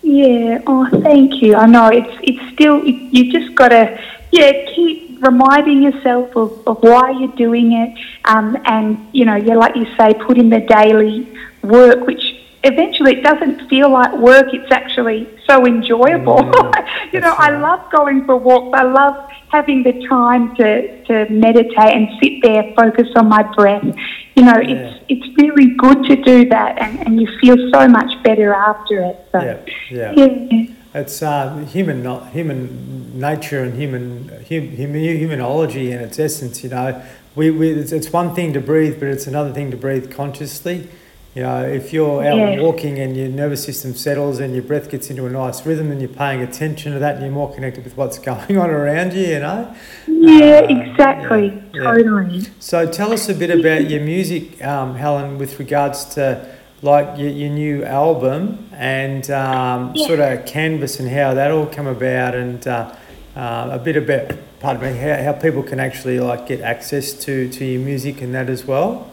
Yeah, 0.02 0.62
oh, 0.66 0.88
thank 1.02 1.42
you. 1.42 1.54
I 1.54 1.66
know 1.66 1.88
it's 1.88 2.16
it's 2.22 2.52
still, 2.52 2.82
it, 2.84 2.94
you 3.12 3.32
just 3.32 3.54
got 3.54 3.68
to, 3.68 4.02
yeah, 4.32 4.52
keep 4.74 5.03
reminding 5.24 5.82
yourself 5.82 6.36
of, 6.36 6.66
of 6.66 6.82
why 6.82 7.10
you're 7.10 7.36
doing 7.36 7.72
it. 7.72 7.98
Um, 8.24 8.56
and, 8.64 9.08
you 9.12 9.24
know, 9.24 9.36
yeah, 9.36 9.54
like 9.54 9.76
you 9.76 9.86
say, 9.96 10.14
put 10.14 10.38
in 10.38 10.50
the 10.50 10.60
daily 10.60 11.32
work, 11.62 12.06
which 12.06 12.22
eventually 12.64 13.18
it 13.18 13.22
doesn't 13.22 13.68
feel 13.68 13.90
like 13.90 14.12
work, 14.18 14.46
it's 14.52 14.70
actually 14.72 15.28
so 15.46 15.66
enjoyable. 15.66 16.36
Mm, 16.36 16.88
you 17.12 17.20
know, 17.20 17.30
right. 17.30 17.52
I 17.52 17.58
love 17.58 17.90
going 17.92 18.24
for 18.24 18.36
walks, 18.36 18.78
I 18.78 18.84
love 18.84 19.30
having 19.50 19.82
the 19.82 20.06
time 20.08 20.54
to, 20.56 21.04
to 21.04 21.30
meditate 21.30 21.76
and 21.78 22.08
sit 22.22 22.42
there, 22.42 22.72
focus 22.74 23.08
on 23.16 23.28
my 23.28 23.42
breath. 23.54 23.84
You 24.34 24.44
know, 24.44 24.58
yeah. 24.58 24.74
it's 24.74 25.04
it's 25.08 25.38
really 25.40 25.74
good 25.76 26.04
to 26.04 26.16
do 26.16 26.48
that, 26.48 26.78
and, 26.82 27.06
and 27.06 27.20
you 27.20 27.28
feel 27.40 27.56
so 27.72 27.86
much 27.86 28.20
better 28.24 28.52
after 28.52 29.00
it. 29.02 29.28
So, 29.30 29.40
yeah, 29.40 30.12
yeah. 30.16 30.46
yeah. 30.50 30.66
It's 30.94 31.22
uh, 31.22 31.56
human, 31.70 32.04
human 32.30 33.18
nature 33.18 33.64
and 33.64 33.74
human, 33.74 34.28
hum, 34.28 34.70
humanology 34.76 35.90
in 35.90 35.98
its 35.98 36.20
essence. 36.20 36.62
You 36.62 36.70
know, 36.70 37.02
we, 37.34 37.50
we 37.50 37.70
it's, 37.70 37.90
it's 37.90 38.12
one 38.12 38.34
thing 38.34 38.52
to 38.52 38.60
breathe, 38.60 39.00
but 39.00 39.08
it's 39.08 39.26
another 39.26 39.52
thing 39.52 39.72
to 39.72 39.76
breathe 39.76 40.12
consciously. 40.12 40.88
You 41.34 41.42
know, 41.42 41.64
if 41.64 41.92
you're 41.92 42.24
out 42.24 42.36
yeah. 42.36 42.60
walking 42.60 43.00
and 43.00 43.16
your 43.16 43.26
nervous 43.26 43.64
system 43.64 43.94
settles 43.94 44.38
and 44.38 44.54
your 44.54 44.62
breath 44.62 44.88
gets 44.88 45.10
into 45.10 45.26
a 45.26 45.30
nice 45.30 45.66
rhythm 45.66 45.90
and 45.90 46.00
you're 46.00 46.08
paying 46.08 46.42
attention 46.42 46.92
to 46.92 47.00
that 47.00 47.16
and 47.16 47.24
you're 47.24 47.34
more 47.34 47.52
connected 47.52 47.82
with 47.82 47.96
what's 47.96 48.18
going 48.20 48.56
on 48.56 48.70
around 48.70 49.14
you, 49.14 49.26
you 49.26 49.40
know? 49.40 49.74
Yeah, 50.06 50.60
uh, 50.60 50.66
exactly. 50.68 51.60
Yeah, 51.74 51.82
totally. 51.82 52.36
Yeah. 52.36 52.48
So 52.60 52.88
tell 52.88 53.12
us 53.12 53.28
a 53.28 53.34
bit 53.34 53.50
about 53.50 53.90
your 53.90 54.00
music, 54.00 54.64
um, 54.64 54.94
Helen, 54.94 55.38
with 55.38 55.58
regards 55.58 56.04
to 56.14 56.56
like 56.84 57.18
your, 57.18 57.30
your 57.30 57.48
new 57.48 57.82
album 57.82 58.68
and 58.72 59.30
um, 59.30 59.96
sort 59.96 60.20
of 60.20 60.44
canvas 60.44 61.00
and 61.00 61.08
how 61.08 61.32
that 61.32 61.50
all 61.50 61.66
come 61.66 61.86
about 61.86 62.34
and 62.34 62.68
uh, 62.68 62.94
uh, 63.34 63.70
a 63.72 63.78
bit 63.78 63.96
about, 63.96 64.30
pardon 64.60 64.82
me, 64.92 64.98
how, 64.98 65.22
how 65.22 65.32
people 65.32 65.62
can 65.62 65.80
actually 65.80 66.20
like 66.20 66.46
get 66.46 66.60
access 66.60 67.14
to, 67.14 67.48
to 67.48 67.64
your 67.64 67.80
music 67.80 68.20
and 68.20 68.34
that 68.34 68.50
as 68.50 68.66
well. 68.66 69.10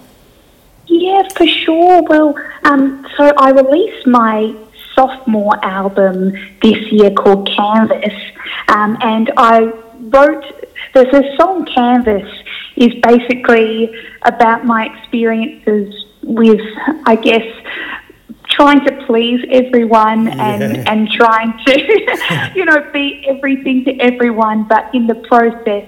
Yeah, 0.88 1.26
for 1.34 1.48
sure. 1.48 2.04
Well, 2.04 2.36
um, 2.66 3.08
so 3.16 3.32
I 3.38 3.52
released 3.52 4.06
my 4.06 4.54
sophomore 4.94 5.64
album 5.64 6.34
this 6.62 6.92
year 6.92 7.12
called 7.12 7.48
Canvas, 7.48 8.14
um, 8.68 8.98
and 9.02 9.32
I 9.38 9.72
wrote. 10.10 10.44
There's 10.94 11.14
a 11.14 11.38
song 11.38 11.66
Canvas 11.66 12.30
is 12.76 12.94
basically 13.02 13.96
about 14.24 14.66
my 14.66 14.88
experiences 14.88 16.02
with, 16.24 16.62
I 17.06 17.16
guess, 17.16 17.46
trying 18.50 18.86
to 18.86 19.06
please 19.06 19.46
everyone 19.50 20.28
and 20.28 20.76
yeah. 20.76 20.92
and 20.92 21.10
trying 21.10 21.54
to, 21.66 22.52
you 22.56 22.66
know, 22.66 22.90
be 22.92 23.26
everything 23.28 23.86
to 23.86 23.98
everyone, 24.00 24.66
but 24.68 24.94
in 24.94 25.08
the 25.08 25.16
process 25.16 25.88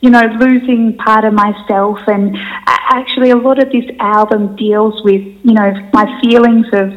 you 0.00 0.10
know, 0.10 0.26
losing 0.38 0.96
part 0.96 1.24
of 1.24 1.32
myself. 1.32 1.98
And 2.06 2.36
actually, 2.66 3.30
a 3.30 3.36
lot 3.36 3.60
of 3.60 3.70
this 3.72 3.84
album 3.98 4.54
deals 4.56 5.02
with, 5.02 5.22
you 5.22 5.54
know, 5.54 5.72
my 5.92 6.20
feelings 6.20 6.66
of 6.72 6.94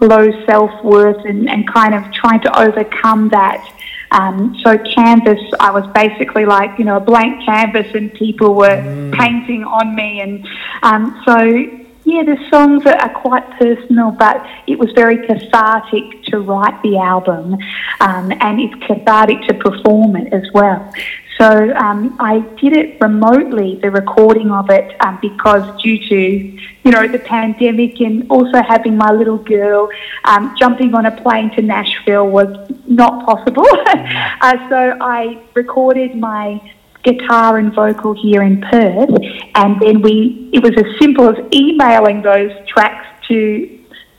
low 0.00 0.30
self 0.44 0.70
worth 0.84 1.24
and, 1.24 1.48
and 1.48 1.70
kind 1.72 1.94
of 1.94 2.12
trying 2.12 2.40
to 2.42 2.58
overcome 2.58 3.30
that. 3.30 3.72
Um, 4.12 4.56
so, 4.62 4.78
Canvas, 4.78 5.40
I 5.58 5.72
was 5.72 5.84
basically 5.92 6.44
like, 6.44 6.78
you 6.78 6.84
know, 6.84 6.98
a 6.98 7.00
blank 7.00 7.44
canvas, 7.44 7.92
and 7.94 8.12
people 8.14 8.54
were 8.54 8.68
mm. 8.68 9.12
painting 9.18 9.64
on 9.64 9.96
me. 9.96 10.20
And 10.20 10.46
um, 10.84 11.22
so, 11.24 11.85
yeah, 12.06 12.22
the 12.22 12.38
songs 12.50 12.86
are, 12.86 13.08
quite 13.20 13.50
personal, 13.58 14.12
but 14.12 14.46
it 14.68 14.78
was 14.78 14.90
very 14.92 15.26
cathartic 15.26 16.22
to 16.26 16.38
write 16.38 16.80
the 16.82 16.96
album, 16.98 17.54
um, 18.00 18.30
and 18.30 18.60
it's 18.60 18.74
cathartic 18.86 19.40
to 19.48 19.54
perform 19.54 20.14
it 20.14 20.32
as 20.32 20.44
well. 20.54 20.92
So 21.36 21.74
um, 21.74 22.16
I 22.20 22.38
did 22.60 22.76
it 22.76 23.00
remotely, 23.00 23.80
the 23.82 23.90
recording 23.90 24.52
of 24.52 24.70
it, 24.70 24.94
um, 25.00 25.18
because 25.20 25.82
due 25.82 25.98
to 26.08 26.16
you 26.84 26.90
know 26.92 27.08
the 27.08 27.18
pandemic 27.18 28.00
and 28.00 28.30
also 28.30 28.62
having 28.62 28.96
my 28.96 29.10
little 29.10 29.38
girl, 29.38 29.88
um, 30.24 30.54
jumping 30.56 30.94
on 30.94 31.06
a 31.06 31.22
plane 31.22 31.50
to 31.56 31.62
Nashville 31.62 32.28
was 32.28 32.70
not 32.86 33.26
possible. 33.26 33.66
uh, 34.40 34.68
so 34.68 34.96
I 35.00 35.42
recorded 35.54 36.14
my 36.14 36.60
guitar 37.08 37.58
and 37.58 37.72
vocal 37.74 38.12
here 38.14 38.42
in 38.42 38.60
Perth, 38.60 39.10
and 39.54 39.80
then 39.80 40.02
we 40.02 40.50
it 40.52 40.62
was 40.62 40.74
as 40.76 40.88
simple 41.00 41.28
as 41.30 41.38
emailing 41.52 42.22
those 42.22 42.52
tracks 42.66 43.06
to 43.28 43.76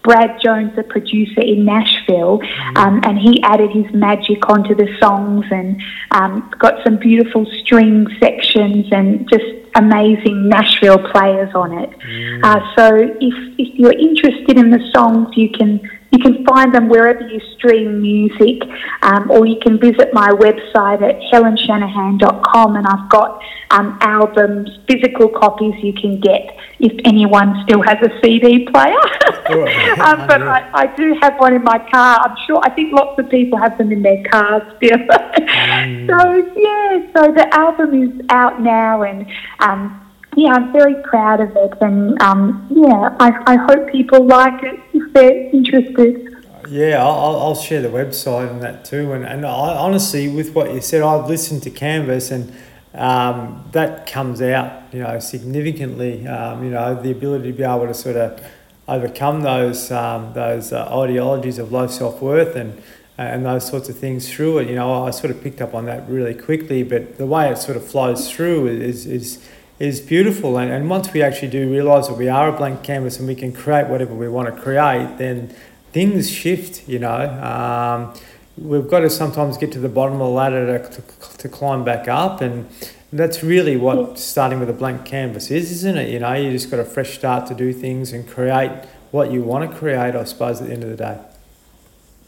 Brad 0.08 0.40
Jones, 0.42 0.74
the 0.76 0.84
producer 0.84 1.42
in 1.42 1.66
Nashville, 1.66 2.40
mm-hmm. 2.40 2.78
um, 2.78 3.02
and 3.04 3.20
he 3.20 3.42
added 3.44 3.72
his 3.72 3.94
magic 3.94 4.50
onto 4.50 4.74
the 4.74 4.88
songs 5.02 5.46
and 5.52 5.82
um, 6.12 6.50
got 6.58 6.82
some 6.86 6.98
beautiful 6.98 7.46
string 7.60 8.08
sections 8.22 8.86
and 8.92 9.30
just 9.30 9.44
amazing 9.76 10.48
Nashville 10.48 11.00
players 11.12 11.54
on 11.54 11.78
it. 11.78 11.90
Mm. 12.00 12.44
Uh, 12.44 12.76
so 12.76 12.96
if, 12.96 13.36
if 13.60 13.76
you're 13.78 14.00
interested 14.10 14.58
in 14.58 14.70
the 14.70 14.90
songs, 14.96 15.36
you 15.36 15.50
can 15.50 15.82
you 16.18 16.24
can 16.24 16.44
find 16.46 16.74
them 16.74 16.90
wherever 16.90 17.22
you 17.28 17.40
stream 17.56 18.02
music, 18.02 18.64
um, 19.04 19.30
or 19.30 19.46
you 19.46 19.58
can 19.62 19.80
visit 19.80 20.14
my 20.14 20.30
website 20.30 21.02
at 21.02 21.20
helenshanahan.com, 21.32 22.76
and 22.76 22.88
I've 22.88 23.10
got 23.10 23.42
um, 23.70 23.98
albums, 24.02 24.70
physical 24.90 25.30
copies 25.30 25.76
you 25.84 25.94
can 25.94 26.20
get 26.20 26.58
if 26.80 26.94
anyone 27.06 27.62
still 27.64 27.82
has 27.84 27.98
a 28.02 28.10
CD 28.22 28.66
player. 28.66 29.00
um, 30.02 30.28
but 30.28 30.42
I, 30.42 30.70
I, 30.74 30.96
do 30.96 31.16
have 31.22 31.38
one 31.38 31.54
in 31.54 31.64
my 31.64 31.80
car. 31.92 32.20
I'm 32.20 32.36
sure, 32.48 32.60
I 32.64 32.70
think 32.70 32.94
lots 32.94 33.20
of 33.20 33.30
people 33.30 33.60
have 33.60 33.78
them 33.78 33.92
in 33.92 34.02
their 34.02 34.24
cars 34.24 34.64
still. 34.78 34.98
mm. 34.98 36.08
So, 36.08 36.52
yeah, 36.56 37.12
so 37.14 37.32
the 37.32 37.48
album 37.54 37.94
is 38.02 38.26
out 38.30 38.62
now, 38.62 39.04
and 39.04 39.28
um, 39.60 40.07
yeah, 40.38 40.54
I'm 40.54 40.72
very 40.72 41.02
proud 41.02 41.42
of 41.42 41.50
it, 41.56 41.74
and 41.82 42.22
um, 42.22 42.68
yeah, 42.70 43.16
I, 43.20 43.32
I 43.48 43.56
hope 43.56 43.92
people 43.92 44.24
like 44.24 44.62
it 44.64 44.80
if 44.94 45.12
they're 45.12 45.50
interested. 45.50 46.46
Yeah, 46.70 47.04
I'll, 47.04 47.38
I'll 47.38 47.56
share 47.56 47.82
the 47.82 47.88
website 47.88 48.52
and 48.52 48.62
that 48.62 48.86
too. 48.86 49.14
And, 49.14 49.26
and 49.26 49.46
I, 49.46 49.50
honestly, 49.50 50.28
with 50.28 50.54
what 50.54 50.74
you 50.74 50.82
said, 50.82 51.02
I've 51.02 51.28
listened 51.28 51.64
to 51.64 51.72
Canvas 51.72 52.30
and 52.30 52.54
um, 52.94 53.68
that 53.72 54.06
comes 54.06 54.42
out, 54.42 54.94
you 54.94 55.00
know, 55.00 55.18
significantly. 55.20 56.28
Um, 56.28 56.64
you 56.64 56.70
know, 56.70 57.02
the 57.02 57.12
ability 57.12 57.52
to 57.52 57.58
be 57.58 57.64
able 57.64 57.88
to 57.88 57.94
sort 57.94 58.18
of 58.18 58.40
overcome 58.88 59.42
those 59.42 59.92
um, 59.92 60.34
those 60.34 60.72
uh, 60.72 61.02
ideologies 61.02 61.58
of 61.58 61.72
low 61.72 61.88
self 61.88 62.22
worth 62.22 62.56
and 62.56 62.80
and 63.18 63.44
those 63.46 63.68
sorts 63.68 63.90
of 63.90 63.98
things 63.98 64.32
through 64.32 64.60
it. 64.60 64.70
You 64.70 64.76
know, 64.76 65.06
I 65.06 65.12
sort 65.12 65.32
of 65.32 65.42
picked 65.42 65.62
up 65.62 65.74
on 65.74 65.86
that 65.86 66.08
really 66.08 66.36
quickly, 66.36 66.84
but 66.84 67.18
the 67.18 67.26
way 67.26 67.50
it 67.50 67.58
sort 67.58 67.78
of 67.78 67.88
flows 67.88 68.32
through 68.32 68.68
is 68.68 69.06
is 69.06 69.48
is 69.80 70.02
beautiful. 70.02 70.58
And, 70.58 70.72
and 70.72 70.90
once 70.90 71.14
we 71.14 71.22
actually 71.22 71.50
do 71.50 71.70
realize 71.70 72.08
that 72.08 72.16
we 72.16 72.30
are 72.30 72.50
a 72.50 72.52
blank 72.52 72.84
canvas 72.84 73.20
and 73.20 73.28
we 73.28 73.36
can 73.36 73.52
create 73.54 73.88
whatever 73.88 74.14
we 74.14 74.28
want 74.28 74.54
to 74.54 74.62
create, 74.62 75.18
then 75.18 75.54
things 75.92 76.30
shift, 76.30 76.88
you 76.88 77.00
know. 77.00 77.30
Um, 77.42 78.20
we've 78.58 78.88
got 78.88 79.02
to 79.02 79.10
sometimes 79.10 79.58
get 79.58 79.72
to 79.74 79.80
the 79.80 79.90
bottom 79.90 80.16
of 80.16 80.20
the 80.20 80.30
ladder 80.30 80.80
to, 80.80 81.02
to, 81.02 81.38
to 81.38 81.50
climb 81.50 81.84
back 81.84 82.08
up. 82.08 82.42
And 82.42 82.68
that's 83.14 83.44
really 83.44 83.78
what 83.78 84.20
starting 84.20 84.60
with 84.60 84.70
a 84.70 84.74
blank 84.74 85.06
canvas 85.06 85.52
is, 85.52 85.72
isn't 85.72 85.98
it? 85.98 86.10
You 86.10 86.20
know, 86.20 86.34
you 86.34 86.52
just 86.52 86.72
got 86.72 86.80
a 86.80 86.86
fresh 86.86 87.18
start 87.18 87.48
to 87.48 87.56
do 87.56 87.72
things 87.72 88.14
and 88.14 88.28
create 88.28 88.72
what 89.12 89.32
you 89.32 89.42
want 89.44 89.70
to 89.70 89.78
create, 89.78 90.16
I 90.16 90.24
suppose, 90.24 90.60
at 90.60 90.68
the 90.68 90.74
end 90.74 90.84
of 90.84 90.90
the 90.90 90.98
day. 90.98 91.18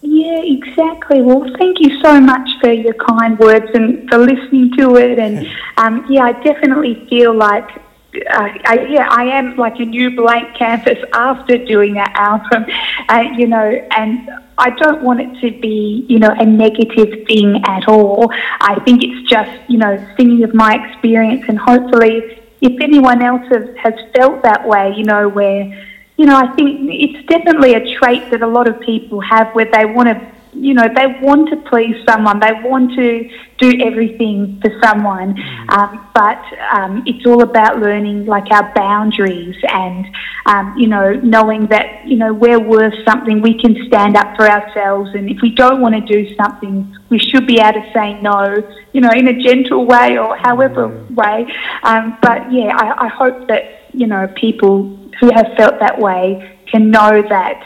Yeah, 0.02 0.42
exactly. 0.44 1.22
Well, 1.22 1.46
thank 1.58 1.80
you 1.80 2.00
so 2.02 2.22
much 2.22 2.50
for 2.62 2.72
your 2.72 2.94
kind 2.94 3.38
words 3.38 3.70
and 3.74 4.10
for 4.10 4.18
listening 4.18 4.72
to 4.78 4.96
it. 4.96 5.20
And 5.20 5.48
um, 5.78 6.06
yeah, 6.10 6.24
I 6.24 6.32
definitely 6.44 7.06
feel 7.10 7.34
like, 7.36 7.70
uh, 8.16 8.50
I, 8.66 8.88
yeah, 8.90 9.08
I 9.10 9.26
am 9.26 9.58
like 9.58 9.80
a 9.80 9.86
new 9.86 10.16
blank 10.16 10.58
canvas 10.58 10.98
after 11.14 11.58
doing 11.66 11.94
that 11.96 12.12
album, 12.16 12.66
uh, 13.10 13.24
you 13.38 13.48
know, 13.48 13.88
and 13.92 14.30
I 14.58 14.70
don't 14.72 15.04
want 15.04 15.20
it 15.20 15.40
to 15.42 15.60
be, 15.60 16.06
you 16.08 16.18
know, 16.20 16.34
a 16.38 16.46
negative 16.46 17.28
thing 17.28 17.62
at 17.66 17.88
all. 17.88 18.32
I 18.62 18.80
think 18.86 19.04
it's 19.04 19.30
just, 19.30 19.52
you 19.70 19.78
know, 19.78 19.98
singing 20.18 20.44
of 20.44 20.54
my 20.54 20.76
experience 20.76 21.44
and 21.48 21.60
hopefully 21.60 22.40
if 22.62 22.82
anyone 22.82 23.22
else 23.22 23.46
has, 23.50 23.76
has 23.78 23.94
felt 24.16 24.44
that 24.44 24.68
way, 24.68 24.94
you 24.96 25.04
know, 25.04 25.30
where 25.30 25.89
you 26.20 26.26
know, 26.26 26.36
I 26.36 26.54
think 26.54 26.90
it's 26.92 27.26
definitely 27.30 27.76
a 27.76 27.96
trait 27.98 28.30
that 28.32 28.42
a 28.42 28.48
lot 28.48 28.68
of 28.68 28.78
people 28.82 29.22
have 29.22 29.56
where 29.56 29.72
they 29.72 29.86
want 29.86 30.10
to, 30.10 30.32
you 30.52 30.74
know, 30.74 30.90
they 30.94 31.08
want 31.22 31.48
to 31.50 31.56
please 31.70 31.96
someone, 32.06 32.42
they 32.42 32.52
want 32.62 32.94
to 32.96 33.30
do 33.58 33.82
everything 33.82 34.60
for 34.62 34.70
someone, 34.84 35.36
mm. 35.36 35.70
um, 35.70 36.10
but 36.14 36.44
um, 36.74 37.04
it's 37.06 37.26
all 37.26 37.42
about 37.42 37.80
learning 37.80 38.26
like 38.26 38.52
our 38.52 38.70
boundaries 38.74 39.56
and, 39.70 40.08
um, 40.46 40.76
you 40.78 40.88
know, 40.88 41.14
knowing 41.14 41.68
that, 41.68 42.06
you 42.06 42.18
know, 42.18 42.34
we're 42.34 42.60
worth 42.60 42.96
something, 43.06 43.42
we 43.42 43.58
can 43.58 43.74
stand 43.88 44.18
up 44.18 44.36
for 44.36 44.46
ourselves, 44.46 45.12
and 45.16 45.30
if 45.30 45.42
we 45.42 45.52
don't 45.52 45.80
want 45.80 45.96
to 45.96 46.02
do 46.02 46.36
something, 46.36 46.94
we 47.08 47.18
should 47.18 47.48
be 47.48 47.60
able 47.60 47.80
to 47.80 47.94
say 47.94 48.20
no, 48.20 48.62
you 48.92 49.00
know, 49.00 49.12
in 49.12 49.26
a 49.30 49.42
gentle 49.42 49.86
way 49.86 50.18
or 50.18 50.36
however 50.36 50.90
mm. 50.90 51.16
way. 51.16 51.48
Um, 51.84 52.18
but 52.22 52.52
yeah, 52.52 52.76
I, 52.76 53.06
I 53.06 53.08
hope 53.08 53.48
that, 53.48 53.64
you 53.94 54.06
know, 54.06 54.28
people 54.36 55.00
who 55.20 55.32
have 55.32 55.48
felt 55.58 55.80
that 55.80 56.00
way 56.00 56.58
can 56.72 56.92
know 56.92 57.22
that 57.22 57.64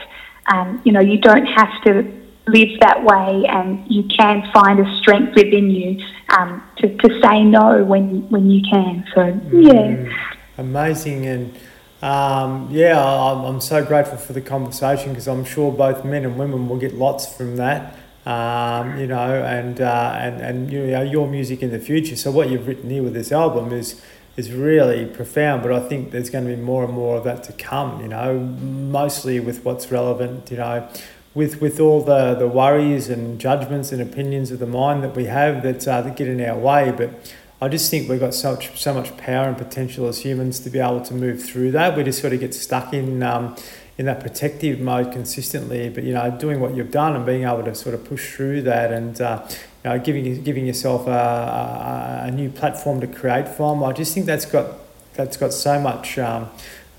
um, 0.52 0.82
you 0.84 0.92
know 0.92 1.00
you 1.00 1.20
don't 1.20 1.46
have 1.46 1.82
to 1.84 2.12
live 2.48 2.80
that 2.82 3.04
way, 3.04 3.46
and 3.48 3.90
you 3.90 4.04
can 4.04 4.50
find 4.52 4.80
a 4.80 4.98
strength 4.98 5.34
within 5.36 5.70
you 5.70 6.04
um, 6.38 6.62
to, 6.78 6.96
to 6.98 7.22
say 7.22 7.44
no 7.44 7.84
when 7.84 8.30
when 8.30 8.50
you 8.50 8.62
can. 8.70 9.06
So 9.14 9.26
yeah, 9.52 9.72
mm, 9.74 10.14
amazing 10.58 11.26
and. 11.26 11.58
Um, 12.02 12.68
yeah, 12.70 13.02
I'm, 13.02 13.46
I'm 13.46 13.62
so 13.62 13.82
grateful 13.82 14.18
for 14.18 14.34
the 14.34 14.42
conversation 14.42 15.12
because 15.12 15.26
I'm 15.26 15.46
sure 15.46 15.72
both 15.72 16.04
men 16.04 16.26
and 16.26 16.38
women 16.38 16.68
will 16.68 16.78
get 16.78 16.94
lots 16.94 17.34
from 17.34 17.56
that. 17.56 17.96
Um, 18.26 19.00
you 19.00 19.08
know, 19.08 19.42
and, 19.42 19.80
uh, 19.80 20.18
and 20.20 20.42
and 20.42 20.70
you 20.70 20.88
know 20.88 21.02
your 21.02 21.30
music 21.30 21.62
in 21.62 21.72
the 21.72 21.80
future. 21.80 22.18
So 22.18 22.30
what 22.30 22.50
you've 22.50 22.68
written 22.68 22.90
here 22.90 23.04
with 23.04 23.14
this 23.14 23.32
album 23.32 23.72
is 23.72 24.02
is 24.36 24.52
really 24.52 25.06
profound. 25.06 25.62
But 25.62 25.72
I 25.72 25.80
think 25.80 26.12
there's 26.12 26.30
going 26.30 26.48
to 26.48 26.56
be 26.56 26.62
more 26.62 26.84
and 26.84 26.94
more 26.94 27.18
of 27.18 27.24
that 27.24 27.44
to 27.46 27.54
come. 27.54 28.02
You 28.02 28.08
know, 28.08 28.40
mostly 28.40 29.40
with 29.40 29.64
what's 29.64 29.92
relevant. 29.92 30.50
You 30.52 30.58
know, 30.58 30.90
with 31.34 31.62
with 31.62 31.80
all 31.80 32.04
the 32.04 32.36
the 32.36 32.48
worries 32.48 33.10
and 33.10 33.40
judgments 33.40 33.92
and 33.92 34.02
opinions 34.02 34.52
of 34.52 34.60
the 34.60 34.68
mind 34.68 35.04
that 35.04 35.16
we 35.16 35.26
have 35.26 35.64
that 35.64 35.88
uh, 35.88 36.02
that 36.02 36.16
get 36.16 36.28
in 36.28 36.42
our 36.42 36.58
way. 36.58 36.94
But 36.96 37.34
I 37.62 37.70
just 37.70 37.90
think 37.90 38.10
we've 38.10 38.20
got 38.20 38.34
so 38.34 38.52
much 38.52 38.80
so 38.80 38.94
much 38.94 39.16
power 39.18 39.48
and 39.48 39.58
potential 39.58 40.08
as 40.08 40.20
humans 40.20 40.60
to 40.62 40.70
be 40.70 40.80
able 40.80 41.02
to 41.02 41.14
move 41.14 41.44
through 41.44 41.72
that. 41.72 41.96
We 41.96 42.04
just 42.04 42.22
sort 42.22 42.34
of 42.34 42.40
get 42.40 42.54
stuck 42.54 42.94
in. 42.94 43.24
Um, 43.24 43.56
in 43.98 44.06
that 44.06 44.20
protective 44.20 44.80
mode 44.80 45.12
consistently, 45.12 45.90
but 45.90 46.04
you 46.04 46.14
know, 46.14 46.32
doing 46.32 46.60
what 46.60 46.76
you've 46.76 46.92
done 46.92 47.16
and 47.16 47.26
being 47.26 47.44
able 47.44 47.64
to 47.64 47.76
sort 47.76 47.94
of 47.94 48.04
push 48.06 48.34
through 48.36 48.64
that 48.64 48.92
and 48.92 49.22
uh, 49.22 49.46
you 49.84 49.90
know, 49.90 50.00
giving 50.00 50.44
giving 50.44 50.66
yourself 50.66 51.08
a, 51.08 51.12
a, 51.12 52.28
a, 52.28 52.32
new 52.32 52.50
platform 52.50 53.02
to 53.02 53.08
create 53.08 53.48
from. 53.48 53.84
I 53.84 53.94
just 53.94 54.14
think 54.14 54.26
that's 54.26 54.46
got 54.46 54.72
that's 55.14 55.38
got 55.38 55.54
so 55.54 55.80
much. 55.80 56.18
Um, 56.18 56.50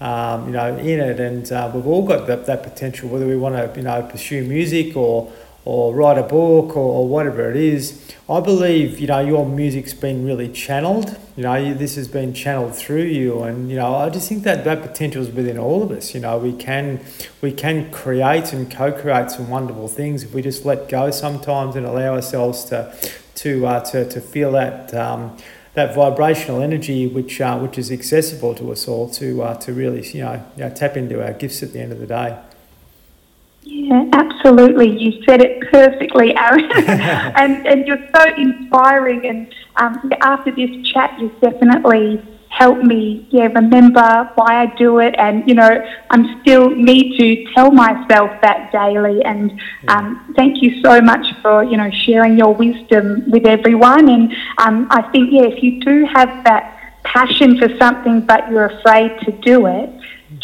um, 0.01 0.47
you 0.47 0.53
know, 0.53 0.77
in 0.77 1.01
it, 1.01 1.21
and 1.21 1.51
uh, 1.51 1.71
we've 1.73 1.87
all 1.87 2.07
got 2.07 2.27
that, 2.27 2.47
that 2.47 2.63
potential. 2.63 3.09
Whether 3.09 3.27
we 3.27 3.37
want 3.37 3.55
to, 3.55 3.73
you 3.79 3.85
know, 3.85 4.03
pursue 4.03 4.45
music 4.45 4.97
or 4.97 5.33
or 5.65 5.95
write 5.95 6.19
a 6.19 6.23
book 6.23 6.77
or, 6.77 7.01
or 7.01 7.09
whatever 7.09 7.51
it 7.51 7.57
is. 7.57 8.01
I 8.29 8.41
believe, 8.41 8.99
you 8.99 9.07
know, 9.07 9.21
your 9.21 9.47
music's 9.47 9.93
been 9.93 10.25
really 10.25 10.49
channeled. 10.49 11.19
You 11.37 11.43
know, 11.43 11.75
this 11.75 11.97
has 11.97 12.09
been 12.09 12.33
channeled 12.33 12.75
through 12.75 13.03
you, 13.03 13.43
and 13.43 13.71
you 13.71 13.77
know, 13.77 13.95
I 13.95 14.09
just 14.09 14.29
think 14.29 14.45
that 14.45 14.65
that 14.65 14.83
potential 14.83 15.23
is 15.23 15.31
within 15.31 15.59
all 15.59 15.83
of 15.83 15.91
us. 15.91 16.15
You 16.15 16.21
know, 16.21 16.39
we 16.39 16.53
can 16.53 17.01
we 17.43 17.53
can 17.53 17.91
create 17.91 18.53
and 18.53 18.71
co-create 18.71 19.31
some 19.31 19.51
wonderful 19.51 19.89
things 19.89 20.23
if 20.23 20.33
we 20.33 20.43
just 20.43 20.65
let 20.65 20.89
go 20.89 21.11
sometimes 21.11 21.77
and 21.77 21.85
allow 21.85 22.15
ourselves 22.15 22.65
to 22.67 22.95
to 23.37 23.67
uh, 23.67 23.81
to, 23.87 24.09
to 24.09 24.21
feel 24.21 24.53
that. 24.53 24.95
Um, 24.95 25.37
that 25.75 25.93
vibrational 25.93 26.63
energy, 26.63 27.09
which 27.09 27.41
uh, 27.41 27.59
which 27.59 27.79
is 27.79 27.91
accessible 27.91 28.55
to 28.55 28.71
us 28.71 28.87
all, 28.87 29.11
to 29.11 29.43
uh, 29.43 29.55
to 29.57 29.73
really 29.73 30.09
you 30.11 30.23
know, 30.23 30.47
you 30.57 30.63
know 30.63 30.71
tap 30.71 30.97
into 30.97 31.21
our 31.21 31.33
gifts 31.33 31.65
at 31.65 31.73
the 31.73 31.81
end 31.81 31.91
of 31.91 31.99
the 31.99 32.07
day. 32.07 32.39
Yeah, 33.67 34.05
absolutely. 34.13 34.91
You 34.99 35.23
said 35.25 35.41
it 35.41 35.63
perfectly, 35.71 36.37
Aaron. 36.37 36.71
and, 36.73 37.67
and 37.67 37.87
you're 37.87 38.07
so 38.15 38.35
inspiring. 38.37 39.27
And 39.27 39.55
um, 39.77 40.13
after 40.21 40.51
this 40.53 40.71
chat, 40.93 41.19
you've 41.19 41.41
definitely 41.41 42.23
helped 42.51 42.85
me, 42.85 43.27
yeah, 43.31 43.47
remember 43.47 44.31
why 44.37 44.63
I 44.63 44.67
do 44.77 44.99
it. 44.99 45.15
And, 45.19 45.49
you 45.49 45.55
know, 45.55 45.85
I'm 46.11 46.41
still 46.43 46.71
need 46.71 47.19
to 47.19 47.53
tell 47.55 47.71
myself 47.71 48.31
that 48.43 48.71
daily. 48.71 49.25
And 49.25 49.59
um, 49.89 50.33
thank 50.37 50.63
you 50.63 50.83
so 50.83 51.01
much 51.01 51.27
for, 51.41 51.65
you 51.65 51.77
know, 51.79 51.91
sharing 51.91 52.37
your 52.39 52.55
wisdom 52.55 53.25
with 53.31 53.47
everyone. 53.47 54.09
And 54.09 54.33
um, 54.59 54.89
I 54.91 55.03
think, 55.11 55.33
yeah, 55.33 55.45
if 55.45 55.63
you 55.63 55.81
do 55.81 56.05
have 56.13 56.45
that 56.45 56.75
passion 57.03 57.59
for 57.59 57.69
something, 57.79 58.21
but 58.21 58.51
you're 58.51 58.67
afraid 58.67 59.19
to 59.21 59.33
do 59.33 59.67
it, 59.67 59.91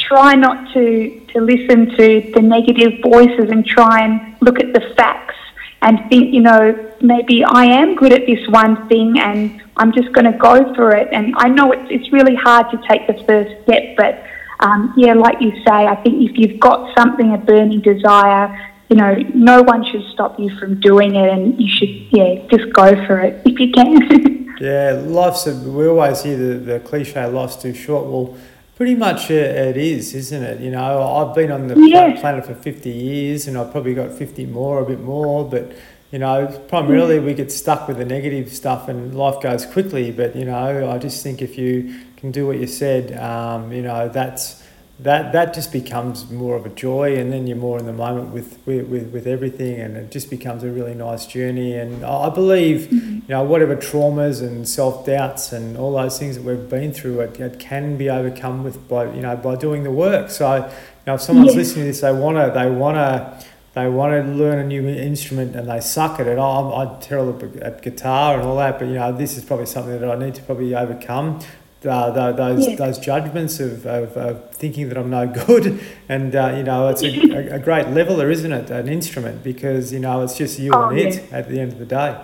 try 0.00 0.34
not 0.34 0.72
to, 0.74 1.20
to 1.32 1.40
listen 1.40 1.90
to 1.96 2.32
the 2.34 2.42
negative 2.42 3.00
voices 3.02 3.50
and 3.50 3.64
try 3.64 4.04
and 4.04 4.36
look 4.40 4.58
at 4.58 4.72
the 4.72 4.80
facts 4.96 5.36
and 5.82 5.98
think, 6.10 6.34
you 6.34 6.40
know, 6.40 6.92
maybe 7.00 7.44
I 7.44 7.64
am 7.64 7.96
good 7.96 8.12
at 8.12 8.26
this 8.26 8.46
one 8.48 8.88
thing 8.88 9.18
and 9.18 9.62
I'm 9.76 9.92
just 9.92 10.12
going 10.12 10.30
to 10.30 10.36
go 10.36 10.74
for 10.74 10.94
it. 10.94 11.08
And 11.12 11.34
I 11.38 11.48
know 11.48 11.72
it's, 11.72 11.90
it's 11.90 12.12
really 12.12 12.34
hard 12.34 12.70
to 12.70 12.80
take 12.88 13.06
the 13.06 13.22
first 13.24 13.62
step, 13.62 13.96
but 13.96 14.24
um, 14.60 14.92
yeah, 14.96 15.14
like 15.14 15.40
you 15.40 15.52
say, 15.64 15.86
I 15.86 15.96
think 15.96 16.30
if 16.30 16.36
you've 16.36 16.60
got 16.60 16.94
something, 16.96 17.32
a 17.32 17.38
burning 17.38 17.80
desire, 17.80 18.74
you 18.90 18.96
know, 18.96 19.14
no 19.34 19.62
one 19.62 19.84
should 19.84 20.04
stop 20.12 20.38
you 20.38 20.54
from 20.58 20.80
doing 20.80 21.14
it 21.14 21.30
and 21.30 21.58
you 21.58 21.68
should, 21.68 21.88
yeah, 22.10 22.46
just 22.48 22.72
go 22.74 22.94
for 23.06 23.20
it 23.20 23.40
if 23.46 23.58
you 23.58 23.70
can. 23.72 24.38
Yeah, 24.60 25.00
life's, 25.06 25.46
a, 25.46 25.54
we 25.54 25.86
always 25.86 26.22
hear 26.22 26.36
the, 26.36 26.54
the 26.58 26.80
cliche, 26.80 27.24
life's 27.24 27.56
too 27.56 27.72
short. 27.72 28.04
Well, 28.04 28.36
pretty 28.80 28.94
much 28.94 29.30
it 29.30 29.76
is, 29.76 30.14
isn't 30.14 30.42
it? 30.42 30.58
You 30.58 30.70
know, 30.70 31.02
I've 31.02 31.34
been 31.34 31.52
on 31.52 31.66
the 31.66 31.78
Yes. 31.78 32.18
planet 32.18 32.46
for 32.46 32.54
50 32.54 32.88
years 32.88 33.46
and 33.46 33.58
I've 33.58 33.72
probably 33.72 33.92
got 33.92 34.10
50 34.10 34.46
more, 34.46 34.80
a 34.80 34.86
bit 34.86 35.00
more, 35.00 35.44
but 35.44 35.72
you 36.10 36.18
know, 36.18 36.46
primarily 36.66 37.18
we 37.18 37.34
get 37.34 37.52
stuck 37.52 37.86
with 37.88 37.98
the 37.98 38.06
negative 38.06 38.50
stuff 38.50 38.88
and 38.88 39.14
life 39.14 39.38
goes 39.42 39.66
quickly. 39.66 40.10
But 40.10 40.34
you 40.34 40.46
know, 40.46 40.90
I 40.90 40.96
just 40.96 41.22
think 41.22 41.42
if 41.42 41.58
you 41.58 41.94
can 42.16 42.30
do 42.30 42.46
what 42.46 42.56
you 42.56 42.66
said, 42.66 43.18
um, 43.20 43.70
you 43.70 43.82
know, 43.82 44.08
that's 44.08 44.59
that 45.02 45.32
that 45.32 45.54
just 45.54 45.72
becomes 45.72 46.30
more 46.30 46.56
of 46.56 46.66
a 46.66 46.68
joy, 46.68 47.16
and 47.16 47.32
then 47.32 47.46
you're 47.46 47.56
more 47.56 47.78
in 47.78 47.86
the 47.86 47.92
moment 47.92 48.30
with 48.30 48.58
with, 48.66 48.86
with, 48.86 49.26
everything, 49.26 49.80
and 49.80 49.96
it 49.96 50.10
just 50.10 50.28
becomes 50.28 50.62
a 50.62 50.70
really 50.70 50.94
nice 50.94 51.26
journey. 51.26 51.74
And 51.74 52.04
I 52.04 52.28
believe, 52.28 52.88
mm-hmm. 52.88 53.14
you 53.16 53.28
know, 53.28 53.42
whatever 53.42 53.76
traumas 53.76 54.42
and 54.42 54.68
self 54.68 55.06
doubts 55.06 55.52
and 55.52 55.76
all 55.76 55.92
those 55.92 56.18
things 56.18 56.36
that 56.36 56.44
we've 56.44 56.68
been 56.68 56.92
through, 56.92 57.20
it, 57.20 57.40
it 57.40 57.58
can 57.58 57.96
be 57.96 58.10
overcome 58.10 58.62
with 58.62 58.88
by 58.88 59.12
you 59.12 59.22
know 59.22 59.36
by 59.36 59.56
doing 59.56 59.84
the 59.84 59.90
work. 59.90 60.30
So, 60.30 60.56
you 60.56 60.72
know, 61.06 61.14
if 61.14 61.22
someone's 61.22 61.54
Yes. 61.54 61.56
listening 61.56 61.84
to 61.84 61.90
this, 61.92 62.00
they 62.02 62.12
wanna 62.12 62.52
they 62.52 62.70
wanna 62.70 63.42
they 63.72 63.88
want 63.88 64.12
to 64.12 64.32
learn 64.32 64.58
a 64.58 64.64
new 64.64 64.88
instrument 64.88 65.54
and 65.54 65.68
they 65.68 65.80
suck 65.80 66.18
at 66.18 66.26
it. 66.26 66.38
I'm, 66.38 66.72
I'm 66.72 67.00
terrible 67.00 67.38
at, 67.40 67.62
at 67.62 67.82
guitar 67.82 68.34
and 68.38 68.42
all 68.42 68.56
that, 68.56 68.80
but 68.80 68.88
you 68.88 68.94
know, 68.94 69.12
this 69.12 69.36
is 69.36 69.44
probably 69.44 69.66
something 69.66 70.00
that 70.00 70.10
I 70.10 70.16
need 70.16 70.34
to 70.34 70.42
probably 70.42 70.74
overcome. 70.74 71.40
Uh, 71.82 72.10
tho- 72.10 72.32
those 72.34 72.68
Yeah. 72.68 72.76
those 72.76 72.98
judgments 72.98 73.58
of, 73.58 73.86
of, 73.86 74.14
of 74.16 74.50
thinking 74.50 74.88
that 74.90 74.98
I'm 74.98 75.08
no 75.08 75.26
good, 75.26 75.80
and 76.10 76.34
uh, 76.36 76.52
you 76.56 76.62
know, 76.62 76.88
it's 76.88 77.02
a, 77.02 77.54
a 77.54 77.58
great 77.58 77.88
leveler, 77.88 78.30
isn't 78.30 78.52
it? 78.52 78.70
An 78.70 78.86
instrument 78.88 79.42
because 79.42 79.90
you 79.92 79.98
know 79.98 80.20
it's 80.22 80.36
just 80.36 80.58
you 80.58 80.72
Oh, 80.74 80.88
and 80.90 80.98
yeah. 80.98 81.06
it 81.06 81.32
at 81.32 81.48
the 81.48 81.58
end 81.58 81.72
of 81.72 81.78
the 81.78 81.86
day. 81.86 82.16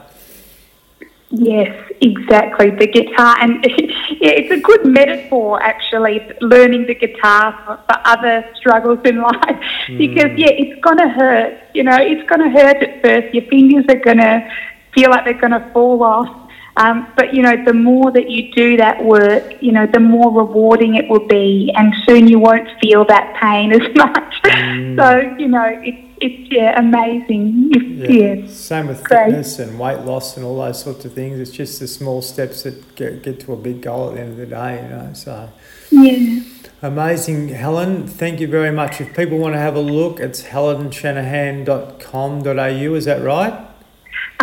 Yes, 1.30 1.74
exactly. 2.00 2.70
The 2.70 2.86
guitar, 2.86 3.36
and 3.40 3.64
yeah, 3.64 4.30
it's 4.30 4.50
a 4.52 4.60
good 4.60 4.86
metaphor 4.86 5.60
actually, 5.60 6.20
learning 6.40 6.86
the 6.86 6.94
guitar 6.94 7.52
for, 7.64 7.76
for 7.88 8.00
other 8.06 8.44
struggles 8.56 9.00
in 9.04 9.20
life. 9.30 9.58
Because, 9.88 10.30
yeah, 10.38 10.50
it's 10.50 10.80
going 10.82 10.98
to 10.98 11.08
hurt. 11.08 11.58
You 11.74 11.82
know, 11.82 11.96
it's 11.96 12.28
going 12.28 12.42
to 12.42 12.50
hurt 12.50 12.76
at 12.76 13.02
first. 13.02 13.34
Your 13.34 13.44
fingers 13.46 13.86
are 13.88 13.96
going 13.98 14.18
to 14.18 14.48
feel 14.94 15.10
like 15.10 15.24
they're 15.24 15.34
going 15.40 15.52
to 15.52 15.68
fall 15.72 16.02
off. 16.04 16.45
Um, 16.76 17.10
but, 17.16 17.32
you 17.32 17.42
know, 17.42 17.56
the 17.64 17.72
more 17.72 18.10
that 18.12 18.30
you 18.30 18.52
do 18.52 18.76
that 18.76 19.02
work, 19.02 19.62
you 19.62 19.72
know, 19.72 19.86
the 19.86 20.00
more 20.00 20.30
rewarding 20.30 20.94
it 20.94 21.08
will 21.08 21.26
be. 21.26 21.72
And 21.74 21.94
soon 22.06 22.28
you 22.28 22.38
won't 22.38 22.68
feel 22.80 23.06
that 23.06 23.34
pain 23.40 23.72
as 23.72 23.94
much. 23.96 24.34
So, 24.44 25.34
you 25.38 25.48
know, 25.48 25.64
it's, 25.82 26.06
it's 26.20 26.52
yeah, 26.52 26.78
amazing. 26.78 27.70
If, 27.72 28.10
yeah. 28.10 28.46
Same 28.48 28.88
with 28.88 29.02
Great. 29.04 29.26
fitness 29.26 29.58
and 29.58 29.78
weight 29.78 30.00
loss 30.00 30.36
and 30.36 30.44
all 30.44 30.58
those 30.58 30.82
sorts 30.82 31.04
of 31.04 31.12
things. 31.12 31.38
It's 31.38 31.50
just 31.50 31.80
the 31.80 31.88
small 31.88 32.22
steps 32.22 32.62
that 32.62 32.94
get, 32.94 33.22
get 33.22 33.40
to 33.40 33.52
a 33.52 33.56
big 33.56 33.82
goal 33.82 34.10
at 34.10 34.16
the 34.16 34.20
end 34.20 34.30
of 34.32 34.36
the 34.36 34.46
day. 34.46 34.82
You 34.82 34.88
know, 34.88 35.12
so. 35.14 35.50
Yeah. 35.90 36.40
Amazing, 36.82 37.48
Helen. 37.48 38.06
Thank 38.06 38.38
you 38.40 38.48
very 38.48 38.70
much. 38.70 39.00
If 39.00 39.16
people 39.16 39.38
want 39.38 39.54
to 39.54 39.58
have 39.58 39.76
a 39.76 39.80
look, 39.80 40.20
it's 40.20 40.42
helenshanahan.com.au, 40.42 42.94
is 42.94 43.04
that 43.06 43.22
right? 43.22 43.65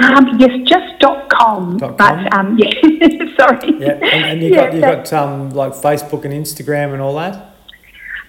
Um, 0.01 0.39
yes, 0.39 0.51
just 0.67 0.99
dot 0.99 1.29
com. 1.29 1.77
Dot 1.77 1.97
com? 1.97 2.23
But 2.23 2.33
um, 2.33 2.57
yeah, 2.61 2.71
sorry. 3.37 3.73
Yeah, 3.79 3.91
and, 4.01 4.03
and 4.25 4.41
you 4.41 4.49
Yeah, 4.49 4.65
got 4.65 4.73
you 4.73 4.81
got 4.81 5.13
um, 5.13 5.49
like 5.51 5.73
Facebook 5.73 6.25
and 6.25 6.33
Instagram 6.33 6.93
and 6.93 7.01
all 7.01 7.15
that. 7.15 7.51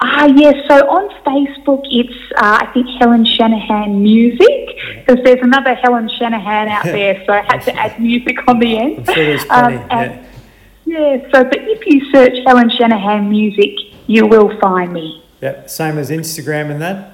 Ah, 0.00 0.26
yes. 0.26 0.56
So 0.68 0.74
on 0.90 1.08
Facebook, 1.24 1.82
it's 1.90 2.14
uh, 2.36 2.58
I 2.62 2.66
think 2.74 2.86
Helen 3.00 3.24
Shanahan 3.24 4.02
Music 4.02 4.76
because 5.06 5.24
there's 5.24 5.40
another 5.40 5.74
Helen 5.74 6.08
Shanahan 6.18 6.68
out 6.68 6.84
there, 6.84 7.22
so 7.24 7.32
I 7.32 7.40
had 7.42 7.60
to 7.62 7.74
add 7.80 7.98
music 8.00 8.36
on 8.46 8.58
the 8.58 8.76
end. 8.76 8.98
I'm 9.08 9.14
sure 9.14 9.24
there's 9.24 9.42
Um, 9.50 9.72
and- 9.90 10.26
yeah. 10.86 11.16
So, 11.32 11.44
but 11.44 11.56
if 11.60 11.86
you 11.86 12.04
search 12.12 12.36
Helen 12.46 12.68
Shanahan 12.68 13.30
Music, 13.30 13.70
you 14.06 14.26
will 14.26 14.58
find 14.60 14.92
me. 14.92 15.22
yeah, 15.40 15.52
yeah. 15.60 15.66
Same 15.66 15.96
as 15.96 16.10
Instagram 16.10 16.70
and 16.70 16.82
that. 16.82 17.13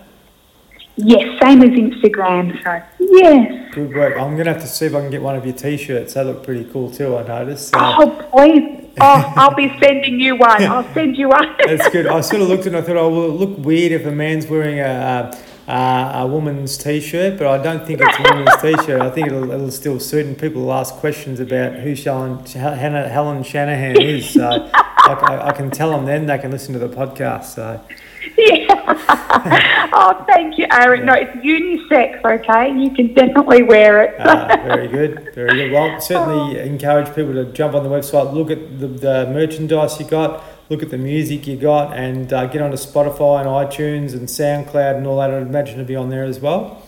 Yes, 1.04 1.40
same 1.42 1.62
as 1.62 1.70
Instagram. 1.70 2.62
So 2.62 2.82
yes. 3.00 3.74
Good 3.74 3.94
work. 3.94 4.16
I'm 4.18 4.36
gonna 4.36 4.52
have 4.52 4.62
to 4.62 4.68
see 4.68 4.86
if 4.86 4.94
I 4.94 5.00
can 5.00 5.10
get 5.10 5.22
one 5.22 5.36
of 5.36 5.44
your 5.44 5.54
T-shirts. 5.54 6.14
They 6.14 6.24
look 6.24 6.42
pretty 6.44 6.64
cool 6.72 6.90
too. 6.90 7.16
I 7.16 7.22
noticed. 7.26 7.68
So 7.68 7.78
Oh, 7.80 8.28
please. 8.32 8.88
Oh, 9.00 9.32
I'll 9.36 9.54
be 9.54 9.68
sending 9.80 10.20
you 10.20 10.36
one. 10.36 10.62
I'll 10.64 10.84
send 10.94 11.16
you 11.16 11.28
one. 11.28 11.54
that's 11.64 11.88
good. 11.90 12.06
I 12.06 12.20
sort 12.20 12.42
of 12.42 12.48
looked 12.48 12.66
and 12.66 12.76
I 12.76 12.82
thought, 12.82 12.96
oh, 12.96 13.08
will 13.08 13.26
it 13.26 13.46
look 13.48 13.58
weird 13.64 13.92
if 13.92 14.04
a 14.06 14.10
man's 14.10 14.46
wearing 14.46 14.80
a. 14.80 15.30
a 15.32 15.50
a 15.72 16.26
woman's 16.26 16.76
T-shirt, 16.76 17.38
but 17.38 17.46
I 17.46 17.62
don't 17.62 17.86
think 17.86 18.00
it's 18.02 18.18
a 18.18 18.22
woman's 18.22 18.56
T-shirt. 18.60 19.00
I 19.00 19.08
think 19.10 19.28
it'll, 19.28 19.48
it'll 19.52 19.70
still 19.70 20.00
suit, 20.00 20.26
and 20.26 20.36
people 20.36 20.62
will 20.62 20.72
ask 20.72 20.94
questions 20.96 21.38
about 21.38 21.74
who 21.74 21.94
Helen, 21.94 22.44
Helen 22.44 23.44
Shanahan 23.44 24.00
is. 24.00 24.30
So 24.30 24.48
I, 24.74 25.12
I, 25.28 25.46
I 25.48 25.52
can 25.52 25.70
tell 25.70 25.92
them 25.92 26.06
then 26.06 26.26
they 26.26 26.38
can 26.38 26.50
listen 26.50 26.72
to 26.72 26.80
the 26.80 26.88
podcast. 26.88 27.44
So 27.54 27.80
Yeah. 28.36 29.90
oh, 29.92 30.24
thank 30.26 30.58
you, 30.58 30.66
Aaron. 30.70 31.06
No, 31.06 31.14
it's 31.14 31.30
unisex, 31.44 32.24
okay? 32.24 32.72
You 32.72 32.90
can 32.90 33.14
definitely 33.14 33.62
wear 33.62 34.02
it. 34.02 34.16
Ah, 34.18 34.60
very 34.64 34.88
good, 34.88 35.34
very 35.34 35.54
good. 35.56 35.72
Well, 35.72 36.00
certainly 36.00 36.58
encourage 36.68 37.14
people 37.14 37.32
to 37.34 37.46
jump 37.52 37.74
on 37.74 37.82
the 37.82 37.88
website, 37.90 38.32
look 38.32 38.50
at 38.50 38.78
the, 38.78 38.88
the 38.88 39.26
merchandise 39.32 39.98
you 40.00 40.06
got, 40.06 40.42
look 40.68 40.82
at 40.82 40.90
the 40.90 40.98
music 40.98 41.46
you 41.46 41.56
got, 41.56 41.96
and 41.96 42.32
uh, 42.32 42.46
get 42.46 42.62
onto 42.62 42.76
Spotify 42.76 43.40
and 43.40 43.48
iTunes 43.48 44.12
and 44.12 44.28
SoundCloud 44.28 44.96
and 44.96 45.06
all 45.06 45.18
that. 45.18 45.30
I'd 45.30 45.42
imagine 45.42 45.78
to 45.78 45.84
be 45.84 45.96
on 45.96 46.10
there 46.10 46.24
as 46.24 46.40
well. 46.40 46.82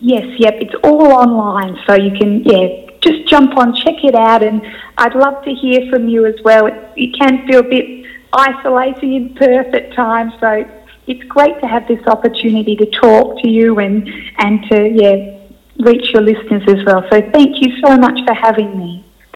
yes, 0.00 0.24
yep, 0.38 0.54
it's 0.60 0.74
all 0.84 1.12
online, 1.12 1.78
so 1.86 1.94
you 1.94 2.10
can, 2.18 2.42
yeah, 2.44 2.90
just 3.00 3.26
jump 3.28 3.56
on, 3.56 3.74
check 3.74 4.04
it 4.04 4.14
out, 4.14 4.42
and 4.42 4.62
I'd 4.98 5.14
love 5.14 5.44
to 5.44 5.52
hear 5.52 5.88
from 5.90 6.08
you 6.08 6.26
as 6.26 6.34
well. 6.44 6.66
It, 6.66 6.74
it 6.96 7.18
can 7.18 7.46
feel 7.46 7.60
a 7.60 7.62
bit 7.62 7.95
isolating 8.36 9.14
in 9.14 9.34
Perth 9.34 9.74
at 9.74 9.92
times, 9.94 10.32
so 10.40 10.68
it's 11.06 11.24
great 11.24 11.60
to 11.60 11.66
have 11.66 11.86
this 11.88 12.04
opportunity 12.06 12.76
to 12.76 12.86
talk 12.86 13.40
to 13.42 13.48
you 13.48 13.78
and, 13.78 14.08
and 14.38 14.62
to, 14.70 14.88
yeah, 14.88 15.38
reach 15.78 16.12
your 16.12 16.22
listeners 16.22 16.62
as 16.68 16.84
well. 16.84 17.02
So 17.10 17.22
thank 17.30 17.62
you 17.62 17.80
so 17.84 17.96
much 17.96 18.18
for 18.26 18.34
having 18.34 18.78
me. 18.78 19.05